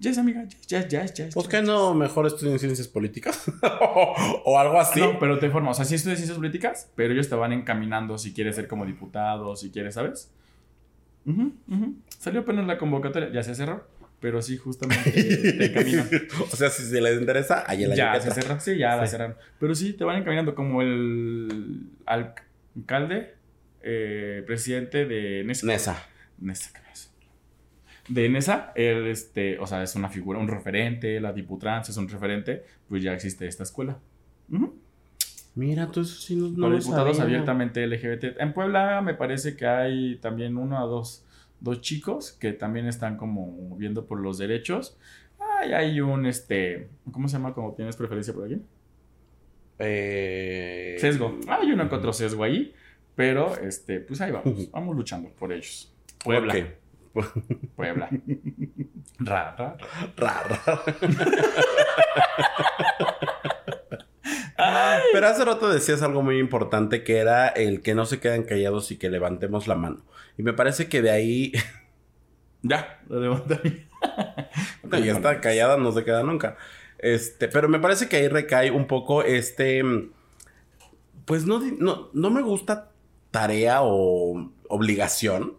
Yes, 0.01 0.19
amiga, 0.19 0.43
yes, 0.69 0.89
yes, 0.89 1.15
yes, 1.15 1.35
yes. 1.37 1.49
que 1.49 1.63
no 1.63 1.95
mejor 1.95 2.27
estudien 2.27 2.59
ciencias 2.59 2.89
políticas 2.89 3.45
o 4.45 4.59
algo 4.59 4.81
así. 4.81 4.99
No, 4.99 5.21
pero 5.21 5.39
te 5.39 5.49
forma. 5.51 5.71
O 5.71 5.75
sea, 5.75 5.85
sí 5.85 5.95
estudias 5.95 6.19
ciencias 6.19 6.37
políticas, 6.37 6.91
pero 6.97 7.13
ellos 7.13 7.29
te 7.29 7.37
van 7.37 7.53
encaminando 7.53 8.19
si 8.19 8.33
quieres 8.35 8.57
ser 8.57 8.67
como 8.67 8.85
diputado, 8.87 9.55
si 9.55 9.71
quieres, 9.71 9.95
¿sabes? 9.95 10.33
Ujú, 11.27 11.53
ujú. 11.69 11.95
Salió 12.19 12.41
apenas 12.41 12.67
la 12.67 12.79
convocatoria, 12.79 13.31
ya 13.33 13.43
se 13.43 13.55
cerró, 13.55 13.87
pero 14.21 14.43
sí, 14.43 14.57
justamente 14.57 15.11
te 15.11 16.29
o 16.41 16.47
sea, 16.57 16.69
si 16.71 16.83
se 16.85 17.01
les 17.01 17.21
interesa, 17.21 17.65
ahí 17.67 17.85
el 17.85 17.95
Ya 17.95 18.21
se 18.21 18.31
cerró, 18.31 18.59
sí, 18.61 18.77
ya 18.77 18.97
la 18.97 19.07
Sí. 19.07 19.13
cerraron. 19.13 19.37
Pero 19.59 19.75
sí, 19.75 19.93
te 19.95 20.05
van 20.05 20.17
encaminando 20.19 20.55
como 20.55 20.83
el 20.83 21.89
alcalde, 22.07 23.35
eh, 23.83 24.43
presidente 24.47 25.07
de 25.07 25.45
Nesa. 25.45 25.67
Nesa. 25.67 26.07
Nesa. 26.39 26.71
De 28.07 28.29
Nesa, 28.29 28.73
él, 28.75 29.07
este, 29.07 29.59
o 29.59 29.67
sea, 29.67 29.83
es 29.83 29.95
una 29.95 30.11
figura, 30.11 30.39
un 30.39 30.49
referente, 30.49 31.19
la 31.21 31.33
Diputrans 31.33 31.89
es 31.89 31.97
un 31.97 32.07
referente, 32.07 32.63
pues 32.87 33.03
ya 33.03 33.15
existe 33.15 33.47
esta 33.47 33.63
escuela. 33.63 33.99
Ujú. 34.51 34.79
Mira, 35.55 35.91
tú 35.91 36.01
eso 36.01 36.21
sí 36.21 36.35
no, 36.35 36.49
no 36.49 36.69
lo 36.69 36.79
diputados 36.79 37.17
sabía. 37.17 37.37
abiertamente 37.37 37.87
LGBT. 37.87 38.41
En 38.41 38.53
Puebla 38.53 39.01
me 39.03 39.15
parece 39.15 39.57
que 39.57 39.67
hay 39.67 40.17
también 40.17 40.57
uno 40.57 40.85
o 40.85 40.89
dos, 40.89 41.25
dos 41.61 41.81
chicos 41.81 42.33
que 42.33 42.53
también 42.53 42.87
están 42.87 43.17
como 43.17 43.77
viendo 43.77 44.07
por 44.07 44.21
los 44.21 44.39
derechos. 44.39 44.97
Ay, 45.39 45.73
hay 45.73 46.01
un, 46.01 46.27
este, 46.27 46.89
¿cómo 47.13 47.29
se 47.29 47.37
llama 47.37 47.55
cuando 47.55 47.75
tienes 47.75 47.97
preferencia 47.97 48.35
por 48.35 48.47
aquí? 48.47 48.61
Eh... 49.79 50.97
Sesgo. 50.99 51.39
Hay 51.49 51.71
uno 51.71 51.89
que 51.89 51.95
otro 51.95 52.13
sesgo 52.13 52.43
ahí, 52.43 52.75
pero, 53.15 53.57
este, 53.59 54.01
pues 54.01 54.21
ahí 54.21 54.33
vamos, 54.33 54.71
vamos 54.73 54.97
luchando 54.97 55.31
por 55.31 55.53
ellos. 55.53 55.93
Puebla. 56.23 56.55
Puebla. 57.77 58.11
Ra, 59.21 59.55
ra, 59.57 59.77
ra. 60.17 60.83
Pero 65.15 65.29
hace 65.29 65.45
rato 65.45 65.71
decías 65.71 66.03
algo 66.03 66.23
muy 66.23 66.41
importante 66.41 67.05
que 67.05 67.19
era 67.19 67.47
el 67.47 67.83
que 67.83 67.95
no 67.95 68.05
se 68.05 68.19
quedan 68.19 68.43
callados 68.43 68.91
y 68.91 68.97
que 68.97 69.09
levantemos 69.09 69.69
la 69.69 69.77
mano. 69.77 70.03
Y 70.37 70.43
me 70.43 70.53
parece 70.53 70.89
que 70.89 71.03
de 71.03 71.11
ahí, 71.13 71.53
Ya, 72.65 73.01
lo 73.09 73.21
levanté. 73.21 73.87
ya 74.91 75.13
está 75.13 75.41
callada, 75.41 75.77
no 75.77 75.93
se 75.93 76.03
queda 76.03 76.23
nunca. 76.23 76.57
Este, 76.99 77.47
pero 77.47 77.69
me 77.69 77.79
parece 77.79 78.09
que 78.09 78.17
ahí 78.17 78.27
recae 78.27 78.71
un 78.71 78.87
poco 78.87 79.23
este, 79.23 79.85
mm, 79.85 80.11
pues 81.27 81.47
no, 81.47 81.61
no, 81.79 82.09
no 82.13 82.31
me 82.31 82.41
gusta 82.41 82.91
tarea 83.31 83.83
o 83.83 84.51
obligación, 84.69 85.59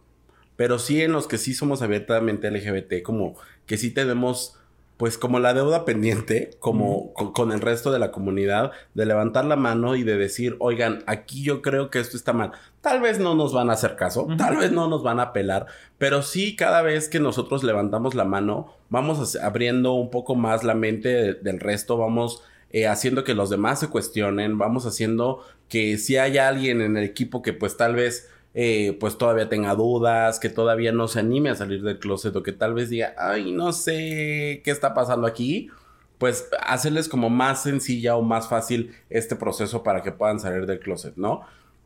pero 0.56 0.80
sí 0.80 1.02
en 1.02 1.12
los 1.12 1.28
que 1.28 1.38
sí 1.38 1.54
somos 1.54 1.82
abiertamente 1.82 2.50
LGBT, 2.50 3.04
como 3.04 3.38
que 3.68 3.78
sí 3.78 3.92
tenemos, 3.92 4.58
pues 4.98 5.18
como 5.18 5.40
la 5.40 5.54
deuda 5.54 5.84
pendiente, 5.84 6.52
como 6.60 7.12
con, 7.14 7.34
con 7.34 7.52
el 7.52 7.60
resto 7.62 7.92
de 7.92 8.00
la 8.00 8.12
comunidad, 8.12 8.72
de 8.94 9.06
levantar 9.06 9.44
la 9.46 9.56
mano 9.58 9.96
y 9.96 10.04
de 10.04 10.16
decir, 10.18 10.56
oigan, 10.60 11.04
aquí 11.06 11.44
yo 11.44 11.62
creo 11.62 11.90
que 11.90 12.00
esto 12.00 12.16
está 12.16 12.32
mal. 12.34 12.52
Tal 12.82 13.02
vez 13.02 13.20
no 13.20 13.36
nos 13.36 13.52
van 13.52 13.70
a 13.70 13.74
hacer 13.74 13.96
caso, 13.96 14.28
tal 14.38 14.56
vez 14.58 14.72
no 14.72 14.88
nos 14.88 15.04
van 15.04 15.20
a 15.20 15.24
apelar, 15.24 15.66
pero 15.98 16.22
sí 16.22 16.56
cada 16.56 16.82
vez 16.82 17.10
que 17.10 17.20
nosotros 17.20 17.64
levantamos 17.64 18.16
la 18.16 18.24
mano, 18.26 18.74
vamos 18.90 19.36
abriendo 19.36 19.94
un 19.94 20.10
poco 20.12 20.36
más 20.36 20.64
la 20.64 20.76
mente 20.76 21.10
de- 21.10 21.34
del 21.34 21.60
resto, 21.60 21.98
vamos 21.98 22.44
eh, 22.72 22.88
haciendo 22.88 23.24
que 23.24 23.34
los 23.36 23.50
demás 23.50 23.80
se 23.80 23.88
cuestionen, 23.90 24.58
vamos 24.58 24.86
haciendo 24.86 25.42
que 25.70 25.98
si 25.98 26.18
hay 26.18 26.38
alguien 26.38 26.82
en 26.82 26.96
el 26.98 27.04
equipo 27.04 27.42
que 27.42 27.54
pues 27.54 27.76
tal 27.78 27.96
vez 27.96 28.30
eh, 28.58 28.96
pues 29.02 29.18
todavía 29.18 29.50
tenga 29.50 29.76
dudas, 29.76 30.40
que 30.40 30.48
todavía 30.48 30.94
no 30.94 31.10
se 31.10 31.20
anime 31.20 31.50
a 31.50 31.56
salir 31.56 31.82
del 31.84 32.00
closet 32.00 32.34
o 32.38 32.42
que 32.42 32.54
tal 32.54 32.74
vez 32.74 32.90
diga, 32.90 33.14
ay, 33.18 33.52
no 33.52 33.74
sé 33.74 34.62
qué 34.64 34.72
está 34.72 34.94
pasando 34.94 35.28
aquí, 35.28 35.70
pues 36.18 36.48
hacerles 36.66 37.10
como 37.10 37.30
más 37.30 37.64
sencilla 37.64 38.16
o 38.16 38.22
más 38.22 38.48
fácil 38.48 38.96
este 39.10 39.36
proceso 39.36 39.84
para 39.84 40.02
que 40.02 40.14
puedan 40.14 40.40
salir 40.40 40.66
del 40.66 40.80
closet, 40.80 41.18
¿no? 41.18 41.42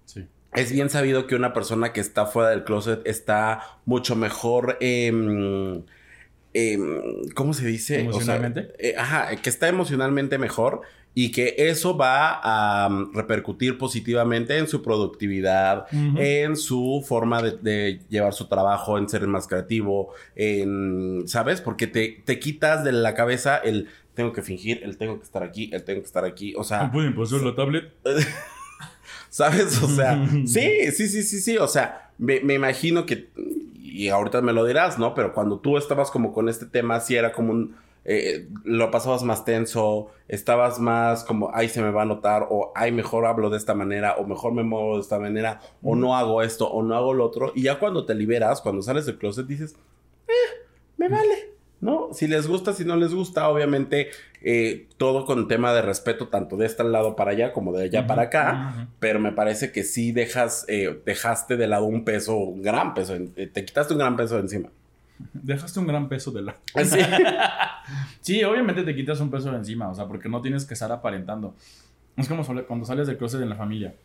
Sí. 0.05 0.27
Es 0.53 0.71
bien 0.71 0.91
sabido 0.91 1.25
que 1.25 1.33
una 1.33 1.53
persona 1.53 1.91
que 1.91 2.01
está 2.01 2.27
fuera 2.27 2.51
del 2.51 2.63
closet 2.63 3.01
está 3.05 3.79
mucho 3.85 4.15
mejor, 4.15 4.77
em, 4.79 5.83
¿cómo 7.33 7.53
se 7.53 7.65
dice? 7.65 7.95
O 7.95 7.97
sea, 7.97 8.35
¿Emocionalmente? 8.35 8.73
eh, 8.77 8.95
ajá, 8.95 9.35
que 9.37 9.49
está 9.49 9.67
emocionalmente 9.67 10.37
mejor 10.37 10.81
y 11.13 11.31
que 11.31 11.55
eso 11.57 11.97
va 11.97 12.39
a 12.43 12.89
mm, 12.89 13.13
repercutir 13.13 13.77
positivamente 13.77 14.57
en 14.57 14.67
su 14.67 14.81
productividad, 14.81 15.85
en 15.91 16.55
su 16.55 17.03
forma 17.05 17.41
de, 17.41 17.57
de 17.57 18.01
llevar 18.09 18.33
su 18.33 18.47
trabajo, 18.47 18.97
en 18.97 19.09
ser 19.09 19.27
más 19.27 19.47
creativo, 19.47 20.13
en, 20.35 21.27
¿sabes? 21.27 21.61
Porque 21.61 21.87
te, 21.87 22.21
te 22.25 22.39
quitas 22.39 22.83
de 22.83 22.91
la 22.91 23.13
cabeza 23.13 23.57
el 23.57 23.87
tengo 24.13 24.33
que 24.33 24.41
fingir, 24.41 24.81
el 24.83 24.97
tengo 24.97 25.17
que 25.17 25.23
estar 25.23 25.43
aquí, 25.43 25.69
el 25.73 25.83
tengo 25.83 26.01
que 26.01 26.07
estar 26.07 26.25
aquí, 26.25 26.53
o 26.55 26.63
sea... 26.63 26.91
¿Pueden 26.91 27.15
pasar 27.15 27.41
la 27.41 27.55
tablet? 27.55 27.93
¿Sabes? 29.29 29.81
O 29.81 29.87
sea, 29.87 30.27
sí, 30.45 30.91
sí, 30.91 31.07
sí, 31.07 31.23
sí, 31.23 31.39
sí. 31.39 31.57
O 31.57 31.67
sea, 31.67 32.11
me, 32.17 32.41
me 32.41 32.55
imagino 32.55 33.05
que, 33.05 33.29
y 33.75 34.09
ahorita 34.09 34.41
me 34.41 34.53
lo 34.53 34.65
dirás, 34.65 34.99
¿no? 34.99 35.13
Pero 35.13 35.33
cuando 35.33 35.59
tú 35.59 35.77
estabas 35.77 36.11
como 36.11 36.33
con 36.33 36.49
este 36.49 36.65
tema, 36.65 36.99
sí 36.99 37.15
era 37.15 37.31
como 37.31 37.51
un, 37.51 37.75
eh, 38.11 38.47
lo 38.63 38.89
pasabas 38.89 39.21
más 39.21 39.45
tenso, 39.45 40.07
estabas 40.27 40.79
más 40.79 41.23
como, 41.23 41.51
ay, 41.53 41.69
se 41.69 41.79
me 41.81 41.91
va 41.91 42.01
a 42.01 42.05
notar, 42.05 42.47
o 42.49 42.71
ay, 42.73 42.91
mejor 42.91 43.27
hablo 43.27 43.51
de 43.51 43.57
esta 43.57 43.75
manera, 43.75 44.15
o 44.17 44.25
mejor 44.25 44.51
me 44.53 44.63
muevo 44.63 44.95
de 44.95 45.01
esta 45.01 45.19
manera, 45.19 45.59
o 45.83 45.95
no 45.95 46.17
hago 46.17 46.41
esto, 46.41 46.67
o 46.67 46.81
no 46.81 46.95
hago 46.95 47.13
lo 47.13 47.23
otro. 47.25 47.51
Y 47.53 47.61
ya 47.63 47.77
cuando 47.77 48.05
te 48.07 48.15
liberas, 48.15 48.61
cuando 48.61 48.81
sales 48.81 49.05
del 49.05 49.19
closet, 49.19 49.45
dices, 49.45 49.75
eh, 50.27 50.31
me 50.97 51.07
vale. 51.07 51.49
¿No? 51.81 52.09
Si 52.11 52.27
les 52.27 52.45
gusta, 52.45 52.73
si 52.73 52.83
no 52.83 52.97
les 52.97 53.13
gusta, 53.13 53.47
obviamente 53.47 54.09
eh, 54.41 54.89
todo 54.97 55.23
con 55.23 55.47
tema 55.47 55.71
de 55.73 55.81
respeto, 55.81 56.27
tanto 56.27 56.57
de 56.57 56.65
este 56.65 56.83
lado 56.83 57.15
para 57.15 57.31
allá 57.31 57.53
como 57.53 57.71
de 57.71 57.83
allá 57.85 58.05
para 58.07 58.23
acá 58.23 58.89
pero 58.99 59.19
me 59.21 59.31
parece 59.31 59.71
que 59.71 59.83
sí 59.85 60.11
dejas, 60.11 60.65
eh, 60.67 60.99
dejaste 61.05 61.55
de 61.55 61.67
lado 61.67 61.85
un 61.85 62.03
peso, 62.03 62.35
un 62.35 62.61
gran 62.61 62.93
peso, 62.93 63.15
en- 63.15 63.33
te 63.33 63.63
quitaste 63.63 63.93
un 63.93 63.99
gran 63.99 64.17
peso 64.17 64.35
de 64.35 64.41
encima. 64.41 64.69
Dejaste 65.33 65.79
un 65.79 65.87
gran 65.87 66.07
peso 66.07 66.31
de 66.31 66.41
la... 66.43 66.55
Sí. 66.83 66.99
Sí, 68.21 68.43
obviamente 68.43 68.83
te 68.83 68.95
quitas 68.95 69.19
un 69.19 69.31
peso 69.31 69.49
de 69.51 69.57
encima, 69.57 69.89
o 69.89 69.95
sea, 69.95 70.05
porque 70.05 70.29
no 70.29 70.41
tienes 70.41 70.65
que 70.65 70.75
estar 70.75 70.91
aparentando. 70.91 71.55
Es 72.15 72.27
como 72.27 72.45
cuando 72.67 72.85
sales 72.85 73.07
del 73.07 73.17
closet 73.17 73.41
en 73.41 73.49
la 73.49 73.55
familia. 73.55 73.95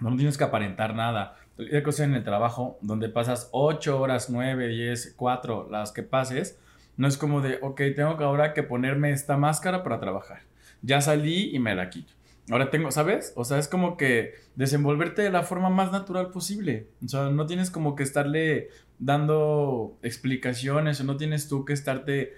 No 0.00 0.16
tienes 0.16 0.38
que 0.38 0.44
aparentar 0.44 0.94
nada. 0.94 1.36
Hay 1.58 1.82
cosas 1.82 2.06
en 2.06 2.14
el 2.14 2.24
trabajo 2.24 2.78
donde 2.80 3.10
pasas 3.10 3.50
8 3.52 4.00
horas, 4.00 4.30
9, 4.30 4.68
10, 4.68 5.14
4, 5.16 5.68
las 5.70 5.92
que 5.92 6.02
pases. 6.02 6.58
No 6.96 7.06
es 7.06 7.18
como 7.18 7.42
de, 7.42 7.58
ok, 7.60 7.80
tengo 7.94 8.16
que 8.16 8.24
ahora 8.24 8.54
que 8.54 8.62
ponerme 8.62 9.10
esta 9.10 9.36
máscara 9.36 9.82
para 9.82 10.00
trabajar. 10.00 10.40
Ya 10.80 11.00
salí 11.00 11.54
y 11.54 11.58
me 11.58 11.74
la 11.74 11.90
quito. 11.90 12.14
Ahora 12.48 12.70
tengo, 12.70 12.90
¿sabes? 12.90 13.32
O 13.36 13.44
sea, 13.44 13.58
es 13.58 13.68
como 13.68 13.96
que 13.96 14.34
desenvolverte 14.56 15.22
de 15.22 15.30
la 15.30 15.42
forma 15.42 15.70
más 15.70 15.92
natural 15.92 16.30
posible. 16.30 16.88
O 17.04 17.08
sea, 17.08 17.30
no 17.30 17.46
tienes 17.46 17.70
como 17.70 17.94
que 17.94 18.02
estarle 18.02 18.68
dando 18.98 19.98
explicaciones 20.02 21.00
o 21.00 21.04
no 21.04 21.16
tienes 21.16 21.48
tú 21.48 21.64
que 21.64 21.72
estarte 21.72 22.34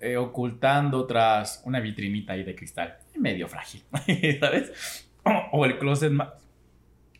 eh, 0.00 0.16
ocultando 0.16 1.06
tras 1.06 1.62
una 1.64 1.78
vitrinita 1.78 2.32
ahí 2.32 2.42
de 2.42 2.56
cristal, 2.56 2.98
medio 3.16 3.46
frágil, 3.46 3.84
¿sabes? 4.40 5.08
O, 5.52 5.64
el 5.64 5.78
closet 5.78 6.10
más, 6.10 6.30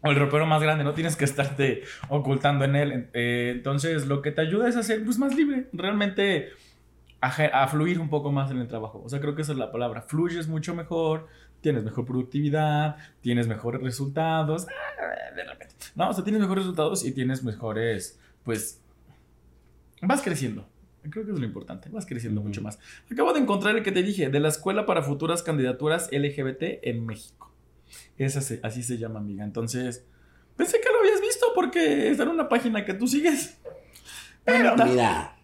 o 0.02 0.10
el 0.10 0.16
ropero 0.16 0.46
más 0.46 0.60
grande, 0.60 0.82
no 0.82 0.92
tienes 0.92 1.14
que 1.14 1.24
estarte 1.24 1.82
ocultando 2.08 2.64
en 2.64 2.74
él. 2.74 3.08
Eh, 3.12 3.52
entonces, 3.54 4.06
lo 4.06 4.20
que 4.20 4.32
te 4.32 4.40
ayuda 4.40 4.68
es 4.68 4.76
a 4.76 4.82
ser 4.82 5.04
pues, 5.04 5.16
más 5.16 5.34
libre, 5.36 5.68
realmente 5.72 6.48
a 7.20 7.68
fluir 7.68 8.00
un 8.00 8.08
poco 8.08 8.32
más 8.32 8.50
en 8.50 8.58
el 8.58 8.66
trabajo. 8.66 9.00
O 9.04 9.08
sea, 9.08 9.20
creo 9.20 9.36
que 9.36 9.42
esa 9.42 9.52
es 9.52 9.58
la 9.58 9.70
palabra. 9.70 10.02
Fluyes 10.02 10.48
mucho 10.48 10.74
mejor, 10.74 11.28
tienes 11.62 11.82
mejor 11.84 12.04
productividad, 12.04 12.96
tienes 13.22 13.48
mejores 13.48 13.80
resultados. 13.82 14.66
ah, 14.68 15.34
De 15.34 15.44
repente. 15.44 15.74
No, 15.94 16.10
o 16.10 16.12
sea, 16.12 16.22
tienes 16.24 16.40
mejores 16.42 16.64
resultados 16.64 17.04
y 17.06 17.12
tienes 17.12 17.42
mejores, 17.42 18.18
pues, 18.44 18.80
vas 20.02 20.20
creciendo. 20.22 20.68
Creo 21.10 21.24
que 21.24 21.32
es 21.32 21.38
lo 21.38 21.44
importante, 21.44 21.88
vas 21.88 22.06
creciendo 22.06 22.40
mucho 22.42 22.62
más. 22.62 22.78
Acabo 23.10 23.32
de 23.32 23.40
encontrar 23.40 23.76
el 23.76 23.82
que 23.82 23.90
te 23.90 24.02
dije, 24.04 24.28
de 24.28 24.38
la 24.40 24.48
Escuela 24.48 24.86
para 24.86 25.02
Futuras 25.02 25.42
Candidaturas 25.42 26.08
LGBT 26.12 26.78
en 26.82 27.04
México. 27.06 27.52
Esa 28.18 28.40
se- 28.40 28.60
así 28.62 28.82
se 28.84 28.98
llama, 28.98 29.18
amiga. 29.18 29.42
Entonces, 29.44 30.04
pensé 30.56 30.80
que 30.80 30.88
lo 30.92 31.00
habías 31.00 31.20
visto 31.20 31.46
porque 31.56 32.08
está 32.10 32.22
en 32.22 32.28
una 32.28 32.48
página 32.48 32.84
que 32.84 32.94
tú 32.94 33.08
sigues. 33.08 33.58
Pero 34.44 34.76
mira, 34.76 35.36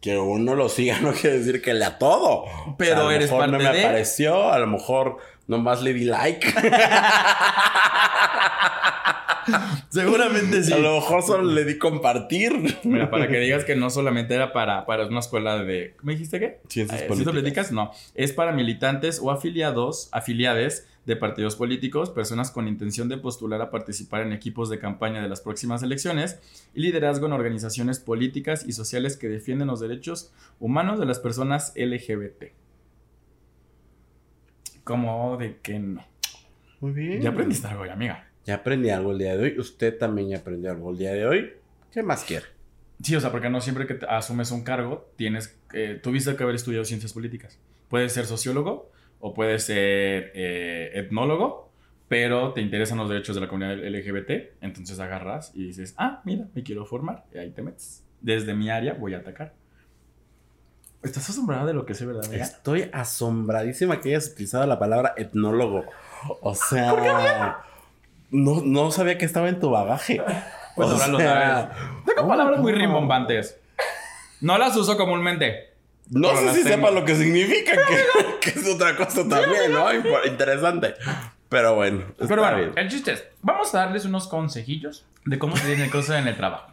que 0.00 0.16
uno 0.16 0.54
lo 0.54 0.68
siga 0.68 1.00
no 1.00 1.12
quiere 1.12 1.38
decir 1.38 1.60
que 1.60 1.74
lea 1.74 1.98
todo. 1.98 2.44
Pero 2.78 2.92
O 2.92 2.94
sea, 2.96 3.00
a 3.00 3.04
lo 3.04 3.10
eres 3.10 3.30
mejor 3.30 3.40
parte 3.50 3.52
no 3.52 3.58
me 3.70 3.76
de- 3.78 3.84
apareció, 3.84 4.52
a 4.52 4.58
lo 4.60 4.66
mejor 4.68 5.16
nomás 5.50 5.82
le 5.82 5.92
di 5.92 6.04
like. 6.04 6.46
Seguramente 9.88 10.62
sí. 10.62 10.72
A 10.72 10.78
lo 10.78 10.94
mejor 11.00 11.22
solo 11.22 11.42
le 11.50 11.64
di 11.64 11.76
compartir. 11.78 12.78
Mira, 12.84 13.10
para 13.10 13.26
que 13.28 13.38
digas 13.40 13.64
que 13.64 13.74
no 13.74 13.90
solamente 13.90 14.34
era 14.34 14.52
para, 14.52 14.86
para 14.86 15.06
una 15.06 15.18
escuela 15.20 15.62
de... 15.64 15.94
¿Me 16.02 16.12
dijiste 16.12 16.38
qué? 16.38 16.60
Ciencias 16.68 17.02
Eh, 17.02 17.06
políticas. 17.06 17.32
políticas? 17.34 17.72
No. 17.72 17.90
Es 18.14 18.32
para 18.32 18.52
militantes 18.52 19.18
o 19.22 19.30
afiliados, 19.30 20.08
afiliades 20.12 20.86
de 21.06 21.16
partidos 21.16 21.56
políticos, 21.56 22.10
personas 22.10 22.50
con 22.52 22.68
intención 22.68 23.08
de 23.08 23.16
postular 23.16 23.60
a 23.62 23.70
participar 23.70 24.20
en 24.22 24.32
equipos 24.32 24.68
de 24.70 24.78
campaña 24.78 25.20
de 25.22 25.28
las 25.28 25.40
próximas 25.40 25.82
elecciones 25.82 26.38
y 26.74 26.82
liderazgo 26.82 27.26
en 27.26 27.32
organizaciones 27.32 27.98
políticas 27.98 28.64
y 28.68 28.72
sociales 28.72 29.16
que 29.16 29.28
defienden 29.28 29.68
los 29.68 29.80
derechos 29.80 30.30
humanos 30.60 31.00
de 31.00 31.06
las 31.06 31.18
personas 31.18 31.72
LGBT. 31.74 32.52
Como 34.84 35.36
de 35.36 35.58
que 35.58 35.78
no. 35.78 36.04
Muy 36.80 36.92
bien. 36.92 37.20
Ya 37.20 37.30
aprendiste 37.30 37.66
algo, 37.66 37.86
ya, 37.86 37.92
amiga. 37.92 38.28
Ya 38.44 38.56
aprendí 38.56 38.90
algo 38.90 39.12
el 39.12 39.18
día 39.18 39.36
de 39.36 39.44
hoy. 39.44 39.58
Usted 39.58 39.98
también 39.98 40.30
ya 40.30 40.38
aprendió 40.38 40.70
algo 40.70 40.90
el 40.90 40.98
día 40.98 41.12
de 41.12 41.26
hoy. 41.26 41.52
¿Qué 41.92 42.02
más 42.02 42.24
quiere? 42.24 42.46
Sí, 43.02 43.16
o 43.16 43.20
sea, 43.20 43.30
porque 43.30 43.48
no 43.48 43.60
siempre 43.60 43.86
que 43.86 43.94
te 43.94 44.06
asumes 44.06 44.50
un 44.50 44.62
cargo 44.62 45.10
tienes, 45.16 45.58
eh, 45.72 45.98
tuviste 46.02 46.36
que 46.36 46.42
haber 46.42 46.54
estudiado 46.54 46.84
ciencias 46.84 47.12
políticas. 47.12 47.58
Puedes 47.88 48.12
ser 48.12 48.26
sociólogo 48.26 48.90
o 49.20 49.34
puedes 49.34 49.64
ser 49.64 50.32
eh, 50.34 50.90
etnólogo, 50.94 51.70
pero 52.08 52.52
te 52.52 52.60
interesan 52.60 52.98
los 52.98 53.08
derechos 53.08 53.34
de 53.36 53.40
la 53.40 53.48
comunidad 53.48 53.78
LGBT, 53.78 54.62
entonces 54.62 54.98
agarras 54.98 55.52
y 55.54 55.66
dices, 55.66 55.94
ah, 55.96 56.22
mira, 56.24 56.48
me 56.54 56.62
quiero 56.62 56.84
formar, 56.84 57.24
y 57.32 57.38
ahí 57.38 57.50
te 57.50 57.62
metes. 57.62 58.04
Desde 58.20 58.54
mi 58.54 58.68
área 58.68 58.94
voy 58.94 59.14
a 59.14 59.18
atacar. 59.18 59.54
¿Estás 61.02 61.30
asombrada 61.30 61.64
de 61.66 61.72
lo 61.74 61.86
que 61.86 61.94
sé, 61.94 62.04
verdad, 62.04 62.26
amiga? 62.26 62.44
Estoy 62.44 62.90
asombradísima 62.92 64.00
que 64.00 64.10
hayas 64.10 64.28
utilizado 64.28 64.66
la 64.66 64.78
palabra 64.78 65.14
etnólogo. 65.16 65.84
O 66.42 66.54
sea, 66.54 67.64
no, 68.30 68.60
no 68.62 68.90
sabía 68.90 69.16
que 69.16 69.24
estaba 69.24 69.48
en 69.48 69.60
tu 69.60 69.70
bagaje. 69.70 70.22
Pues 70.76 70.88
O 70.88 70.92
ahora 70.92 71.06
lo 71.08 71.18
sea, 71.18 71.32
sabes. 71.32 71.76
Tengo 72.06 72.22
oh, 72.22 72.28
palabras 72.28 72.60
muy 72.60 72.72
rimbombantes. 72.72 73.58
No 74.40 74.56
las 74.56 74.74
uso 74.76 74.96
comúnmente. 74.96 75.74
No 76.08 76.30
sé 76.36 76.54
si 76.54 76.62
tengo. 76.62 76.76
sepa 76.76 76.90
lo 76.92 77.04
que 77.04 77.16
significa, 77.16 77.72
que, 77.72 77.96
que 78.52 78.58
es 78.60 78.68
otra 78.68 78.96
cosa 78.96 79.28
también, 79.28 79.72
¿no? 79.72 79.92
Interesante. 80.24 80.94
Pero 81.48 81.74
bueno, 81.74 82.04
Pero 82.16 82.40
bueno, 82.40 82.56
bien. 82.56 82.72
el 82.76 82.88
chiste 82.88 83.12
es, 83.12 83.24
vamos 83.42 83.74
a 83.74 83.78
darles 83.78 84.04
unos 84.04 84.28
consejillos 84.28 85.04
de 85.24 85.40
cómo 85.40 85.56
se 85.56 85.66
tiene 85.66 85.90
cosas 85.90 86.20
en 86.20 86.28
el 86.28 86.36
trabajo. 86.36 86.72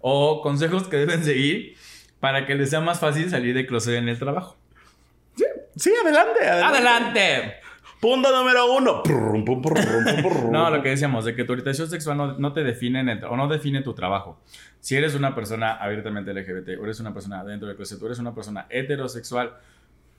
O 0.00 0.40
consejos 0.40 0.84
que 0.84 0.96
deben 0.96 1.24
seguir 1.24 1.76
para 2.20 2.46
que 2.46 2.54
les 2.54 2.70
sea 2.70 2.80
más 2.80 3.00
fácil 3.00 3.30
salir 3.30 3.54
de 3.54 3.66
closet 3.66 3.94
en 3.96 4.08
el 4.08 4.18
trabajo. 4.18 4.56
Sí, 5.76 5.92
adelante, 6.02 6.40
adelante. 6.48 6.76
¡Adelante! 6.78 7.54
Punto 8.00 8.30
número 8.36 8.72
uno. 8.72 9.02
No, 10.50 10.70
lo 10.70 10.82
que 10.82 10.90
decíamos, 10.90 11.24
de 11.24 11.34
que 11.34 11.44
tu 11.44 11.52
orientación 11.52 11.88
sexual 11.88 12.16
no, 12.16 12.38
no 12.38 12.52
te 12.52 12.62
define 12.64 13.00
en 13.00 13.08
el- 13.08 13.24
o 13.24 13.36
no 13.36 13.48
define 13.48 13.82
tu 13.82 13.92
trabajo. 13.94 14.40
Si 14.80 14.96
eres 14.96 15.14
una 15.14 15.34
persona 15.34 15.74
abiertamente 15.74 16.32
LGBT, 16.32 16.78
o 16.80 16.84
eres 16.84 17.00
una 17.00 17.12
persona 17.12 17.44
dentro 17.44 17.68
del 17.68 17.76
closet, 17.76 18.00
o 18.02 18.06
eres 18.06 18.18
una 18.18 18.34
persona 18.34 18.66
heterosexual, 18.70 19.54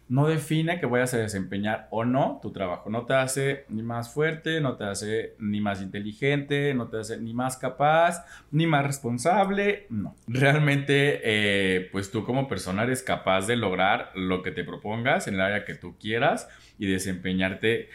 no 0.09 0.27
define 0.27 0.79
que 0.79 0.87
vayas 0.87 1.13
a 1.13 1.17
desempeñar 1.17 1.87
o 1.91 2.03
no 2.03 2.39
tu 2.41 2.51
trabajo. 2.51 2.89
No 2.89 3.05
te 3.05 3.13
hace 3.13 3.65
ni 3.69 3.83
más 3.83 4.11
fuerte, 4.11 4.59
no 4.59 4.75
te 4.75 4.85
hace 4.85 5.35
ni 5.37 5.61
más 5.61 5.83
inteligente, 5.83 6.73
no 6.73 6.87
te 6.87 6.97
hace 6.97 7.19
ni 7.21 7.31
más 7.33 7.57
capaz, 7.57 8.25
ni 8.51 8.65
más 8.65 8.85
responsable. 8.85 9.85
No. 9.91 10.15
Realmente, 10.27 11.21
eh, 11.23 11.89
pues 11.91 12.09
tú 12.09 12.25
como 12.25 12.47
persona 12.47 12.83
eres 12.83 13.03
capaz 13.03 13.45
de 13.45 13.55
lograr 13.55 14.11
lo 14.15 14.41
que 14.41 14.49
te 14.49 14.63
propongas 14.63 15.27
en 15.27 15.35
el 15.35 15.41
área 15.41 15.63
que 15.63 15.75
tú 15.75 15.95
quieras 15.99 16.49
y 16.79 16.87
desempeñarte 16.87 17.89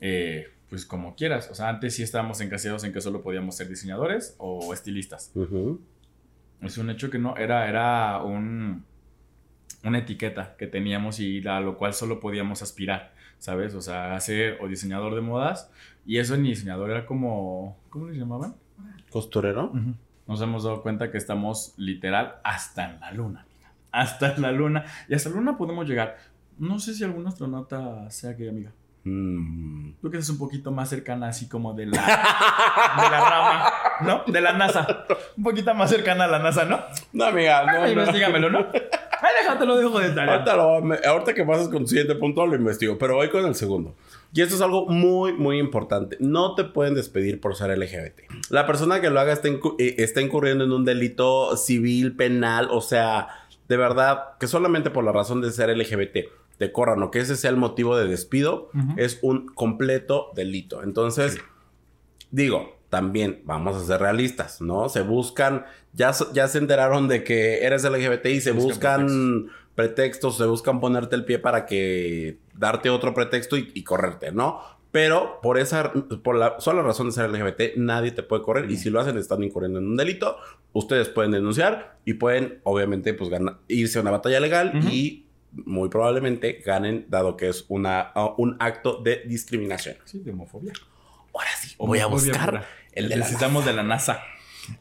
eh, 0.00 0.48
pues 0.68 0.84
como 0.84 1.14
quieras. 1.14 1.48
O 1.48 1.54
sea, 1.54 1.68
antes 1.68 1.94
sí 1.94 2.02
estábamos 2.02 2.40
encasillados 2.40 2.82
en 2.82 2.92
que 2.92 3.00
solo 3.00 3.22
podíamos 3.22 3.56
ser 3.56 3.68
diseñadores 3.68 4.34
o 4.38 4.74
estilistas. 4.74 5.30
Ujú. 5.36 5.80
Es 6.60 6.76
un 6.76 6.90
hecho 6.90 7.08
que 7.08 7.18
no, 7.18 7.36
era, 7.36 7.68
era 7.68 8.20
un, 8.22 8.84
una 9.84 9.98
etiqueta 9.98 10.56
que 10.58 10.66
teníamos 10.66 11.20
y 11.20 11.46
a 11.46 11.60
lo 11.60 11.76
cual 11.76 11.94
solo 11.94 12.20
podíamos 12.20 12.62
aspirar, 12.62 13.12
¿sabes? 13.38 13.74
O 13.74 13.80
sea, 13.80 14.14
a 14.14 14.20
ser 14.20 14.58
o 14.60 14.68
diseñador 14.68 15.14
de 15.14 15.20
modas 15.20 15.70
y 16.06 16.18
eso 16.18 16.36
ni 16.36 16.50
diseñador 16.50 16.90
era 16.90 17.06
como, 17.06 17.78
¿cómo 17.90 18.08
le 18.08 18.18
llamaban? 18.18 18.54
¿Costurero? 19.10 19.72
Nos 20.26 20.40
hemos 20.40 20.64
dado 20.64 20.82
cuenta 20.82 21.10
que 21.10 21.18
estamos 21.18 21.74
literal 21.76 22.36
hasta 22.44 22.90
en 22.90 23.00
la 23.00 23.12
luna, 23.12 23.40
amiga. 23.40 23.72
Hasta 23.90 24.34
en 24.34 24.42
la 24.42 24.52
luna. 24.52 24.84
Y 25.08 25.14
hasta 25.14 25.30
la 25.30 25.36
luna 25.36 25.56
podemos 25.56 25.86
llegar. 25.86 26.16
No 26.58 26.78
sé 26.78 26.94
si 26.94 27.04
algún 27.04 27.26
astronauta 27.26 28.10
sea 28.10 28.32
gay, 28.32 28.48
amiga. 28.48 28.72
Mm. 29.04 29.94
Tú 30.00 30.10
que 30.10 30.16
eres 30.16 30.28
un 30.30 30.38
poquito 30.38 30.70
más 30.70 30.88
cercana 30.88 31.28
así 31.28 31.48
como 31.48 31.74
de 31.74 31.86
la, 31.86 32.00
de 32.02 33.10
la 33.10 33.30
rama, 33.30 33.72
¿no? 34.02 34.32
De 34.32 34.40
la 34.40 34.52
NASA. 34.52 35.06
Un 35.36 35.42
poquito 35.42 35.74
más 35.74 35.90
cercana 35.90 36.24
a 36.24 36.28
la 36.28 36.38
NASA, 36.38 36.64
¿no? 36.64 36.80
No, 37.12 37.24
amiga, 37.24 37.64
no, 37.64 37.82
Ay, 37.82 37.94
no. 37.94 38.02
Investígamelo, 38.02 38.50
¿no? 38.50 38.66
Ay, 39.22 39.30
déjate 39.40 39.64
lo 39.66 39.76
dejo 39.76 39.98
de 40.00 40.10
tarea. 40.10 40.34
Ahorita, 40.34 40.56
lo- 40.56 40.82
me- 40.82 40.98
ahorita 41.06 41.32
que 41.32 41.44
pasas 41.44 41.68
con 41.68 41.82
tu 41.82 41.88
siguiente 41.88 42.14
punto 42.16 42.44
lo 42.46 42.56
investigo, 42.56 42.98
pero 42.98 43.14
voy 43.14 43.28
con 43.30 43.44
el 43.46 43.54
segundo. 43.54 43.94
Y 44.34 44.40
esto 44.42 44.54
es 44.56 44.60
algo 44.62 44.86
muy, 44.88 45.32
muy 45.32 45.58
importante. 45.58 46.16
No 46.20 46.54
te 46.54 46.64
pueden 46.64 46.94
despedir 46.94 47.40
por 47.40 47.54
ser 47.54 47.70
LGBT. 47.78 48.22
La 48.50 48.66
persona 48.66 49.00
que 49.00 49.10
lo 49.10 49.20
haga 49.20 49.32
está, 49.32 49.48
eh, 49.48 49.94
está 49.98 50.20
incurriendo 50.20 50.64
en 50.64 50.72
un 50.72 50.84
delito 50.84 51.56
civil, 51.56 52.16
penal, 52.16 52.68
o 52.70 52.80
sea, 52.80 53.28
de 53.68 53.76
verdad, 53.76 54.36
que 54.40 54.46
solamente 54.48 54.90
por 54.90 55.04
la 55.04 55.12
razón 55.12 55.40
de 55.40 55.50
ser 55.52 55.70
LGBT 55.70 56.28
te 56.58 56.72
corran 56.72 57.02
o 57.02 57.10
que 57.10 57.20
ese 57.20 57.36
sea 57.36 57.50
el 57.50 57.56
motivo 57.56 57.96
de 57.96 58.06
despido, 58.08 58.70
es 58.96 59.18
un 59.22 59.46
completo 59.46 60.30
delito. 60.34 60.82
Entonces, 60.82 61.38
digo, 62.30 62.76
también 62.88 63.42
vamos 63.44 63.76
a 63.76 63.80
ser 63.86 64.00
realistas, 64.00 64.60
¿no? 64.60 64.88
Se 64.88 65.02
buscan, 65.02 65.64
ya, 65.92 66.12
ya 66.32 66.48
se 66.48 66.58
enteraron 66.58 67.08
de 67.08 67.24
que 67.24 67.64
eres 67.64 67.84
LGBT 67.84 68.26
y 68.26 68.40
se 68.40 68.52
Buscan 68.52 69.06
buscan, 69.06 69.46
pretextos, 69.74 70.36
se 70.36 70.44
buscan 70.46 70.80
ponerte 70.80 71.16
el 71.16 71.24
pie 71.24 71.38
para 71.38 71.66
que 71.66 72.38
darte 72.54 72.90
otro 72.90 73.14
pretexto 73.14 73.56
y, 73.56 73.70
y 73.74 73.84
correrte, 73.84 74.32
¿no? 74.32 74.60
Pero 74.92 75.40
por 75.40 75.58
esa, 75.58 75.90
por 76.22 76.36
la 76.36 76.60
sola 76.60 76.82
razón 76.82 77.06
de 77.06 77.12
ser 77.12 77.30
LGBT, 77.30 77.76
nadie 77.76 78.10
te 78.12 78.22
puede 78.22 78.42
correr. 78.42 78.70
Y 78.70 78.76
si 78.76 78.90
lo 78.90 79.00
hacen, 79.00 79.16
están 79.16 79.42
incurriendo 79.42 79.78
en 79.78 79.86
un 79.86 79.96
delito. 79.96 80.36
Ustedes 80.74 81.08
pueden 81.08 81.30
denunciar 81.30 81.96
y 82.04 82.14
pueden, 82.14 82.60
obviamente, 82.64 83.14
pues 83.14 83.30
irse 83.68 83.98
a 83.98 84.02
una 84.02 84.10
batalla 84.10 84.38
legal 84.38 84.72
Ujú. 84.76 84.88
y 84.90 85.26
muy 85.52 85.88
probablemente 85.88 86.62
ganen, 86.64 87.06
dado 87.08 87.38
que 87.38 87.48
es 87.48 87.64
una, 87.68 88.12
un 88.36 88.56
acto 88.60 89.00
de 89.02 89.22
discriminación. 89.26 89.96
Sí, 90.04 90.18
de 90.18 90.30
homofobia. 90.32 90.74
Ahora 91.34 91.50
sí, 91.58 91.74
voy 91.78 92.00
a 92.00 92.06
buscar 92.06 92.50
pura. 92.50 92.66
el 92.92 93.08
de 93.08 93.16
la 93.16 93.24
Necesitamos 93.24 93.64
de 93.64 93.72
la 93.72 93.82
NASA. 93.82 94.22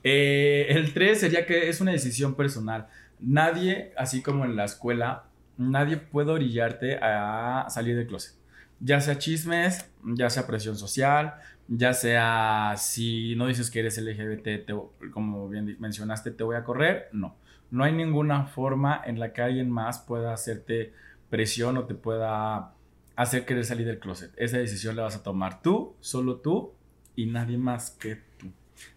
Eh, 0.03 0.67
el 0.69 0.93
3 0.93 1.19
sería 1.19 1.45
que 1.45 1.69
es 1.69 1.81
una 1.81 1.91
decisión 1.91 2.35
personal. 2.35 2.87
Nadie, 3.19 3.93
así 3.97 4.21
como 4.21 4.45
en 4.45 4.55
la 4.55 4.65
escuela, 4.65 5.25
nadie 5.57 5.97
puede 5.97 6.31
orillarte 6.31 6.97
a 7.01 7.65
salir 7.69 7.95
del 7.95 8.07
closet. 8.07 8.33
Ya 8.79 8.99
sea 8.99 9.17
chismes, 9.19 9.89
ya 10.03 10.29
sea 10.29 10.47
presión 10.47 10.75
social, 10.75 11.35
ya 11.67 11.93
sea 11.93 12.73
si 12.77 13.35
no 13.35 13.47
dices 13.47 13.69
que 13.69 13.79
eres 13.81 13.97
LGBT, 13.97 14.65
te- 14.65 15.11
como 15.11 15.47
bien 15.49 15.75
mencionaste, 15.79 16.31
te 16.31 16.43
voy 16.43 16.55
a 16.55 16.63
correr. 16.63 17.09
No. 17.11 17.35
No 17.69 17.83
hay 17.83 17.93
ninguna 17.93 18.45
forma 18.47 19.01
en 19.05 19.19
la 19.19 19.33
que 19.33 19.41
alguien 19.41 19.69
más 19.69 19.99
pueda 19.99 20.33
hacerte 20.33 20.93
presión 21.29 21.77
o 21.77 21.85
te 21.85 21.93
pueda 21.95 22.73
hacer 23.15 23.45
querer 23.45 23.63
salir 23.65 23.85
del 23.85 23.99
closet. 23.99 24.31
Esa 24.35 24.57
decisión 24.57 24.95
la 24.95 25.03
vas 25.03 25.15
a 25.15 25.23
tomar 25.23 25.61
tú, 25.61 25.95
solo 26.01 26.37
tú 26.37 26.73
y 27.15 27.27
nadie 27.27 27.57
más 27.57 27.91
que. 27.91 28.19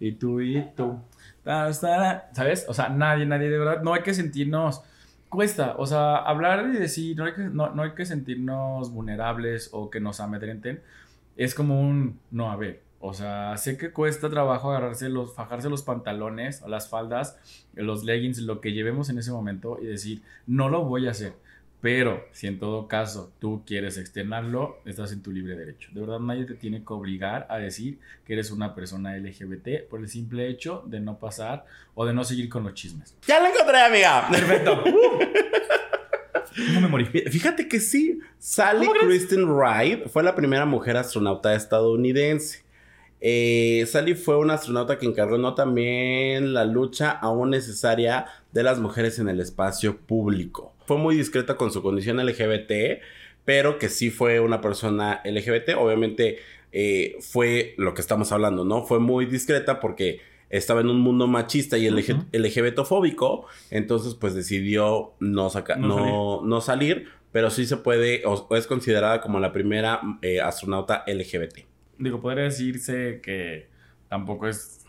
Y 0.01 0.13
tú 0.13 0.41
y 0.41 0.65
tú. 0.77 0.99
¿Sabes? 1.45 2.67
O 2.69 2.75
sea, 2.75 2.89
nadie, 2.89 3.27
nadie 3.27 3.51
de 3.51 3.59
verdad. 3.59 3.83
No 3.83 3.95
hay 3.95 4.03
que 4.03 4.15
sentirnos 4.15 4.83
cuesta, 5.35 5.75
o 5.79 5.87
sea, 5.87 6.17
hablar 6.17 6.71
y 6.73 6.79
decir, 6.79 7.17
no 7.17 7.25
hay, 7.25 7.35
que, 7.35 7.43
no, 7.43 7.71
no 7.71 7.83
hay 7.83 7.91
que 7.93 8.07
sentirnos 8.07 8.93
vulnerables 8.93 9.69
o 9.73 9.91
que 9.91 9.99
nos 9.99 10.21
amedrenten, 10.21 10.81
es 11.37 11.55
como 11.55 11.81
un, 11.81 12.21
no, 12.31 12.53
a 12.53 12.57
ver, 12.57 12.83
o 13.01 13.13
sea, 13.13 13.57
sé 13.57 13.77
que 13.77 13.91
cuesta 13.93 14.31
trabajo 14.31 14.71
agarrarse 14.71 15.09
los, 15.09 15.35
fajarse 15.35 15.69
los 15.69 15.83
pantalones, 15.83 16.63
las 16.67 16.89
faldas, 16.89 17.37
los 17.75 18.05
leggings, 18.05 18.39
lo 18.39 18.61
que 18.61 18.73
llevemos 18.73 19.11
en 19.11 19.19
ese 19.19 19.33
momento 19.33 19.79
y 19.83 19.87
decir, 19.87 20.23
no 20.47 20.69
lo 20.69 20.85
voy 20.85 21.09
a 21.09 21.11
hacer. 21.11 21.35
Pero 21.85 22.25
si 22.33 22.47
en 22.47 22.59
todo 22.59 22.89
caso 22.89 23.31
tú 23.39 23.63
quieres 23.67 23.99
externarlo, 23.99 24.79
estás 24.87 25.13
en 25.13 25.23
tu 25.23 25.31
libre 25.31 25.55
derecho. 25.55 25.91
De 25.93 26.01
verdad 26.01 26.19
nadie 26.19 26.47
te 26.47 26.55
tiene 26.55 26.83
que 26.83 26.91
obligar 26.95 27.47
a 27.51 27.59
decir 27.59 27.99
que 28.25 28.33
eres 28.33 28.51
una 28.51 28.75
persona 28.75 29.15
LGBT 29.19 29.87
por 29.91 30.01
el 30.01 30.09
simple 30.09 30.49
hecho 30.49 30.83
de 30.87 31.01
no 31.01 31.19
pasar 31.19 31.67
o 31.95 32.07
de 32.07 32.15
no 32.15 32.25
seguir 32.25 32.49
con 32.49 32.65
los 32.65 32.73
chismes. 32.73 33.15
Ya 33.27 33.39
la 33.39 33.51
encontré, 33.51 33.83
amiga. 33.83 34.29
Perfecto. 34.31 34.83
no 36.73 36.81
me 36.81 36.89
morí. 36.89 37.05
Fíjate 37.05 37.69
que 37.69 37.79
sí, 37.81 38.19
Sally 38.39 38.89
Kristen 39.03 39.45
Wright 39.47 40.09
fue 40.09 40.23
la 40.23 40.35
primera 40.35 40.65
mujer 40.65 40.97
astronauta 40.97 41.55
estadounidense. 41.55 42.65
Eh, 43.21 43.85
Sally 43.87 44.15
fue 44.15 44.39
una 44.39 44.55
astronauta 44.55 44.99
que 44.99 45.05
encarnó 45.05 45.55
también 45.55 46.55
la 46.55 46.65
lucha 46.65 47.11
aún 47.11 47.51
necesaria 47.51 48.25
de 48.55 48.63
las 48.63 48.79
mujeres 48.79 49.19
en 49.19 49.29
el 49.29 49.41
espacio 49.41 49.99
público. 49.99 50.73
Fue 50.87 50.97
muy 50.97 51.17
discreta 51.17 51.57
con 51.57 51.73
su 51.73 51.83
condición 51.83 52.25
LGBT, 52.25 53.03
pero 53.45 53.79
que 53.79 53.89
sí 53.89 54.11
fue 54.11 54.39
una 54.39 54.61
persona 54.61 55.21
LGBT. 55.25 55.77
Obviamente 55.77 56.39
eh, 56.73 57.17
fue 57.21 57.75
lo 57.77 57.95
que 57.95 58.01
estamos 58.01 58.31
hablando, 58.31 58.65
¿no? 58.65 58.85
Fue 58.85 59.01
muy 59.01 59.27
discreta 59.27 59.81
porque 59.81 60.21
estaba 60.51 60.81
en 60.83 60.89
un 60.89 61.01
mundo 61.01 61.27
machista 61.27 61.77
y 61.79 61.91
LGBTfóbico, 61.91 63.47
entonces 63.71 64.15
pues 64.15 64.35
decidió 64.35 65.15
no, 65.19 65.51
sacar, 65.51 65.81
no, 65.81 66.43
no, 66.45 66.61
salir. 66.61 67.09
pero 67.33 67.51
sí 67.51 67.67
se 67.67 67.79
puede, 67.79 68.23
o, 68.25 68.47
es 68.55 68.69
considerada 68.69 69.21
como 69.21 69.41
la 69.41 69.53
primera 69.53 70.01
eh, 70.23 70.41
astronauta 70.41 71.03
LGBT. 71.09 71.67
Digo, 71.99 72.21
podría 72.21 72.45
decirse 72.45 73.21
que 73.21 73.67
tampoco 74.09 74.47
es, 74.47 74.85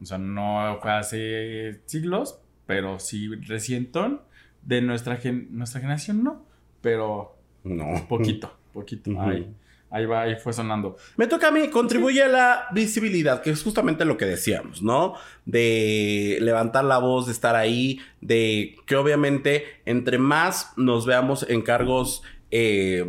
o 0.00 0.06
sea, 0.06 0.18
no 0.18 0.78
fue 0.80 0.92
hace 0.92 1.80
siglos, 1.86 2.38
pero 2.68 3.00
sí 3.00 3.28
recientón. 3.34 4.20
De 4.62 4.82
nuestra, 4.82 5.18
nuestra 5.50 5.80
generación 5.80 6.22
no, 6.22 6.44
pero 6.82 7.38
no. 7.64 8.06
poquito, 8.06 8.52
poquito. 8.74 9.18
ahí, 9.18 9.48
ahí 9.88 10.04
va, 10.04 10.22
ahí 10.22 10.36
fue 10.36 10.52
sonando. 10.52 10.96
Me 11.16 11.26
toca 11.26 11.48
a 11.48 11.50
mí, 11.50 11.68
contribuye 11.68 12.22
a 12.22 12.28
la 12.28 12.66
visibilidad, 12.72 13.40
que 13.40 13.50
es 13.50 13.62
justamente 13.62 14.04
lo 14.04 14.18
que 14.18 14.26
decíamos, 14.26 14.82
¿no? 14.82 15.14
De 15.46 16.36
levantar 16.42 16.84
la 16.84 16.98
voz, 16.98 17.26
de 17.26 17.32
estar 17.32 17.56
ahí, 17.56 18.00
de 18.20 18.76
que 18.84 18.96
obviamente 18.96 19.64
entre 19.86 20.18
más 20.18 20.74
nos 20.76 21.06
veamos 21.06 21.46
en 21.48 21.62
cargos... 21.62 22.22
Eh, 22.50 23.06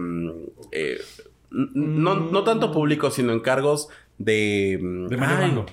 eh, 0.71 1.01
no, 1.51 2.15
no, 2.15 2.43
tanto 2.43 2.71
públicos, 2.71 3.15
sino 3.15 3.33
en 3.33 3.41
cargos 3.41 3.89
de... 4.17 4.79
De 5.09 5.17
medio 5.17 5.65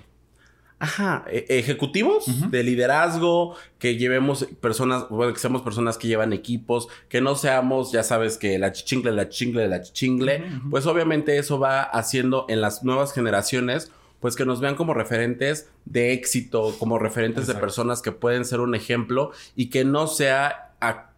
Ajá, 0.78 1.24
e, 1.28 1.46
ejecutivos 1.48 2.50
de 2.50 2.62
liderazgo, 2.62 3.56
que 3.78 3.96
llevemos 3.96 4.46
personas, 4.60 5.08
bueno, 5.08 5.32
que 5.32 5.38
seamos 5.38 5.62
personas 5.62 5.96
que 5.96 6.06
llevan 6.06 6.34
equipos, 6.34 6.88
que 7.08 7.22
no 7.22 7.34
seamos, 7.34 7.92
ya 7.92 8.02
sabes, 8.02 8.36
que 8.36 8.58
la 8.58 8.72
chichingle, 8.72 9.12
la 9.12 9.28
chichingle, 9.28 9.68
la 9.68 9.80
chichingle, 9.80 10.44
pues 10.70 10.86
obviamente 10.86 11.38
eso 11.38 11.58
va 11.58 11.82
haciendo 11.82 12.44
en 12.50 12.60
las 12.60 12.84
nuevas 12.84 13.14
generaciones, 13.14 13.90
pues 14.20 14.36
que 14.36 14.44
nos 14.44 14.60
vean 14.60 14.74
como 14.74 14.92
referentes 14.92 15.70
de 15.86 16.12
éxito, 16.12 16.74
como 16.78 16.98
referentes 16.98 17.46
de 17.46 17.54
personas 17.54 18.02
que 18.02 18.12
pueden 18.12 18.44
ser 18.44 18.60
un 18.60 18.74
ejemplo 18.74 19.30
y 19.54 19.70
que 19.70 19.84
no 19.84 20.06
sea 20.06 20.65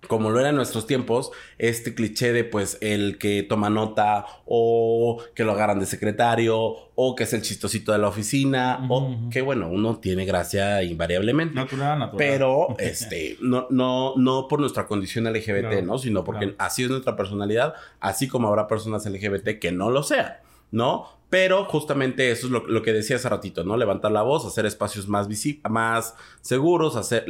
como 0.06 0.30
lo 0.30 0.40
era 0.40 0.50
en 0.50 0.56
nuestros 0.56 0.86
tiempos, 0.86 1.30
este 1.58 1.94
cliché 1.94 2.32
de 2.32 2.44
pues 2.44 2.78
el 2.80 3.18
que 3.18 3.42
toma 3.42 3.68
nota 3.68 4.26
o 4.46 5.22
que 5.34 5.44
lo 5.44 5.52
agarran 5.52 5.80
de 5.80 5.86
secretario 5.86 6.56
o 6.94 7.14
que 7.16 7.24
es 7.24 7.32
el 7.32 7.42
chistosito 7.42 7.92
de 7.92 7.98
la 7.98 8.08
oficina 8.08 8.86
o 8.88 9.28
que 9.30 9.42
bueno, 9.42 9.68
uno 9.68 9.98
tiene 9.98 10.24
gracia 10.24 10.82
invariablemente. 10.82 11.54
Natural, 11.54 11.98
natural. 11.98 12.16
Pero 12.16 12.68
este, 12.78 13.36
no, 13.40 13.66
no, 13.70 14.14
no 14.16 14.48
por 14.48 14.60
nuestra 14.60 14.86
condición 14.86 15.24
LGBT, 15.24 15.82
¿no? 15.82 15.98
Sino 15.98 16.24
porque 16.24 16.54
así 16.58 16.84
es 16.84 16.90
nuestra 16.90 17.16
personalidad, 17.16 17.74
así 18.00 18.28
como 18.28 18.48
habrá 18.48 18.68
personas 18.68 19.04
LGBT 19.04 19.58
que 19.58 19.72
no 19.72 19.90
lo 19.90 20.02
sean, 20.02 20.34
¿no? 20.70 21.18
Pero 21.28 21.66
justamente 21.66 22.30
eso 22.30 22.46
es 22.46 22.52
lo, 22.52 22.82
que 22.82 22.92
decía 22.94 23.16
hace 23.16 23.28
ratito, 23.28 23.62
¿no? 23.62 23.76
Levantar 23.76 24.10
la 24.12 24.22
voz, 24.22 24.46
hacer 24.46 24.64
espacios 24.64 25.08
más 25.08 25.28
más 25.68 26.14
seguros, 26.40 26.96
hacer... 26.96 27.26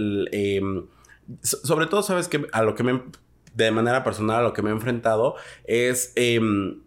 Sobre 1.42 1.86
todo, 1.86 2.02
sabes 2.02 2.28
que 2.28 2.46
a 2.52 2.62
lo 2.62 2.74
que 2.74 2.82
me, 2.82 3.02
de 3.54 3.70
manera 3.70 4.04
personal, 4.04 4.36
a 4.36 4.42
lo 4.42 4.52
que 4.52 4.62
me 4.62 4.70
he 4.70 4.72
enfrentado 4.72 5.36
es 5.64 6.12
em, 6.16 6.80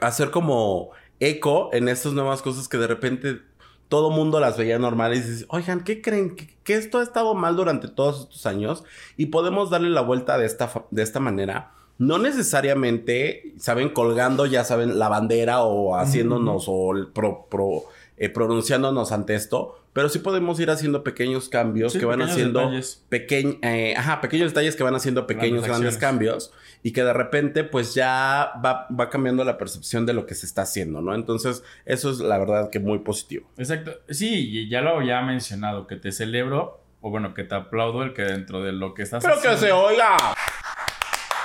hacer 0.00 0.30
como 0.30 0.90
eco 1.20 1.70
en 1.72 1.88
estas 1.88 2.12
nuevas 2.12 2.42
cosas 2.42 2.68
que 2.68 2.78
de 2.78 2.86
repente 2.86 3.40
todo 3.88 4.10
mundo 4.10 4.38
las 4.40 4.56
veía 4.56 4.78
normales 4.78 5.18
y 5.18 5.30
dices, 5.30 5.46
oigan, 5.48 5.82
¿qué 5.82 6.00
creen? 6.00 6.36
¿Que, 6.36 6.74
esto 6.74 6.98
ha 6.98 7.02
estado 7.02 7.34
mal 7.34 7.56
durante 7.56 7.88
todos 7.88 8.20
estos 8.20 8.46
años 8.46 8.84
y 9.16 9.26
podemos 9.26 9.70
darle 9.70 9.90
la 9.90 10.00
vuelta 10.00 10.38
de 10.38 10.46
esta, 10.46 10.86
de 10.92 11.02
esta 11.02 11.18
manera. 11.18 11.72
No 11.98 12.18
necesariamente, 12.18 13.52
saben, 13.58 13.88
colgando, 13.88 14.46
ya 14.46 14.62
saben, 14.64 15.00
la 15.00 15.08
bandera 15.08 15.64
o 15.64 15.96
haciéndonos 15.96 16.66
o 16.68 16.92
pro, 17.12 17.48
pro, 17.50 17.82
eh, 18.22 18.28
pronunciándonos 18.28 19.12
ante 19.12 19.34
esto, 19.34 19.82
pero 19.94 20.10
sí 20.10 20.18
podemos 20.18 20.60
ir 20.60 20.70
haciendo 20.70 21.02
pequeños 21.02 21.48
cambios 21.48 21.94
que 21.94 22.04
van 22.04 22.20
haciendo 22.20 22.70
pequeños, 23.08 23.56
eh, 23.62 23.94
ajá, 23.96 24.20
pequeños 24.20 24.50
detalles 24.50 24.76
que 24.76 24.82
van 24.82 24.94
haciendo 24.94 25.26
pequeños 25.26 25.64
grandes, 25.64 25.96
cambios 25.96 26.52
y 26.82 26.92
que 26.92 27.02
de 27.02 27.14
repente 27.14 27.64
pues 27.64 27.94
ya 27.94 28.52
va, 28.62 28.86
va, 28.88 29.08
cambiando 29.08 29.42
la 29.42 29.56
percepción 29.56 30.04
de 30.04 30.12
lo 30.12 30.26
que 30.26 30.34
se 30.34 30.44
está 30.44 30.62
haciendo, 30.62 31.00
¿no? 31.00 31.14
Entonces 31.14 31.64
eso 31.86 32.10
es 32.10 32.18
la 32.18 32.36
verdad 32.36 32.68
que 32.68 32.78
muy 32.78 32.98
positivo. 32.98 33.50
Exacto, 33.56 33.92
sí, 34.10 34.50
y 34.50 34.68
ya 34.68 34.82
lo 34.82 34.98
había 34.98 35.22
mencionado, 35.22 35.86
que 35.86 35.96
te 35.96 36.12
celebro 36.12 36.84
o 37.00 37.08
bueno, 37.08 37.32
que 37.32 37.44
te 37.44 37.54
aplaudo 37.54 38.02
el 38.02 38.12
que 38.12 38.20
dentro 38.20 38.62
de 38.62 38.72
lo 38.72 38.92
que 38.92 39.00
estás 39.00 39.24
Pero 39.24 39.40
que 39.40 39.56
se 39.56 39.72
oiga. 39.72 40.18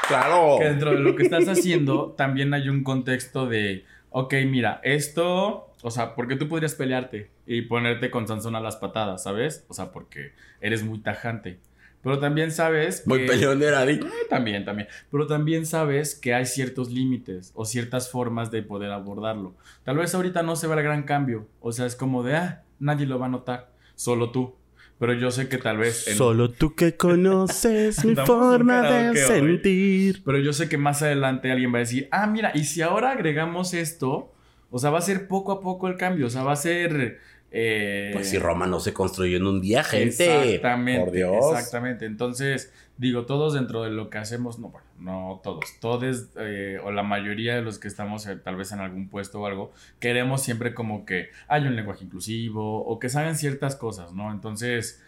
Claro. 0.10 0.58
Que 0.60 0.66
dentro 0.66 0.92
de 0.92 1.00
lo 1.00 1.16
que 1.16 1.24
estás 1.24 1.48
haciendo 1.48 2.14
también 2.18 2.54
hay 2.54 2.68
un 2.68 2.84
contexto 2.84 3.48
de, 3.48 3.86
ok, 4.18 4.34
mira, 4.46 4.80
esto 4.84 5.76
o 5.86 5.92
sea, 5.92 6.16
porque 6.16 6.36
tú 6.36 6.50
podrías 6.50 6.74
pelearte 6.74 7.30
y 7.46 7.62
ponerte 7.62 8.10
con 8.10 8.28
Sansón 8.28 8.56
a 8.56 8.60
las 8.60 8.76
patadas, 8.76 9.22
¿sabes? 9.22 9.68
O 9.68 9.76
sea, 9.76 9.92
porque 9.92 10.32
eres 10.60 10.84
muy 10.84 10.98
tajante. 10.98 11.60
Pero 12.02 12.18
también 12.18 12.52
sabes 12.52 13.02
que... 13.02 13.10
Muy 13.10 13.28
peleón 13.28 13.60
de 13.60 13.68
eh, 13.68 14.00
También, 14.28 14.66
también. 14.66 14.88
Pero 15.12 15.28
también 15.28 15.68
sabes 15.68 16.16
que 16.16 16.34
hay 16.34 16.48
ciertos 16.48 16.90
límites 16.90 17.52
o 17.54 17.66
ciertas 17.66 18.10
formas 18.10 18.50
de 18.50 18.64
poder 18.64 18.90
abordarlo. 18.90 19.54
Tal 19.84 19.98
vez 19.98 20.16
ahorita 20.16 20.42
no 20.42 20.56
se 20.56 20.66
va 20.66 20.74
el 20.74 20.82
gran 20.82 21.04
cambio. 21.04 21.48
O 21.60 21.72
sea, 21.72 21.86
es 21.86 21.96
como 21.96 22.24
de, 22.24 22.36
ah, 22.36 22.64
nadie 22.80 23.06
lo 23.06 23.20
va 23.20 23.28
a 23.28 23.30
notar. 23.30 23.70
Solo 23.94 24.32
tú. 24.32 24.56
Pero 24.98 25.14
yo 25.14 25.30
sé 25.32 25.50
que 25.50 25.58
tal 25.58 25.78
vez... 25.78 26.06
Solo 26.16 26.52
tú 26.52 26.74
que 26.74 26.96
conoces 26.96 28.04
mi 28.06 28.16
forma 28.16 28.82
de 28.82 29.18
sentir. 29.18 30.22
Pero 30.24 30.40
yo 30.40 30.54
sé 30.54 30.70
que 30.70 30.78
más 30.78 31.02
adelante 31.02 31.52
alguien 31.52 31.74
va 31.74 31.78
a 31.78 31.80
decir, 31.80 32.08
ah, 32.12 32.28
mira, 32.28 32.52
y 32.54 32.64
si 32.64 32.82
ahora 32.82 33.12
agregamos 33.12 33.74
esto 33.74 34.32
o 34.76 34.80
sea, 34.80 34.90
va 34.90 34.98
a 34.98 35.02
ser 35.02 35.30
poco 35.30 35.54
a 35.54 35.62
poco 35.62 35.88
el 35.88 35.96
cambio. 35.96 36.28
O 36.28 36.30
sea, 36.30 36.44
va 36.44 36.52
a 36.52 36.58
ser. 36.58 37.20
Eh, 37.58 38.10
pues 38.12 38.30
si 38.30 38.38
Roma 38.38 38.68
no 38.68 38.82
se 38.82 38.94
construyó 38.94 39.38
en 39.38 39.48
un 39.48 39.62
día, 39.62 39.82
gente. 39.82 40.56
Exactamente. 40.56 41.06
Por 41.06 41.14
Dios. 41.14 41.46
Exactamente. 41.52 42.06
Entonces, 42.06 42.74
digo, 42.98 43.26
todos 43.26 43.54
dentro 43.54 43.84
de 43.84 43.92
lo 43.92 44.10
que 44.10 44.18
hacemos, 44.18 44.60
no, 44.60 44.72
bueno, 44.72 44.86
no 45.00 45.40
todos, 45.42 45.64
todos, 45.80 46.32
eh, 46.38 46.82
o 46.84 46.92
la 46.92 47.04
mayoría 47.04 47.56
de 47.56 47.62
los 47.62 47.80
que 47.80 47.88
estamos 47.88 48.28
eh, 48.28 48.36
tal 48.36 48.58
vez 48.58 48.74
en 48.74 48.82
algún 48.82 49.08
puesto 49.08 49.40
o 49.40 49.46
algo, 49.46 49.72
queremos 50.00 50.42
siempre 50.42 50.74
como 50.74 51.06
que 51.06 51.30
haya 51.48 51.68
un 51.68 51.78
lenguaje 51.78 52.04
inclusivo 52.04 52.84
o 52.84 53.00
que 53.00 53.08
salgan 53.08 53.38
ciertas 53.38 53.78
cosas, 53.78 54.12
¿no? 54.12 54.34
Entonces, 54.34 55.02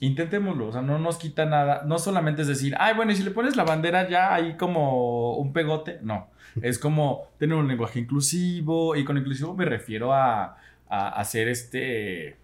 intentémoslo, 0.00 0.68
o 0.68 0.72
sea, 0.72 0.80
no 0.80 0.98
nos 0.98 1.18
quita 1.18 1.44
nada, 1.44 1.82
no 1.84 1.98
solamente 1.98 2.40
es 2.40 2.48
decir, 2.48 2.74
ay, 2.78 2.94
bueno, 2.94 3.12
y 3.12 3.16
si 3.16 3.22
le 3.22 3.32
pones 3.32 3.54
la 3.54 3.64
bandera 3.64 4.08
ya 4.08 4.34
ahí 4.34 4.56
como 4.56 5.36
un 5.36 5.52
pegote, 5.52 5.98
no, 6.00 6.28
es 6.62 6.78
como 6.78 7.28
tener 7.38 7.54
un 7.54 7.68
lenguaje 7.68 8.00
inclusivo 8.00 8.96
y 8.96 9.04
con 9.04 9.18
inclusivo 9.18 9.54
me 9.54 9.66
refiero 9.66 10.14
a, 10.14 10.56
a 10.94 11.08
hacer 11.20 11.48
este 11.48 12.38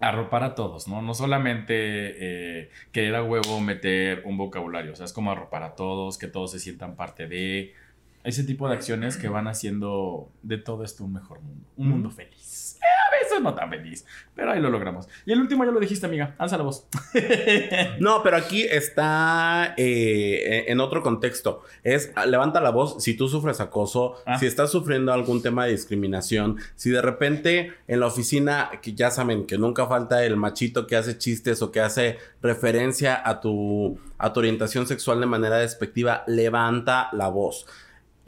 arropar 0.00 0.44
a 0.44 0.54
todos, 0.54 0.86
¿no? 0.86 1.02
No 1.02 1.14
solamente 1.14 1.74
eh, 1.74 2.70
querer 2.92 3.16
a 3.16 3.22
huevo 3.22 3.60
meter 3.60 4.22
un 4.24 4.36
vocabulario, 4.36 4.92
o 4.92 4.96
sea, 4.96 5.06
es 5.06 5.12
como 5.12 5.32
arropar 5.32 5.62
a 5.62 5.74
todos, 5.74 6.18
que 6.18 6.28
todos 6.28 6.52
se 6.52 6.60
sientan 6.60 6.96
parte 6.96 7.26
de... 7.26 7.74
ese 8.24 8.44
tipo 8.44 8.68
de 8.68 8.74
acciones 8.74 9.16
que 9.16 9.28
van 9.28 9.48
haciendo 9.48 10.28
de 10.42 10.58
todo 10.58 10.84
esto 10.84 11.04
un 11.04 11.12
mejor 11.14 11.40
mundo, 11.40 11.64
un 11.76 11.88
mundo 11.88 12.10
feliz. 12.10 12.76
Eh, 12.80 12.84
a 13.08 13.22
veces 13.22 13.42
no 13.42 13.54
tan 13.54 13.70
feliz, 13.70 14.04
pero 14.34 14.52
ahí 14.52 14.60
lo 14.60 14.70
logramos. 14.70 15.08
Y 15.26 15.32
el 15.32 15.40
último 15.40 15.64
ya 15.64 15.70
lo 15.70 15.80
dijiste, 15.80 16.06
amiga, 16.06 16.34
alza 16.38 16.56
la 16.56 16.62
voz. 16.64 16.86
No, 18.00 18.22
pero 18.22 18.36
aquí 18.36 18.62
está 18.62 19.74
eh, 19.76 20.66
en 20.68 20.80
otro 20.80 21.02
contexto. 21.02 21.62
Es 21.82 22.12
ah, 22.14 22.26
levanta 22.26 22.60
la 22.60 22.70
voz 22.70 23.02
si 23.02 23.14
tú 23.14 23.28
sufres 23.28 23.60
acoso, 23.60 24.16
Ah. 24.26 24.38
si 24.38 24.46
estás 24.46 24.70
sufriendo 24.70 25.12
algún 25.12 25.42
tema 25.42 25.64
de 25.64 25.72
discriminación, 25.72 26.58
si 26.76 26.90
de 26.90 27.02
repente 27.02 27.72
en 27.88 28.00
la 28.00 28.06
oficina, 28.06 28.70
que 28.82 28.94
ya 28.94 29.10
saben 29.10 29.46
que 29.46 29.58
nunca 29.58 29.86
falta 29.86 30.24
el 30.24 30.36
machito 30.36 30.86
que 30.86 30.96
hace 30.96 31.18
chistes 31.18 31.62
o 31.62 31.72
que 31.72 31.80
hace 31.80 32.18
referencia 32.42 33.20
a 33.24 33.40
tu, 33.40 33.98
a 34.18 34.32
tu 34.32 34.40
orientación 34.40 34.86
sexual 34.86 35.20
de 35.20 35.26
manera 35.26 35.56
despectiva, 35.58 36.22
levanta 36.26 37.08
la 37.12 37.28
voz. 37.28 37.66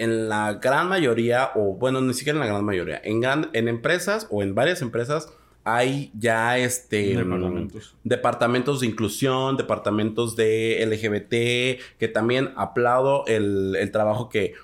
En 0.01 0.29
la 0.29 0.55
gran 0.55 0.89
mayoría, 0.89 1.51
o 1.55 1.75
bueno, 1.75 2.01
ni 2.01 2.15
siquiera 2.15 2.37
en 2.39 2.41
la 2.41 2.53
gran 2.53 2.65
mayoría, 2.65 3.01
en, 3.05 3.21
gran, 3.21 3.51
en 3.53 3.69
empresas 3.69 4.27
o 4.31 4.43
en 4.43 4.55
varias 4.55 4.83
empresas 4.83 5.29
hay 5.63 6.11
ya 6.19 6.57
este 6.59 7.15
Departamentos. 7.17 7.95
departamentos 8.03 8.81
de 8.81 8.87
inclusión, 8.87 9.57
departamentos 9.59 10.35
de 10.35 10.83
LGBT, 10.87 11.99
que 11.99 12.09
también 12.09 12.53
aplaudo 12.57 13.25
el, 13.27 13.77
el 13.77 13.91
trabajo 13.91 14.31
que, 14.31 14.55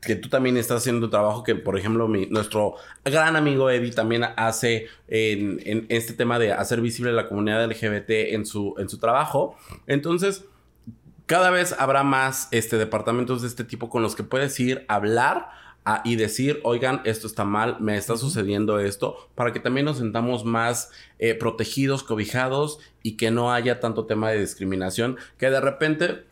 que 0.00 0.14
tú 0.14 0.28
también 0.28 0.56
estás 0.56 0.78
haciendo, 0.82 1.10
trabajo 1.10 1.42
que, 1.42 1.56
por 1.56 1.76
ejemplo, 1.76 2.06
mi- 2.06 2.26
nuestro 2.26 2.74
gran 3.04 3.34
amigo 3.34 3.68
Eddie 3.68 3.90
también 3.90 4.22
hace 4.36 4.86
en, 5.08 5.60
en 5.64 5.86
este 5.88 6.12
tema 6.12 6.38
de 6.38 6.52
hacer 6.52 6.80
visible 6.80 7.12
la 7.12 7.28
comunidad 7.28 7.64
LGBT 7.68 8.10
en 8.34 8.46
su, 8.46 8.74
en 8.78 8.88
su 8.88 8.98
trabajo. 8.98 9.56
Entonces, 9.88 10.44
cada 11.26 11.50
vez 11.50 11.74
habrá 11.78 12.02
más 12.02 12.48
este, 12.50 12.76
departamentos 12.76 13.42
de 13.42 13.48
este 13.48 13.64
tipo 13.64 13.88
con 13.88 14.02
los 14.02 14.14
que 14.14 14.22
puedes 14.24 14.58
ir 14.60 14.84
a 14.88 14.96
hablar 14.96 15.48
a- 15.86 16.00
y 16.04 16.16
decir, 16.16 16.60
oigan, 16.64 17.00
esto 17.04 17.26
está 17.26 17.44
mal, 17.44 17.76
me 17.80 17.96
está 17.96 18.16
sucediendo 18.16 18.78
esto, 18.78 19.16
para 19.34 19.52
que 19.52 19.60
también 19.60 19.84
nos 19.86 19.98
sentamos 19.98 20.44
más 20.44 20.90
eh, 21.18 21.34
protegidos, 21.34 22.02
cobijados 22.02 22.78
y 23.02 23.16
que 23.16 23.30
no 23.30 23.52
haya 23.52 23.80
tanto 23.80 24.06
tema 24.06 24.30
de 24.30 24.40
discriminación, 24.40 25.16
que 25.38 25.50
de 25.50 25.60
repente 25.60 26.24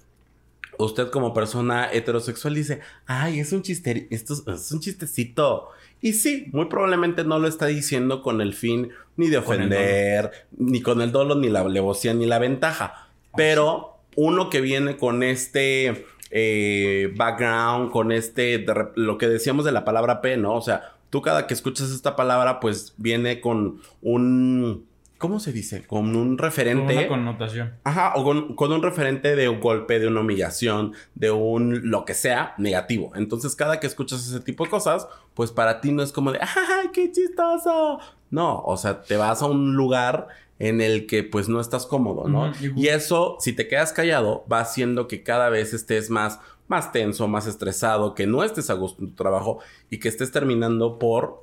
usted 0.79 1.11
como 1.11 1.35
persona 1.35 1.91
heterosexual 1.93 2.55
dice, 2.55 2.81
ay, 3.07 3.41
es 3.41 3.53
un 3.53 3.63
chiste, 3.63 4.09
esto 4.11 4.33
es, 4.35 4.43
es 4.47 4.73
un 4.73 4.81
chistecito. 4.81 5.69
Y 6.01 6.15
sí, 6.15 6.49
muy 6.53 6.65
probablemente 6.67 7.23
no 7.25 7.39
lo 7.39 7.47
está 7.47 7.67
diciendo 7.67 8.23
con 8.23 8.41
el 8.41 8.55
fin 8.55 8.91
ni 9.17 9.29
de 9.29 9.37
Con 9.37 9.55
ofender, 9.57 10.31
ni 10.57 10.81
con 10.83 11.01
el 11.03 11.13
dolo, 11.13 11.35
ni 11.37 11.49
la 11.49 11.61
alevosía, 11.61 12.15
ni 12.15 12.27
la 12.27 12.39
ventaja. 12.39 13.09
Pero 13.37 13.92
uno 14.17 14.51
que 14.51 14.61
viene 14.61 14.97
con 14.97 15.23
este 15.23 16.07
eh, 16.31 17.13
background, 17.17 17.91
con 17.91 18.13
este, 18.13 18.65
lo 18.95 19.19
que 19.19 19.29
decíamos 19.29 19.65
de 19.65 19.73
la 19.73 19.85
palabra 19.85 20.21
P, 20.21 20.37
¿no? 20.37 20.55
O 20.55 20.63
sea, 20.63 20.95
tú 21.11 21.21
cada 21.23 21.47
que 21.47 21.55
escuchas 21.55 21.91
esta 21.91 22.17
palabra, 22.17 22.59
pues 22.61 22.95
viene 22.97 23.41
con 23.41 23.81
un, 24.01 24.87
¿cómo 25.19 25.41
se 25.41 25.53
dice? 25.53 25.87
Con 25.87 26.17
un 26.17 26.37
Con 26.37 26.39
referente. 26.39 26.97
una 26.97 27.09
connotación. 27.09 27.75
Ajá, 27.85 28.15
o 28.17 28.25
con, 28.25 28.55
con 28.57 28.73
un 28.73 28.83
referente 28.83 29.37
de 29.37 29.49
un 29.51 29.61
golpe, 29.61 29.99
de 29.99 30.09
una 30.09 30.21
humillación, 30.21 30.95
de 31.15 31.31
un 31.31 31.91
lo 31.91 32.05
que 32.07 32.15
sea 32.15 32.55
negativo. 32.57 33.13
Entonces, 33.15 33.55
cada 33.55 33.79
que 33.79 33.87
escuchas 33.87 34.27
ese 34.27 34.41
tipo 34.41 34.65
de 34.65 34.71
cosas, 34.71 35.07
pues 35.35 35.53
para 35.53 35.81
ti 35.83 35.93
no 35.93 36.03
es 36.03 36.13
como 36.13 36.33
de, 36.33 36.39
¡ay, 36.41 36.89
qué 36.95 37.13
chistoso! 37.13 37.99
No, 38.31 38.63
o 38.63 38.77
sea, 38.79 39.03
te 39.03 39.17
vas 39.19 39.43
a 39.43 39.47
un 39.47 39.75
lugar 39.75 40.29
en 40.63 40.81
el 40.81 41.07
que 41.07 41.25
pues 41.25 41.49
no 41.49 41.61
estás 41.61 41.87
cómodo, 41.87 42.29
¿no? 42.29 42.53
Y 42.77 42.87
eso, 42.87 43.37
si 43.41 43.53
te 43.53 43.67
quedas 43.67 43.93
callado, 43.93 44.45
va 44.51 44.61
haciendo 44.61 45.09
que 45.09 45.25
cada 45.25 45.49
vez 45.49 45.75
estés 45.75 46.09
más, 46.09 46.39
más 46.69 46.93
tenso, 46.93 47.27
más 47.27 47.49
estresado, 47.49 48.15
que 48.15 48.29
no 48.29 48.45
estés 48.45 48.71
a 48.71 48.75
gusto 48.75 49.03
en 49.03 49.09
tu 49.09 49.17
trabajo 49.17 49.59
y 49.91 49.99
que 49.99 50.09
estés 50.09 50.31
terminando 50.31 51.01
por 51.01 51.43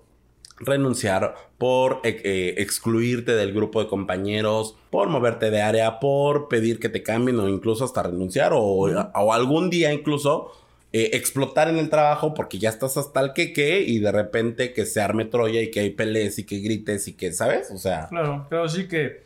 renunciar, 0.58 1.36
por 1.58 2.00
eh, 2.06 2.22
eh, 2.24 2.56
excluirte 2.60 3.34
del 3.34 3.52
grupo 3.52 3.84
de 3.84 3.90
compañeros, 3.90 4.78
por 4.90 5.10
moverte 5.10 5.52
de 5.52 5.62
área, 5.62 6.00
por 6.00 6.48
pedir 6.48 6.80
que 6.80 6.88
te 6.88 7.04
cambien 7.04 7.42
o 7.42 7.50
incluso 7.50 7.84
hasta 7.84 8.04
renunciar 8.04 8.54
o, 8.54 8.62
o 8.64 9.34
algún 9.34 9.70
día 9.70 9.92
incluso 9.92 10.54
eh, 10.92 11.12
explotar 11.14 11.68
en 11.70 11.78
el 11.78 11.90
trabajo 11.90 12.34
porque 12.34 12.58
ya 12.58 12.70
estás 12.70 12.98
hasta 12.98 13.22
el 13.22 13.34
que 13.34 13.54
que 13.54 13.82
y 13.82 14.00
de 14.00 14.12
repente 14.12 14.74
que 14.74 14.86
se 14.86 15.02
arme 15.02 15.26
Troya 15.26 15.62
y 15.62 15.70
que 15.70 15.82
hay 15.82 15.92
pelees 15.92 16.40
y 16.40 16.46
que 16.46 16.60
grites 16.60 17.08
y 17.08 17.14
que, 17.14 17.32
¿sabes? 17.32 17.70
O 17.72 17.78
sea, 17.78 18.08
Claro, 18.08 18.48
claro, 18.50 18.68
sí 18.68 18.88
que 18.88 19.24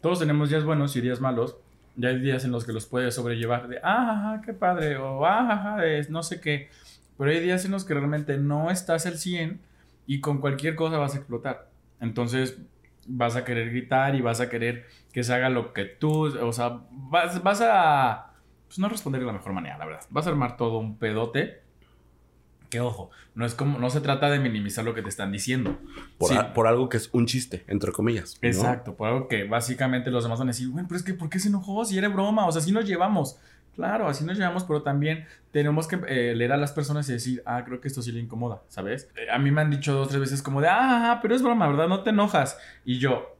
todos 0.00 0.20
tenemos 0.20 0.48
días 0.48 0.64
buenos 0.64 0.96
y 0.96 1.00
días 1.00 1.20
malos. 1.20 1.56
Ya 1.96 2.10
hay 2.10 2.20
días 2.20 2.44
en 2.44 2.50
los 2.50 2.64
que 2.64 2.72
los 2.72 2.86
puedes 2.86 3.14
sobrellevar 3.14 3.68
de, 3.68 3.78
ah, 3.82 4.40
qué 4.44 4.52
padre, 4.52 4.96
o 4.96 5.24
ah, 5.26 5.78
de 5.80 6.06
no 6.10 6.22
sé 6.22 6.40
qué. 6.40 6.68
Pero 7.18 7.30
hay 7.30 7.40
días 7.40 7.64
en 7.64 7.72
los 7.72 7.84
que 7.84 7.94
realmente 7.94 8.36
no 8.36 8.70
estás 8.70 9.06
al 9.06 9.18
100 9.18 9.60
y 10.06 10.20
con 10.20 10.38
cualquier 10.40 10.76
cosa 10.76 10.98
vas 10.98 11.14
a 11.14 11.18
explotar. 11.18 11.68
Entonces 12.00 12.58
vas 13.06 13.36
a 13.36 13.44
querer 13.44 13.70
gritar 13.70 14.14
y 14.14 14.20
vas 14.20 14.40
a 14.40 14.48
querer 14.48 14.86
que 15.12 15.24
se 15.24 15.32
haga 15.32 15.48
lo 15.48 15.72
que 15.72 15.84
tú, 15.84 16.26
o 16.26 16.52
sea, 16.52 16.80
vas, 16.90 17.42
vas 17.42 17.60
a, 17.62 18.32
pues 18.66 18.78
no 18.78 18.88
responder 18.88 19.20
de 19.20 19.26
la 19.26 19.32
mejor 19.32 19.52
manera, 19.52 19.78
la 19.78 19.86
verdad. 19.86 20.02
Vas 20.10 20.26
a 20.26 20.30
armar 20.30 20.56
todo 20.56 20.78
un 20.78 20.98
pedote. 20.98 21.62
Que 22.70 22.80
ojo, 22.80 23.10
no 23.36 23.46
es 23.46 23.54
como, 23.54 23.78
no 23.78 23.90
se 23.90 24.00
trata 24.00 24.28
de 24.28 24.40
minimizar 24.40 24.84
lo 24.84 24.92
que 24.92 25.00
te 25.02 25.08
están 25.08 25.30
diciendo. 25.30 25.78
por, 26.18 26.30
Sí. 26.30 26.36
a- 26.36 26.52
por 26.52 26.66
algo 26.66 26.88
que 26.88 26.96
es 26.96 27.08
un 27.12 27.26
chiste, 27.26 27.64
entre 27.68 27.92
comillas. 27.92 28.38
¿no? 28.42 28.48
Exacto, 28.48 28.96
por 28.96 29.08
algo 29.08 29.28
que 29.28 29.44
básicamente 29.44 30.10
los 30.10 30.24
demás 30.24 30.38
van 30.40 30.48
a 30.48 30.50
decir, 30.50 30.68
bueno, 30.68 30.88
pero 30.88 30.98
es 30.98 31.04
que 31.04 31.14
¿por 31.14 31.28
qué 31.30 31.38
se 31.38 31.48
enojó? 31.48 31.84
Si 31.84 31.96
era 31.96 32.08
broma, 32.08 32.44
o 32.46 32.50
sea, 32.52 32.60
así 32.60 32.72
nos 32.72 32.84
llevamos. 32.86 33.38
Claro, 33.76 34.08
así 34.08 34.24
nos 34.24 34.36
llevamos, 34.38 34.64
pero 34.64 34.82
también 34.82 35.26
tenemos 35.52 35.86
que 35.86 36.00
eh, 36.08 36.34
leer 36.34 36.52
a 36.52 36.56
las 36.56 36.72
personas 36.72 37.08
y 37.08 37.12
decir, 37.12 37.42
ah, 37.46 37.62
creo 37.64 37.80
que 37.80 37.86
esto 37.88 38.00
sí 38.02 38.10
le 38.10 38.20
incomoda, 38.20 38.62
¿sabes? 38.68 39.10
Eh, 39.16 39.30
a 39.30 39.38
mí 39.38 39.50
me 39.52 39.60
han 39.60 39.70
dicho 39.70 39.92
dos, 39.92 40.08
tres 40.08 40.18
veces 40.20 40.42
como 40.42 40.60
de, 40.62 40.68
ah, 40.68 40.96
ajá, 41.12 41.20
pero 41.22 41.34
es 41.36 41.42
broma, 41.42 41.68
¿verdad? 41.68 41.86
No 41.86 42.02
te 42.02 42.10
enojas. 42.10 42.58
Y 42.86 42.98
yo, 42.98 43.36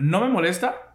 no 0.00 0.20
me 0.20 0.28
molesta, 0.28 0.87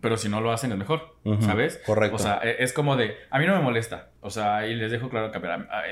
pero 0.00 0.16
si 0.16 0.28
no 0.28 0.40
lo 0.40 0.52
hacen 0.52 0.70
es 0.72 0.78
mejor, 0.78 1.16
¿sabes? 1.40 1.80
correcto. 1.86 2.16
O 2.16 2.18
sea, 2.18 2.40
e- 2.42 2.62
es 2.62 2.72
como 2.72 2.96
de, 2.96 3.16
a 3.30 3.38
mí 3.38 3.46
no 3.46 3.56
me 3.56 3.62
molesta. 3.62 4.10
O 4.20 4.30
sea, 4.30 4.66
y 4.66 4.74
les 4.74 4.90
dejo 4.90 5.08
claro 5.08 5.32
que 5.32 5.40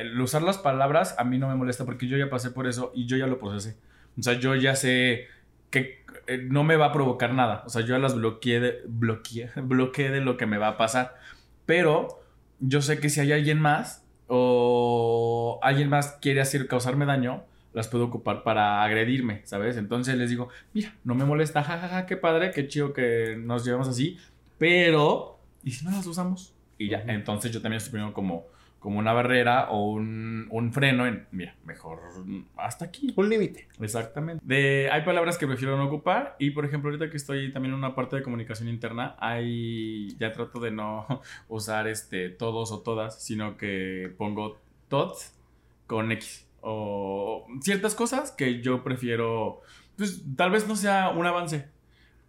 el 0.00 0.20
usar 0.20 0.42
las 0.42 0.58
palabras 0.58 1.14
a 1.18 1.24
mí 1.24 1.38
no 1.38 1.48
me 1.48 1.54
molesta 1.54 1.84
porque 1.84 2.06
yo 2.06 2.16
ya 2.16 2.28
pasé 2.28 2.50
por 2.50 2.66
eso 2.66 2.92
y 2.94 3.06
yo 3.06 3.16
ya 3.16 3.26
lo 3.26 3.38
procesé. 3.38 3.76
O 4.18 4.22
sea, 4.22 4.34
yo 4.34 4.54
ya 4.54 4.76
sé 4.76 5.26
que 5.70 6.04
eh, 6.26 6.38
no 6.38 6.64
me 6.64 6.76
va 6.76 6.86
a 6.86 6.92
provocar 6.92 7.32
nada. 7.32 7.62
O 7.66 7.68
sea, 7.70 7.82
yo 7.82 7.88
ya 7.88 7.98
las 7.98 8.14
bloqueé 8.14 8.60
de, 8.60 8.82
bloqueé, 8.86 9.50
bloqueé 9.56 10.10
de 10.10 10.20
lo 10.20 10.36
que 10.36 10.46
me 10.46 10.58
va 10.58 10.68
a 10.68 10.76
pasar. 10.76 11.16
Pero 11.64 12.20
yo 12.60 12.82
sé 12.82 13.00
que 13.00 13.08
si 13.08 13.20
hay 13.20 13.32
alguien 13.32 13.60
más 13.60 14.04
o 14.28 15.58
alguien 15.62 15.88
más 15.88 16.18
quiere 16.20 16.40
hacer 16.40 16.66
causarme 16.68 17.06
daño, 17.06 17.44
las 17.76 17.88
puedo 17.88 18.06
ocupar 18.06 18.42
para 18.42 18.82
agredirme, 18.82 19.42
¿sabes? 19.44 19.76
Entonces 19.76 20.16
les 20.16 20.30
digo, 20.30 20.48
mira, 20.72 20.94
no 21.04 21.14
me 21.14 21.26
molesta, 21.26 21.62
jajaja, 21.62 22.06
qué 22.06 22.16
padre, 22.16 22.50
qué 22.50 22.66
chido 22.68 22.94
que 22.94 23.36
nos 23.38 23.66
llevamos 23.66 23.86
así, 23.86 24.16
pero 24.56 25.38
¿y 25.62 25.72
si 25.72 25.84
no 25.84 25.90
las 25.90 26.06
usamos? 26.06 26.54
Y 26.78 26.88
ya, 26.88 27.04
entonces 27.06 27.52
yo 27.52 27.60
también 27.60 27.76
estoy 27.76 27.90
poniendo 27.90 28.14
como, 28.14 28.46
como 28.78 28.98
una 28.98 29.12
barrera 29.12 29.68
o 29.68 29.90
un, 29.90 30.46
un 30.50 30.72
freno 30.72 31.06
en, 31.06 31.26
mira, 31.32 31.54
mejor 31.66 32.00
hasta 32.56 32.86
aquí. 32.86 33.12
Un 33.14 33.28
límite. 33.28 33.68
Exactamente. 33.78 34.42
De, 34.42 34.88
hay 34.90 35.02
palabras 35.02 35.36
que 35.36 35.46
prefiero 35.46 35.76
no 35.76 35.84
ocupar 35.84 36.34
y, 36.38 36.52
por 36.52 36.64
ejemplo, 36.64 36.88
ahorita 36.88 37.10
que 37.10 37.18
estoy 37.18 37.52
también 37.52 37.74
en 37.74 37.78
una 37.78 37.94
parte 37.94 38.16
de 38.16 38.22
comunicación 38.22 38.70
interna, 38.70 39.16
hay, 39.18 40.16
ya 40.18 40.32
trato 40.32 40.60
de 40.60 40.70
no 40.70 41.06
usar 41.48 41.88
este, 41.88 42.30
todos 42.30 42.72
o 42.72 42.80
todas, 42.80 43.22
sino 43.22 43.58
que 43.58 44.14
pongo 44.16 44.58
tots 44.88 45.34
con 45.86 46.10
X. 46.10 46.45
O 46.68 47.46
ciertas 47.60 47.94
cosas 47.94 48.32
que 48.32 48.60
yo 48.60 48.82
prefiero, 48.82 49.62
pues 49.96 50.24
tal 50.36 50.50
vez 50.50 50.66
no 50.66 50.74
sea 50.74 51.10
un 51.10 51.24
avance, 51.24 51.68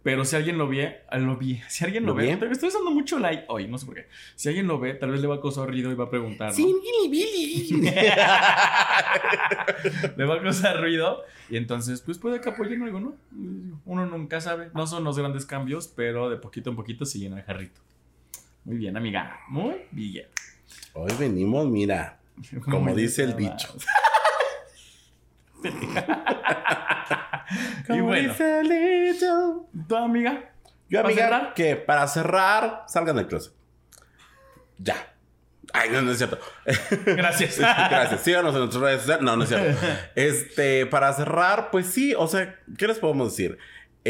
pero 0.04 0.24
si 0.24 0.36
alguien 0.36 0.58
lo 0.58 0.68
ve, 0.68 1.00
lo 1.12 1.36
vi, 1.36 1.60
si 1.68 1.84
alguien 1.84 2.06
lo, 2.06 2.12
¿Lo 2.12 2.14
ve, 2.14 2.30
estoy 2.30 2.68
usando 2.68 2.92
mucho 2.92 3.18
like 3.18 3.46
hoy, 3.48 3.66
no 3.66 3.78
sé 3.78 3.86
por 3.86 3.96
qué. 3.96 4.06
Si 4.36 4.48
alguien 4.48 4.68
lo 4.68 4.78
ve, 4.78 4.94
tal 4.94 5.10
vez 5.10 5.20
le 5.20 5.26
va 5.26 5.34
a 5.34 5.40
causar 5.40 5.68
ruido 5.68 5.90
y 5.90 5.96
va 5.96 6.04
a 6.04 6.10
preguntar, 6.10 6.50
¿no? 6.50 6.56
Billy, 6.56 7.08
Billy. 7.10 7.80
le 10.16 10.24
va 10.24 10.36
a 10.36 10.40
causar 10.40 10.80
ruido 10.80 11.24
y 11.50 11.56
entonces 11.56 12.00
pues 12.00 12.18
puede 12.18 12.40
que 12.40 12.48
apoyen 12.48 12.84
algo, 12.84 13.00
¿no? 13.00 13.16
Uno 13.86 14.06
nunca 14.06 14.40
sabe, 14.40 14.70
no 14.72 14.86
son 14.86 15.02
los 15.02 15.18
grandes 15.18 15.46
cambios, 15.46 15.88
pero 15.88 16.30
de 16.30 16.36
poquito 16.36 16.70
en 16.70 16.76
poquito 16.76 17.04
se 17.04 17.18
llena 17.18 17.38
el 17.38 17.42
jarrito. 17.42 17.80
Muy 18.64 18.76
bien, 18.76 18.96
amiga, 18.96 19.40
muy 19.48 19.78
bien. 19.90 20.26
Hoy 20.92 21.10
venimos, 21.18 21.66
mira, 21.66 22.20
como 22.64 22.94
dice 22.94 23.24
el 23.24 23.34
dicho. 23.34 23.74
Y 27.88 28.00
bueno, 28.00 28.34
dice 28.34 28.62
tu 29.88 29.96
amiga, 29.96 30.52
Yo, 30.88 30.98
¿Para 31.02 31.08
amiga, 31.08 31.24
cerrar? 31.24 31.54
que 31.54 31.76
para 31.76 32.06
cerrar, 32.08 32.84
salgan 32.86 33.16
del 33.16 33.26
closet. 33.26 33.52
Ya. 34.78 35.14
Ay, 35.72 35.90
no, 35.90 36.00
no 36.00 36.12
es 36.12 36.18
cierto. 36.18 36.38
gracias. 37.04 37.58
Gracias. 37.58 38.22
Síganos 38.22 38.54
en 38.54 38.60
nuestras 38.60 38.82
redes 38.82 39.00
sociales. 39.00 39.22
No, 39.22 39.36
no 39.36 39.42
es 39.42 39.50
cierto. 39.50 39.78
Este, 40.14 40.86
para 40.86 41.12
cerrar, 41.12 41.70
pues 41.70 41.86
sí, 41.88 42.14
o 42.16 42.26
sea, 42.26 42.58
¿qué 42.78 42.86
les 42.86 42.98
podemos 42.98 43.36
decir? 43.36 43.58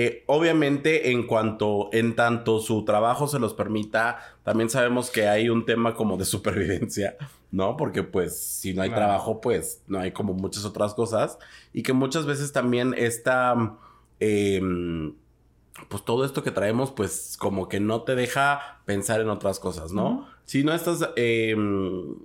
Eh, 0.01 0.23
obviamente, 0.27 1.11
en 1.11 1.27
cuanto, 1.27 1.89
en 1.93 2.15
tanto 2.15 2.61
su 2.61 2.85
trabajo 2.85 3.27
se 3.27 3.41
los 3.41 3.53
permita, 3.53 4.19
también 4.45 4.71
sabemos 4.71 5.11
que 5.11 5.27
hay 5.29 5.49
un 5.49 5.65
tema 5.67 5.95
como 5.95 6.17
de 6.17 6.25
supervivencia, 6.35 7.17
¿no? 7.51 7.77
Porque 7.77 8.05
pues 8.05 8.39
si 8.39 8.75
no 8.75 8.83
hay 8.83 8.91
Claro. 8.91 9.07
trabajo, 9.07 9.41
pues 9.41 9.83
no 9.89 9.99
hay 9.99 10.13
como 10.13 10.35
muchas 10.35 10.65
otras 10.65 10.95
cosas. 10.95 11.39
Y 11.73 11.83
que 11.83 11.93
muchas 11.93 12.27
veces 12.27 12.53
también 12.53 12.95
esta... 12.97 13.77
em, 14.21 15.15
pues 15.89 16.05
todo 16.05 16.25
esto 16.25 16.43
que 16.43 16.51
traemos, 16.51 16.91
pues 16.93 17.37
como 17.39 17.69
que 17.69 17.79
no 17.81 18.03
te 18.03 18.15
deja 18.17 18.81
pensar 18.85 19.21
en 19.21 19.29
otras 19.31 19.59
cosas, 19.61 19.93
¿no? 19.93 20.27
Si 20.45 20.65
no 20.65 20.73
estás 20.75 21.09
em, 21.17 22.17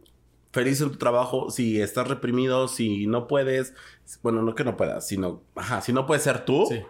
feliz 0.51 0.81
en 0.81 0.91
tu 0.91 0.97
trabajo, 0.97 1.49
si 1.51 1.79
estás 1.81 2.07
reprimido, 2.07 2.67
si 2.67 3.05
no 3.07 3.27
puedes, 3.27 3.73
bueno, 4.23 4.41
no 4.41 4.55
que 4.55 4.63
no 4.63 4.75
puedas, 4.75 5.07
sino, 5.07 5.41
ajá, 5.55 5.81
si 5.81 5.93
no 5.93 6.05
puedes 6.07 6.23
ser 6.23 6.45
tú, 6.45 6.65
Sí. 6.67 6.81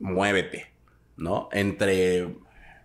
Muévete, 0.00 0.72
¿no? 1.16 1.48
Entre, 1.52 2.34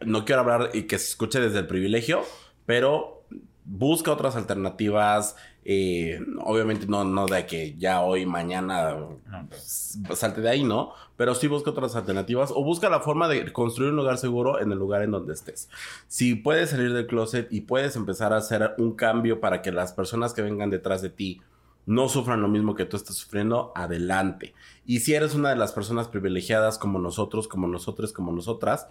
no 0.05 0.26
quiero 0.26 0.41
hablar 0.41 0.70
y 0.74 0.84
que 0.84 0.99
se 0.99 1.09
escuche 1.09 1.39
desde 1.39 1.59
el 1.59 1.68
privilegio, 1.68 2.24
pero 2.66 3.24
busca 3.66 4.11
otras 4.11 4.36
alternativas, 4.36 5.36
eh, 5.63 6.20
obviamente 6.43 6.86
no, 6.86 7.03
no 7.03 7.26
de 7.26 7.47
que 7.47 7.76
ya 7.76 8.01
hoy, 8.01 8.28
mañana 8.28 8.91
No, 8.93 9.47
pues, 9.49 9.97
salte 10.13 10.41
de 10.41 10.49
ahí, 10.49 10.63
¿no? 10.63 10.93
Pero 11.18 11.34
sí 11.34 11.47
busca 11.47 11.72
otras 11.72 11.95
alternativas 11.95 12.51
o 12.51 12.63
busca 12.63 12.89
la 12.89 12.99
forma 12.99 13.28
de 13.28 13.51
construir 13.51 13.89
un 13.89 13.97
lugar 13.97 14.20
seguro 14.20 14.61
en 14.61 14.72
el 14.72 14.78
lugar 14.78 15.01
en 15.01 15.11
donde 15.11 15.34
estés. 15.34 15.70
Si 16.07 16.36
puedes 16.36 16.70
salir 16.70 16.93
del 16.93 17.07
closet 17.07 17.47
y 17.51 17.61
puedes 17.61 17.95
empezar 17.95 18.32
a 18.34 18.38
hacer 18.38 18.76
un 18.78 18.95
cambio 18.95 19.39
para 19.39 19.63
que 19.63 19.72
las 19.72 19.93
personas 19.93 20.34
que 20.34 20.43
vengan 20.43 20.70
detrás 20.70 21.01
de 21.01 21.09
ti 21.09 21.41
no 21.86 22.09
sufran 22.09 22.41
lo 22.41 22.47
mismo 22.47 22.75
que 22.75 22.86
tú 22.86 22.97
estás 22.97 23.15
sufriendo, 23.15 23.71
adelante. 23.75 24.53
Y 24.86 24.99
si 24.99 25.13
eres 25.13 25.36
una 25.36 25.49
de 25.49 25.55
las 25.55 25.71
personas 25.71 26.07
privilegiadas 26.07 26.77
como 26.77 26.99
nosotros, 26.99 27.47
como 27.47 27.67
nosotros, 27.67 28.13
como 28.13 28.31
nosotras, 28.31 28.88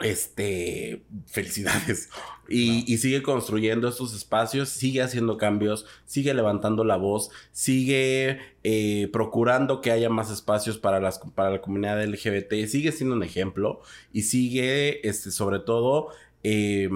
este, 0.00 1.02
felicidades. 1.26 2.10
Y, 2.48 2.84
y 2.86 2.98
sigue 2.98 3.24
construyendo 3.24 3.88
estos 3.88 4.14
espacios, 4.14 4.68
sigue 4.68 5.02
haciendo 5.02 5.36
cambios, 5.36 5.84
sigue 6.04 6.32
levantando 6.32 6.84
la 6.84 6.94
voz, 6.94 7.30
sigue 7.50 8.38
eh, 8.62 9.08
procurando 9.12 9.80
que 9.80 9.90
haya 9.90 10.08
más 10.10 10.30
espacios 10.30 10.78
para, 10.78 11.00
las, 11.00 11.18
para 11.18 11.50
la 11.50 11.60
comunidad 11.60 12.00
LGBT, 12.04 12.68
sigue 12.68 12.92
siendo 12.92 13.16
un 13.16 13.24
ejemplo 13.24 13.80
y 14.12 14.22
sigue, 14.22 15.08
este, 15.08 15.32
sobre 15.32 15.58
todo, 15.58 16.10
eh, 16.44 16.88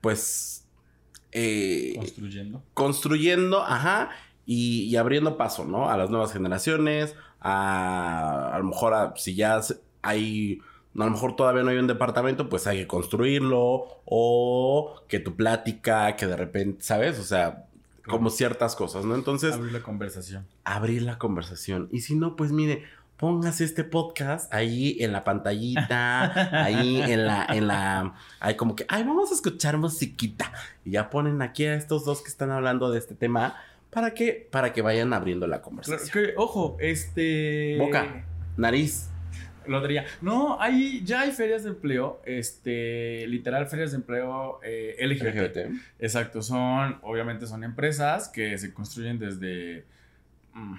pues, 0.00 0.59
eh, 1.32 1.94
construyendo. 1.96 2.62
construyendo, 2.74 3.62
ajá, 3.62 4.10
y, 4.46 4.82
y 4.84 4.96
abriendo 4.96 5.36
paso, 5.36 5.64
¿no? 5.64 5.88
A 5.90 5.96
las 5.96 6.10
nuevas 6.10 6.32
generaciones, 6.32 7.14
a, 7.40 8.50
a 8.54 8.58
lo 8.58 8.64
mejor 8.64 8.94
a- 8.94 9.14
si 9.16 9.34
ya 9.34 9.60
hay, 10.02 10.60
a 10.98 11.04
lo 11.04 11.10
mejor 11.10 11.36
todavía 11.36 11.62
no 11.62 11.70
hay 11.70 11.76
un 11.78 11.86
departamento, 11.86 12.48
pues 12.48 12.66
hay 12.66 12.78
que 12.78 12.86
construirlo, 12.86 13.86
o 14.04 14.94
que 15.08 15.20
tu 15.20 15.36
plática, 15.36 16.16
que 16.16 16.26
de 16.26 16.36
repente, 16.36 16.82
¿sabes? 16.82 17.18
O 17.18 17.22
sea, 17.24 17.66
como 18.08 18.28
ciertas 18.30 18.74
cosas, 18.74 19.04
¿no? 19.04 19.14
Entonces, 19.14 19.54
Abrir 19.54 19.72
la 19.72 19.82
conversación. 19.82 20.46
abrir 20.64 21.02
la 21.02 21.18
conversación. 21.18 21.88
Y 21.92 22.00
si 22.00 22.16
no, 22.16 22.34
pues 22.34 22.50
mire, 22.50 22.82
póngase 23.20 23.64
este 23.64 23.84
podcast 23.84 24.52
ahí 24.52 24.96
en 25.00 25.12
la 25.12 25.24
pantallita, 25.24 26.64
ahí 26.64 27.02
en 27.02 27.26
la, 27.26 27.44
en 27.50 27.66
la, 27.66 28.14
ahí 28.40 28.56
como 28.56 28.74
que, 28.74 28.86
ay, 28.88 29.04
vamos 29.04 29.30
a 29.30 29.34
escuchar 29.34 29.76
musiquita. 29.76 30.50
Y 30.86 30.92
ya 30.92 31.10
ponen 31.10 31.42
aquí 31.42 31.66
a 31.66 31.74
estos 31.74 32.06
dos 32.06 32.22
que 32.22 32.28
están 32.30 32.50
hablando 32.50 32.90
de 32.90 32.98
este 32.98 33.14
tema 33.14 33.56
para 33.90 34.14
que, 34.14 34.48
para 34.50 34.72
que 34.72 34.80
vayan 34.80 35.12
abriendo 35.12 35.46
la 35.46 35.56
Claro, 35.58 35.64
conversación. 35.64 36.10
que, 36.12 36.32
ojo, 36.38 36.78
este. 36.80 37.76
Boca. 37.78 38.24
Nariz. 38.56 39.10
Lo 39.66 39.82
diría. 39.82 40.06
No, 40.22 40.58
hay, 40.58 41.02
ya 41.04 41.20
hay 41.20 41.32
ferias 41.32 41.62
de 41.64 41.68
empleo, 41.70 42.22
este, 42.24 43.26
literal 43.26 43.66
ferias 43.66 43.90
de 43.90 43.98
empleo 43.98 44.60
eh, 44.64 44.96
LGBT. 44.98 45.34
LGBT. 45.34 45.58
Exacto, 45.98 46.40
son, 46.40 46.98
obviamente 47.02 47.46
son 47.46 47.64
empresas 47.64 48.28
que 48.28 48.56
se 48.56 48.72
construyen 48.72 49.18
desde 49.18 49.84
mm, 50.54 50.74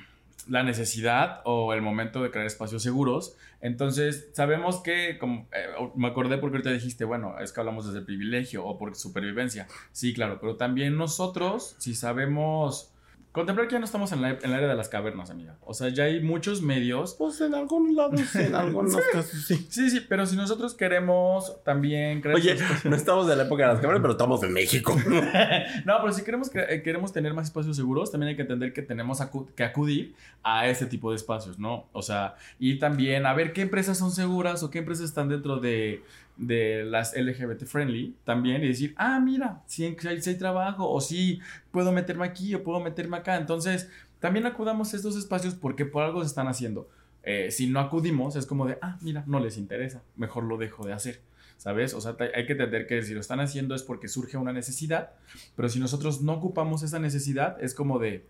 la 0.49 0.63
necesidad 0.63 1.41
o 1.45 1.73
el 1.73 1.81
momento 1.81 2.21
de 2.23 2.31
crear 2.31 2.45
espacios 2.45 2.83
seguros. 2.83 3.35
Entonces, 3.61 4.29
sabemos 4.33 4.81
que, 4.81 5.17
como 5.19 5.47
eh, 5.51 5.67
me 5.95 6.07
acordé 6.07 6.37
porque 6.37 6.57
ahorita 6.57 6.71
dijiste, 6.71 7.05
bueno, 7.05 7.39
es 7.39 7.51
que 7.51 7.59
hablamos 7.59 7.85
desde 7.85 8.05
privilegio 8.05 8.65
o 8.65 8.77
por 8.77 8.95
supervivencia. 8.95 9.67
Sí, 9.91 10.13
claro, 10.13 10.39
pero 10.39 10.55
también 10.55 10.97
nosotros, 10.97 11.75
si 11.77 11.95
sabemos 11.95 12.90
contemplar 13.31 13.67
que 13.67 13.73
ya 13.73 13.79
no 13.79 13.85
estamos 13.85 14.11
en 14.11 14.21
la, 14.21 14.31
en 14.31 14.51
la 14.51 14.57
era 14.57 14.67
de 14.67 14.75
las 14.75 14.89
cavernas, 14.89 15.29
amiga. 15.29 15.55
O 15.65 15.73
sea, 15.73 15.89
ya 15.89 16.03
hay 16.05 16.21
muchos 16.21 16.61
medios 16.61 17.15
Pues 17.17 17.39
en 17.41 17.53
algunos 17.55 17.93
lados, 17.93 18.35
en 18.35 18.53
algunos 18.55 18.95
casos 19.13 19.45
sí. 19.45 19.67
Sí, 19.69 19.89
sí, 19.89 20.01
pero 20.07 20.25
si 20.25 20.35
nosotros 20.35 20.73
queremos 20.73 21.63
también 21.63 22.21
crear 22.21 22.35
Oye, 22.35 22.53
espacios- 22.53 22.85
no 22.85 22.95
estamos 22.95 23.27
de 23.27 23.35
la 23.35 23.43
época 23.43 23.63
de 23.67 23.73
las 23.73 23.79
cámaras, 23.81 24.01
pero 24.01 24.11
estamos 24.13 24.43
en 24.43 24.53
México. 24.53 24.95
no, 25.85 25.93
pero 26.01 26.11
si 26.13 26.23
queremos, 26.23 26.49
eh, 26.55 26.81
queremos 26.83 27.13
tener 27.13 27.33
más 27.33 27.45
espacios 27.47 27.75
seguros, 27.75 28.11
también 28.11 28.29
hay 28.29 28.35
que 28.35 28.41
entender 28.43 28.73
que 28.73 28.81
tenemos 28.81 29.21
acu- 29.21 29.47
que 29.55 29.63
acudir 29.63 30.13
a 30.43 30.67
ese 30.67 30.85
tipo 30.85 31.11
de 31.11 31.17
espacios, 31.17 31.59
¿no? 31.59 31.85
O 31.93 32.01
sea, 32.01 32.35
y 32.59 32.79
también 32.79 33.25
a 33.25 33.33
ver 33.33 33.53
qué 33.53 33.61
empresas 33.61 33.97
son 33.97 34.11
seguras 34.11 34.63
o 34.63 34.69
qué 34.69 34.79
empresas 34.79 35.05
están 35.05 35.29
dentro 35.29 35.57
de, 35.57 36.03
de 36.37 36.83
las 36.85 37.15
LGBT 37.15 37.65
friendly 37.65 38.15
también 38.23 38.63
y 38.63 38.67
decir, 38.67 38.93
ah, 38.97 39.19
mira, 39.19 39.61
si 39.65 39.85
hay, 39.85 40.21
si 40.21 40.29
hay 40.29 40.37
trabajo 40.37 40.89
o 40.89 41.01
si 41.01 41.39
puedo 41.71 41.91
meterme 41.91 42.25
aquí 42.25 42.53
o 42.55 42.63
puedo 42.63 42.79
meterme 42.79 43.17
acá. 43.17 43.37
Entonces, 43.37 43.89
también 44.19 44.45
acudamos 44.45 44.93
a 44.93 44.97
estos 44.97 45.15
espacios 45.15 45.55
porque 45.55 45.85
por 45.85 46.03
algo 46.03 46.21
se 46.21 46.27
están 46.27 46.47
haciendo. 46.47 46.89
Eh, 47.23 47.51
si 47.51 47.67
no 47.67 47.79
acudimos, 47.79 48.35
es 48.35 48.45
como 48.45 48.65
de, 48.65 48.77
ah, 48.81 48.97
mira, 49.01 49.23
no 49.27 49.39
les 49.39 49.57
interesa, 49.57 50.01
mejor 50.15 50.43
lo 50.43 50.57
dejo 50.57 50.85
de 50.85 50.93
hacer. 50.93 51.21
¿Sabes? 51.57 51.93
O 51.93 52.01
sea, 52.01 52.15
hay 52.33 52.47
que 52.47 52.53
entender 52.53 52.87
que 52.87 53.03
si 53.03 53.13
lo 53.13 53.19
están 53.19 53.39
haciendo 53.39 53.75
es 53.75 53.83
porque 53.83 54.07
surge 54.07 54.35
una 54.35 54.51
necesidad, 54.51 55.11
pero 55.55 55.69
si 55.69 55.79
nosotros 55.79 56.23
no 56.23 56.33
ocupamos 56.33 56.81
esa 56.81 56.97
necesidad, 56.97 57.63
es 57.63 57.75
como 57.75 57.99
de, 57.99 58.25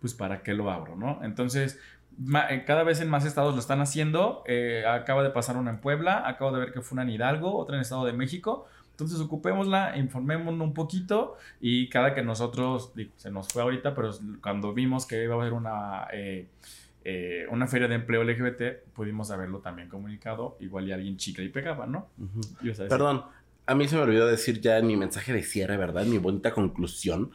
pues, 0.00 0.12
¿para 0.12 0.42
qué 0.42 0.54
lo 0.54 0.68
abro, 0.68 0.96
no? 0.96 1.20
Entonces, 1.22 1.78
cada 2.66 2.82
vez 2.82 3.00
en 3.00 3.08
más 3.08 3.24
estados 3.24 3.54
lo 3.54 3.60
están 3.60 3.80
haciendo. 3.80 4.42
Eh, 4.46 4.84
acaba 4.86 5.22
de 5.22 5.30
pasar 5.30 5.56
una 5.56 5.70
en 5.70 5.80
Puebla, 5.80 6.26
acabo 6.26 6.52
de 6.52 6.60
ver 6.60 6.72
que 6.72 6.80
fue 6.80 6.96
una 6.96 7.02
en 7.02 7.10
Hidalgo, 7.10 7.56
otra 7.56 7.76
en 7.76 7.82
Estado 7.82 8.04
de 8.04 8.12
México. 8.12 8.66
Entonces, 8.90 9.20
ocupémosla, 9.20 9.96
informémonos 9.96 10.60
un 10.60 10.74
poquito 10.74 11.36
y 11.60 11.88
cada 11.88 12.14
que 12.14 12.22
nosotros, 12.22 12.92
digo, 12.96 13.12
se 13.16 13.30
nos 13.30 13.48
fue 13.48 13.62
ahorita, 13.62 13.94
pero 13.94 14.10
cuando 14.42 14.74
vimos 14.74 15.06
que 15.06 15.22
iba 15.22 15.34
a 15.34 15.38
haber 15.38 15.52
una... 15.52 16.08
eh, 16.12 16.46
eh, 17.04 17.46
una 17.50 17.66
feria 17.66 17.88
de 17.88 17.94
empleo 17.94 18.22
LGBT, 18.22 18.92
pudimos 18.92 19.30
haberlo 19.30 19.60
también 19.60 19.88
comunicado. 19.88 20.58
Igual 20.60 20.88
y 20.88 20.92
alguien 20.92 21.16
chicle 21.16 21.44
y 21.44 21.48
pegaba, 21.48 21.86
¿no? 21.86 22.08
Perdón, 22.90 23.24
a 23.64 23.74
mí 23.74 23.88
se 23.88 23.96
me 23.96 24.02
olvidó 24.02 24.26
decir 24.26 24.60
ya 24.60 24.76
en 24.76 24.86
mi 24.86 24.96
mensaje 24.96 25.32
de 25.32 25.42
cierre, 25.42 25.76
¿verdad? 25.78 26.02
En 26.02 26.10
mi 26.10 26.18
bonita 26.18 26.52
conclusión, 26.52 27.30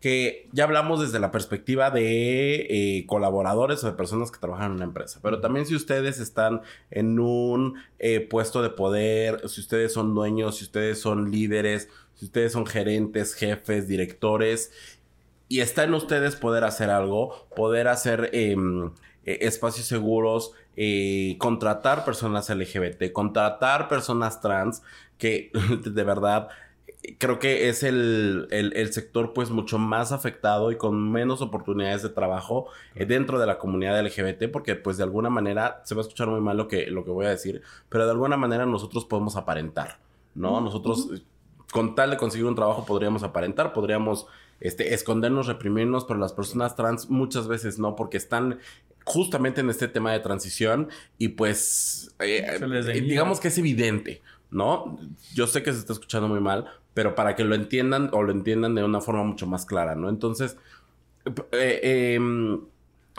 que 0.00 0.48
ya 0.52 0.64
hablamos 0.64 1.00
desde 1.00 1.18
la 1.18 1.30
perspectiva 1.30 1.90
de 1.90 2.66
eh, 2.68 3.06
colaboradores 3.06 3.82
o 3.82 3.86
de 3.86 3.94
personas 3.94 4.30
que 4.30 4.38
trabajan 4.38 4.66
en 4.66 4.76
una 4.76 4.84
empresa, 4.84 5.20
pero 5.22 5.40
también 5.40 5.66
si 5.66 5.74
ustedes 5.74 6.20
están 6.20 6.60
en 6.90 7.18
un 7.18 7.76
eh, 7.98 8.20
puesto 8.20 8.62
de 8.62 8.70
poder, 8.70 9.48
si 9.48 9.60
ustedes 9.60 9.92
son 9.92 10.14
dueños, 10.14 10.56
si 10.58 10.64
ustedes 10.64 11.00
son 11.00 11.30
líderes, 11.30 11.88
si 12.14 12.26
ustedes 12.26 12.52
son 12.52 12.66
gerentes, 12.66 13.34
jefes, 13.34 13.88
directores, 13.88 14.70
y 15.48 15.60
está 15.60 15.84
en 15.84 15.94
ustedes 15.94 16.36
poder 16.36 16.64
hacer 16.64 16.90
algo, 16.90 17.48
poder 17.54 17.88
hacer 17.88 18.30
em, 18.32 18.90
eh, 19.24 19.38
espacios 19.42 19.86
seguros, 19.86 20.52
eh, 20.76 21.36
contratar 21.38 22.04
personas 22.04 22.50
LGBT, 22.50 23.12
contratar 23.12 23.88
personas 23.88 24.40
trans, 24.40 24.82
que 25.18 25.50
de 25.84 26.04
verdad 26.04 26.48
creo 27.18 27.38
que 27.38 27.68
es 27.68 27.82
el, 27.82 28.48
el- 28.50 28.72
el 28.76 28.92
sector 28.92 29.32
pues 29.32 29.50
mucho 29.50 29.78
más 29.78 30.12
afectado 30.12 30.70
y 30.72 30.76
con 30.76 31.10
menos 31.12 31.40
oportunidades 31.42 32.02
de 32.02 32.08
trabajo 32.08 32.66
eh, 32.94 33.06
dentro 33.06 33.38
de 33.38 33.46
la 33.46 33.58
comunidad 33.58 34.00
LGBT, 34.04 34.50
porque 34.50 34.74
pues 34.74 34.96
de 34.96 35.04
alguna 35.04 35.30
manera, 35.30 35.82
se 35.84 35.94
va 35.94 36.00
a 36.00 36.02
escuchar 36.02 36.28
muy 36.28 36.40
mal 36.40 36.56
lo 36.56 36.68
que, 36.68 36.86
lo 36.90 37.04
que 37.04 37.10
voy 37.10 37.26
a 37.26 37.30
decir, 37.30 37.62
pero 37.88 38.04
de 38.04 38.10
alguna 38.12 38.36
manera 38.36 38.66
nosotros 38.66 39.04
podemos 39.04 39.36
aparentar, 39.36 39.98
¿no? 40.34 40.60
Nosotros 40.60 41.22
con 41.72 41.94
tal 41.94 42.10
de 42.10 42.16
conseguir 42.16 42.46
un 42.46 42.54
trabajo 42.54 42.84
podríamos 42.86 43.22
aparentar, 43.22 43.72
podríamos 43.72 44.26
este, 44.60 44.94
escondernos, 44.94 45.46
reprimirnos, 45.46 46.04
pero 46.06 46.18
las 46.18 46.32
personas 46.32 46.74
trans 46.76 47.10
muchas 47.10 47.46
veces 47.48 47.78
no, 47.78 47.94
porque 47.96 48.16
están 48.16 48.58
justamente 49.04 49.60
en 49.60 49.70
este 49.70 49.86
tema 49.86 50.12
de 50.12 50.20
transición 50.20 50.88
y 51.18 51.28
pues 51.28 52.14
eh, 52.18 52.44
eh, 52.88 53.00
digamos 53.08 53.38
que 53.40 53.48
es 53.48 53.58
evidente, 53.58 54.22
¿no? 54.50 54.98
Yo 55.34 55.46
sé 55.46 55.62
que 55.62 55.72
se 55.72 55.78
está 55.78 55.92
escuchando 55.92 56.26
muy 56.28 56.40
mal, 56.40 56.66
pero 56.96 57.14
para 57.14 57.36
que 57.36 57.44
lo 57.44 57.54
entiendan 57.54 58.08
o 58.14 58.22
lo 58.22 58.32
entiendan 58.32 58.74
de 58.74 58.82
una 58.82 59.02
forma 59.02 59.22
mucho 59.22 59.46
más 59.46 59.66
clara, 59.66 59.94
¿no? 59.94 60.08
Entonces, 60.08 60.56
eh, 61.52 62.14
em, 62.14 62.62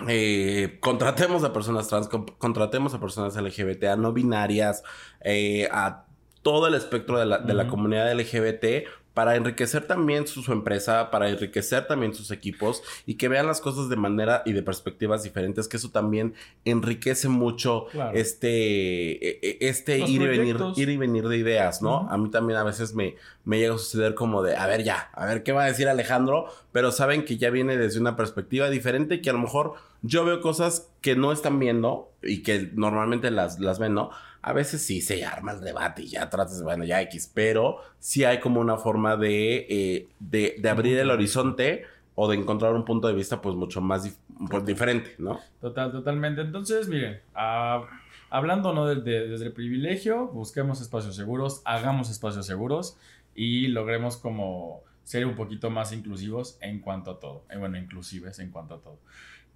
eh, 0.08 0.80
contratemos 0.82 1.44
a 1.44 1.54
personas 1.54 1.88
trans, 1.88 2.08
con- 2.08 2.26
contratemos 2.26 2.96
a 2.96 3.00
personas 3.00 3.38
LGBT, 3.38 3.84
a 3.90 3.96
no 3.96 4.14
binarias, 4.14 4.82
eh, 5.22 5.70
a 5.72 6.06
todo 6.42 6.66
el 6.68 6.74
espectro 6.74 7.20
de 7.20 7.28
la, 7.28 7.38
de 7.38 7.54
la 7.54 7.68
comunidad 7.68 8.12
LGBT 8.12 8.88
para 9.18 9.36
enriquecer 9.36 9.88
también 9.88 10.28
su, 10.28 10.44
su, 10.44 10.54
empresa, 10.54 11.10
para 11.10 11.28
enriquecer 11.28 11.88
también 11.88 12.14
sus 12.14 12.30
equipos 12.30 12.84
y 13.08 13.16
que 13.16 13.28
vean 13.28 13.48
las 13.48 13.62
cosas 13.62 13.90
de 13.90 13.96
manera 13.96 14.44
y 14.46 14.54
de 14.54 14.62
perspectivas 14.62 15.24
diferentes, 15.24 15.68
que 15.68 15.78
eso 15.78 15.90
también 15.90 16.36
enriquece 16.66 17.28
mucho 17.28 17.88
Claro. 17.90 18.16
este, 18.16 19.14
e- 19.28 19.40
e- 19.42 19.58
este 19.62 19.98
Los 19.98 20.12
ir 20.12 20.22
y, 20.22 20.28
venir, 20.28 20.58
ir 20.76 20.90
y 20.90 20.98
venir 20.98 21.28
de 21.30 21.38
ideas, 21.38 21.82
¿no? 21.82 22.08
A 22.12 22.18
mí 22.20 22.30
también 22.30 22.60
a 22.60 22.64
veces 22.64 22.94
me, 22.94 23.16
me 23.44 23.58
llega 23.58 23.74
a 23.74 23.80
suceder 23.80 24.14
como 24.14 24.44
de, 24.44 24.56
a 24.56 24.68
ver 24.68 24.84
ya, 24.84 25.10
a 25.14 25.26
ver 25.26 25.42
qué 25.42 25.52
va 25.52 25.64
a 25.64 25.66
decir 25.68 25.90
Alejandro, 25.90 26.46
pero 26.72 26.92
saben 26.92 27.26
que 27.26 27.38
ya 27.38 27.50
viene 27.50 27.76
desde 27.76 28.00
una 28.00 28.16
perspectiva 28.16 28.70
diferente 28.70 29.16
y 29.16 29.22
que 29.24 29.32
a 29.32 29.34
lo 29.34 29.40
mejor 29.40 29.74
yo 30.04 30.26
veo 30.26 30.42
cosas 30.42 30.92
que 31.02 31.16
no 31.16 31.32
están 31.32 31.58
viendo 31.58 32.12
y 32.22 32.44
que 32.44 32.70
normalmente 32.76 33.32
las, 33.32 33.60
las 33.60 33.80
ven, 33.80 33.96
¿no? 33.96 34.12
A 34.48 34.54
veces 34.54 34.82
sí 34.82 35.02
se 35.02 35.26
arma 35.26 35.52
el 35.52 35.60
debate 35.62 36.04
y 36.04 36.08
ya 36.08 36.30
tratas, 36.30 36.64
bueno, 36.64 36.86
ya 36.86 37.02
X, 37.02 37.30
pero 37.34 37.80
sí 38.00 38.24
hay 38.24 38.40
como 38.40 38.62
una 38.62 38.78
forma 38.78 39.18
de, 39.18 39.68
eh, 39.70 40.08
de, 40.20 40.56
de 40.60 40.70
abrir 40.70 40.98
el 41.00 41.10
horizonte 41.12 41.84
o 42.16 42.30
de 42.30 42.38
encontrar 42.38 42.74
un 42.74 42.86
punto 42.86 43.08
de 43.10 43.14
vista 43.14 43.42
pues 43.42 43.56
mucho 43.56 43.82
más 43.82 44.06
dif- 44.06 44.48
pues, 44.50 44.66
diferente, 44.66 45.16
¿no? 45.18 45.40
Total, 45.60 45.92
totalmente. 45.92 46.42
Entonces, 46.42 46.88
miren, 46.88 47.20
ah, 47.36 47.86
hablando 48.30 48.74
¿no? 48.74 48.86
de- 48.88 49.02
de- 49.02 49.28
desde 49.28 49.46
el 49.48 49.52
privilegio, 49.52 50.28
busquemos 50.28 50.80
espacios 50.82 51.16
seguros, 51.16 51.62
hagamos 51.66 52.10
espacios 52.10 52.46
seguros 52.46 52.96
y 53.36 53.68
logremos 53.68 54.16
como 54.18 54.82
ser 55.04 55.26
un 55.26 55.36
poquito 55.36 55.70
más 55.70 55.92
inclusivos 55.92 56.58
en 56.62 56.80
cuanto 56.80 57.12
a 57.12 57.20
todo. 57.20 57.44
Eh, 57.50 57.58
bueno, 57.58 57.78
inclusives 57.78 58.40
en 58.40 58.50
cuanto 58.52 58.76
a 58.76 58.80
todo. 58.80 58.98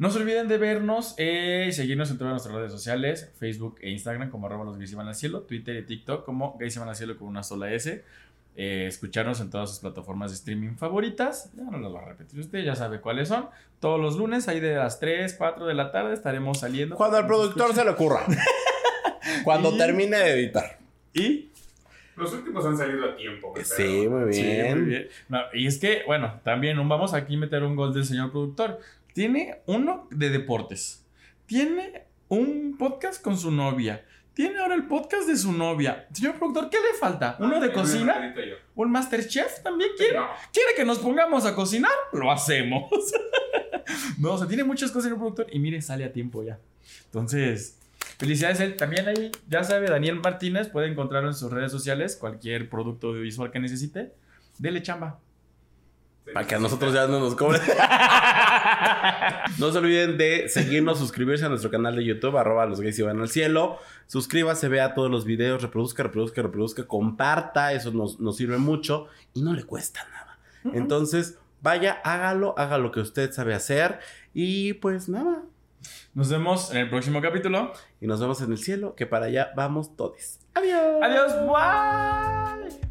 No 0.02 0.10
se 0.10 0.18
olviden 0.18 0.48
de 0.48 0.58
vernos 0.58 1.14
eh, 1.20 1.66
y 1.70 1.72
seguirnos 1.74 2.10
en 2.10 2.18
todas 2.18 2.32
nuestras 2.32 2.56
redes 2.56 2.72
sociales, 2.72 3.32
Facebook 3.38 3.76
e 3.82 3.92
Instagram 3.92 4.32
como 4.32 4.48
arroba 4.48 4.66
los 4.66 4.78
gays 4.80 4.92
y 4.92 4.96
van 4.96 5.08
al 5.08 5.14
cielo, 5.14 5.42
Twitter 5.42 5.76
y 5.76 5.84
TikTok 5.86 6.26
como 6.26 6.58
gays 6.60 6.76
y 6.76 6.80
van 6.80 6.90
al 6.90 6.96
cielo 6.96 7.16
con 7.18 7.28
una 7.28 7.44
sola 7.44 7.72
S. 7.72 8.04
Eh, 8.56 8.86
escucharnos 8.88 9.40
en 9.42 9.52
todas 9.52 9.70
sus 9.70 9.78
plataformas 9.80 10.32
de 10.32 10.38
streaming 10.38 10.76
favoritas. 10.76 11.52
Ya 11.54 11.66
no 11.66 11.78
las 11.78 11.94
va 11.94 12.02
a 12.02 12.06
repetir 12.06 12.40
usted, 12.40 12.64
ya 12.64 12.76
sabe 12.76 13.00
cuáles 13.00 13.28
son. 13.28 13.46
Todos 13.80 14.00
los 14.00 14.18
lunes, 14.18 14.48
ahí 14.48 14.60
de 14.60 14.74
las 14.76 15.00
3, 15.00 15.36
4 15.38 15.68
de 15.68 15.74
la 15.76 15.92
tarde, 15.92 16.16
estaremos 16.16 16.60
saliendo. 16.62 16.96
Cuando 16.96 17.18
al 17.18 17.28
productor 17.28 17.76
se 17.76 17.84
le 17.86 17.92
ocurra. 17.92 18.26
Cuando 19.44 19.72
Y- 19.74 19.78
termine 19.78 20.18
de 20.18 20.32
editar. 20.34 20.80
Y. 21.14 21.50
Los 22.16 22.34
últimos 22.34 22.66
han 22.66 22.78
salido 22.78 23.06
a 23.06 23.16
tiempo. 23.16 23.54
Sí, 23.64 24.08
muy 24.08 24.34
Sí, 24.34 24.42
bien. 24.44 24.80
muy 24.82 24.90
bien. 24.90 25.08
No, 25.30 25.40
y 25.54 25.66
es 25.66 25.80
que, 25.80 26.02
bueno, 26.06 26.40
también 26.44 26.76
vamos 26.90 27.14
aquí 27.14 27.36
a 27.36 27.38
meter 27.40 27.64
un 27.64 27.76
gol 27.76 27.94
del 27.94 28.04
señor 28.06 28.32
productor. 28.32 28.80
Tiene 29.14 29.62
uno 29.66 30.08
de 30.12 30.30
deportes. 30.30 31.06
Tiene 31.46 32.06
un 32.30 32.76
podcast 32.78 33.22
con 33.22 33.38
su 33.38 33.52
novia. 33.52 34.06
Tiene 34.34 34.60
ahora 34.60 34.76
el 34.76 34.88
podcast 34.88 35.28
de 35.28 35.36
su 35.36 35.52
novia. 35.52 36.08
Señor 36.14 36.36
productor, 36.36 36.70
¿qué 36.70 36.78
le 36.78 36.98
falta? 36.98 37.36
¿Uno 37.40 37.60
de 37.60 37.68
Ah, 37.68 37.74
cocina? 37.74 38.34
¿Un 38.76 38.90
Masterchef 38.92 39.62
también 39.62 39.92
quiere? 39.98 40.18
¿Quiere 40.54 40.74
que 40.76 40.86
nos 40.86 41.00
pongamos 41.00 41.46
a 41.46 41.54
cocinar? 41.54 41.92
Lo 42.14 42.32
hacemos. 42.32 42.90
no, 44.18 44.34
o 44.34 44.38
sea, 44.38 44.48
tiene 44.48 44.64
muchas 44.64 44.90
cosas 44.92 45.12
el 45.12 45.18
productor 45.18 45.48
y 45.52 45.60
mire, 45.60 45.82
sale 45.82 46.06
a 46.06 46.14
tiempo 46.14 46.44
ya. 46.44 46.60
Entonces, 47.06 47.78
felicidades 48.18 48.62
él. 48.62 48.78
También 48.78 49.06
ahí, 49.10 49.32
ya 49.50 49.66
sabe, 49.66 49.88
Daniel 49.88 50.22
Martínez 50.22 50.70
puede 50.70 50.88
encontrarlo 50.88 51.28
en 51.28 51.36
sus 51.36 51.52
redes 51.52 51.72
sociales, 51.72 52.16
cualquier 52.16 52.70
producto 52.70 53.08
audiovisual 53.10 53.52
que 53.52 53.60
necesite. 53.60 54.14
Dele 54.58 54.82
chamba. 54.82 55.20
Para 56.34 56.48
que 56.48 56.56
a 56.56 56.60
nosotros 56.60 56.94
ya 56.94 57.08
no 57.08 57.20
nos 57.20 57.36
cobren. 57.36 57.62
no 59.60 59.72
se 59.72 59.78
olviden 59.78 60.18
de 60.18 60.48
seguirnos, 60.50 61.00
suscribirse 61.00 61.46
a 61.46 61.50
nuestro 61.50 61.70
canal 61.70 61.96
de 61.96 62.06
YouTube, 62.06 62.38
arroba 62.38 62.66
los 62.66 62.80
gays 62.80 62.98
y 63.00 63.02
van 63.02 63.20
al 63.20 63.30
cielo. 63.30 63.80
Suscríbase, 64.08 64.68
vea 64.68 64.94
todos 64.94 65.12
los 65.12 65.26
videos, 65.26 65.62
reproduzca, 65.62 66.04
reproduzca, 66.04 66.42
reproduzca, 66.42 66.88
comparta, 66.88 67.74
eso 67.74 67.92
nos, 67.92 68.20
nos 68.20 68.38
sirve 68.38 68.58
mucho 68.58 69.08
y 69.34 69.42
no 69.42 69.54
le 69.54 69.64
cuesta 69.64 70.08
nada. 70.12 70.38
Entonces, 70.76 71.38
vaya, 71.62 72.00
hágalo, 72.04 72.54
haga 72.58 72.78
lo 72.78 72.92
que 72.92 73.00
usted 73.00 73.32
sabe 73.32 73.54
hacer 73.54 74.00
y 74.34 74.74
pues 74.74 75.10
nada. 75.10 75.44
Nos 76.14 76.30
vemos 76.30 76.72
en 76.72 76.78
el 76.78 76.90
próximo 76.90 77.22
capítulo. 77.22 77.74
Y 78.00 78.08
nos 78.08 78.20
vemos 78.20 78.42
en 78.42 78.52
el 78.52 78.58
cielo, 78.58 78.96
que 78.96 79.06
para 79.06 79.28
allá 79.28 79.52
vamos 79.56 79.96
todos. 79.96 80.40
Adiós. 80.54 81.02
Adiós, 81.02 81.34
bye. 81.48 82.91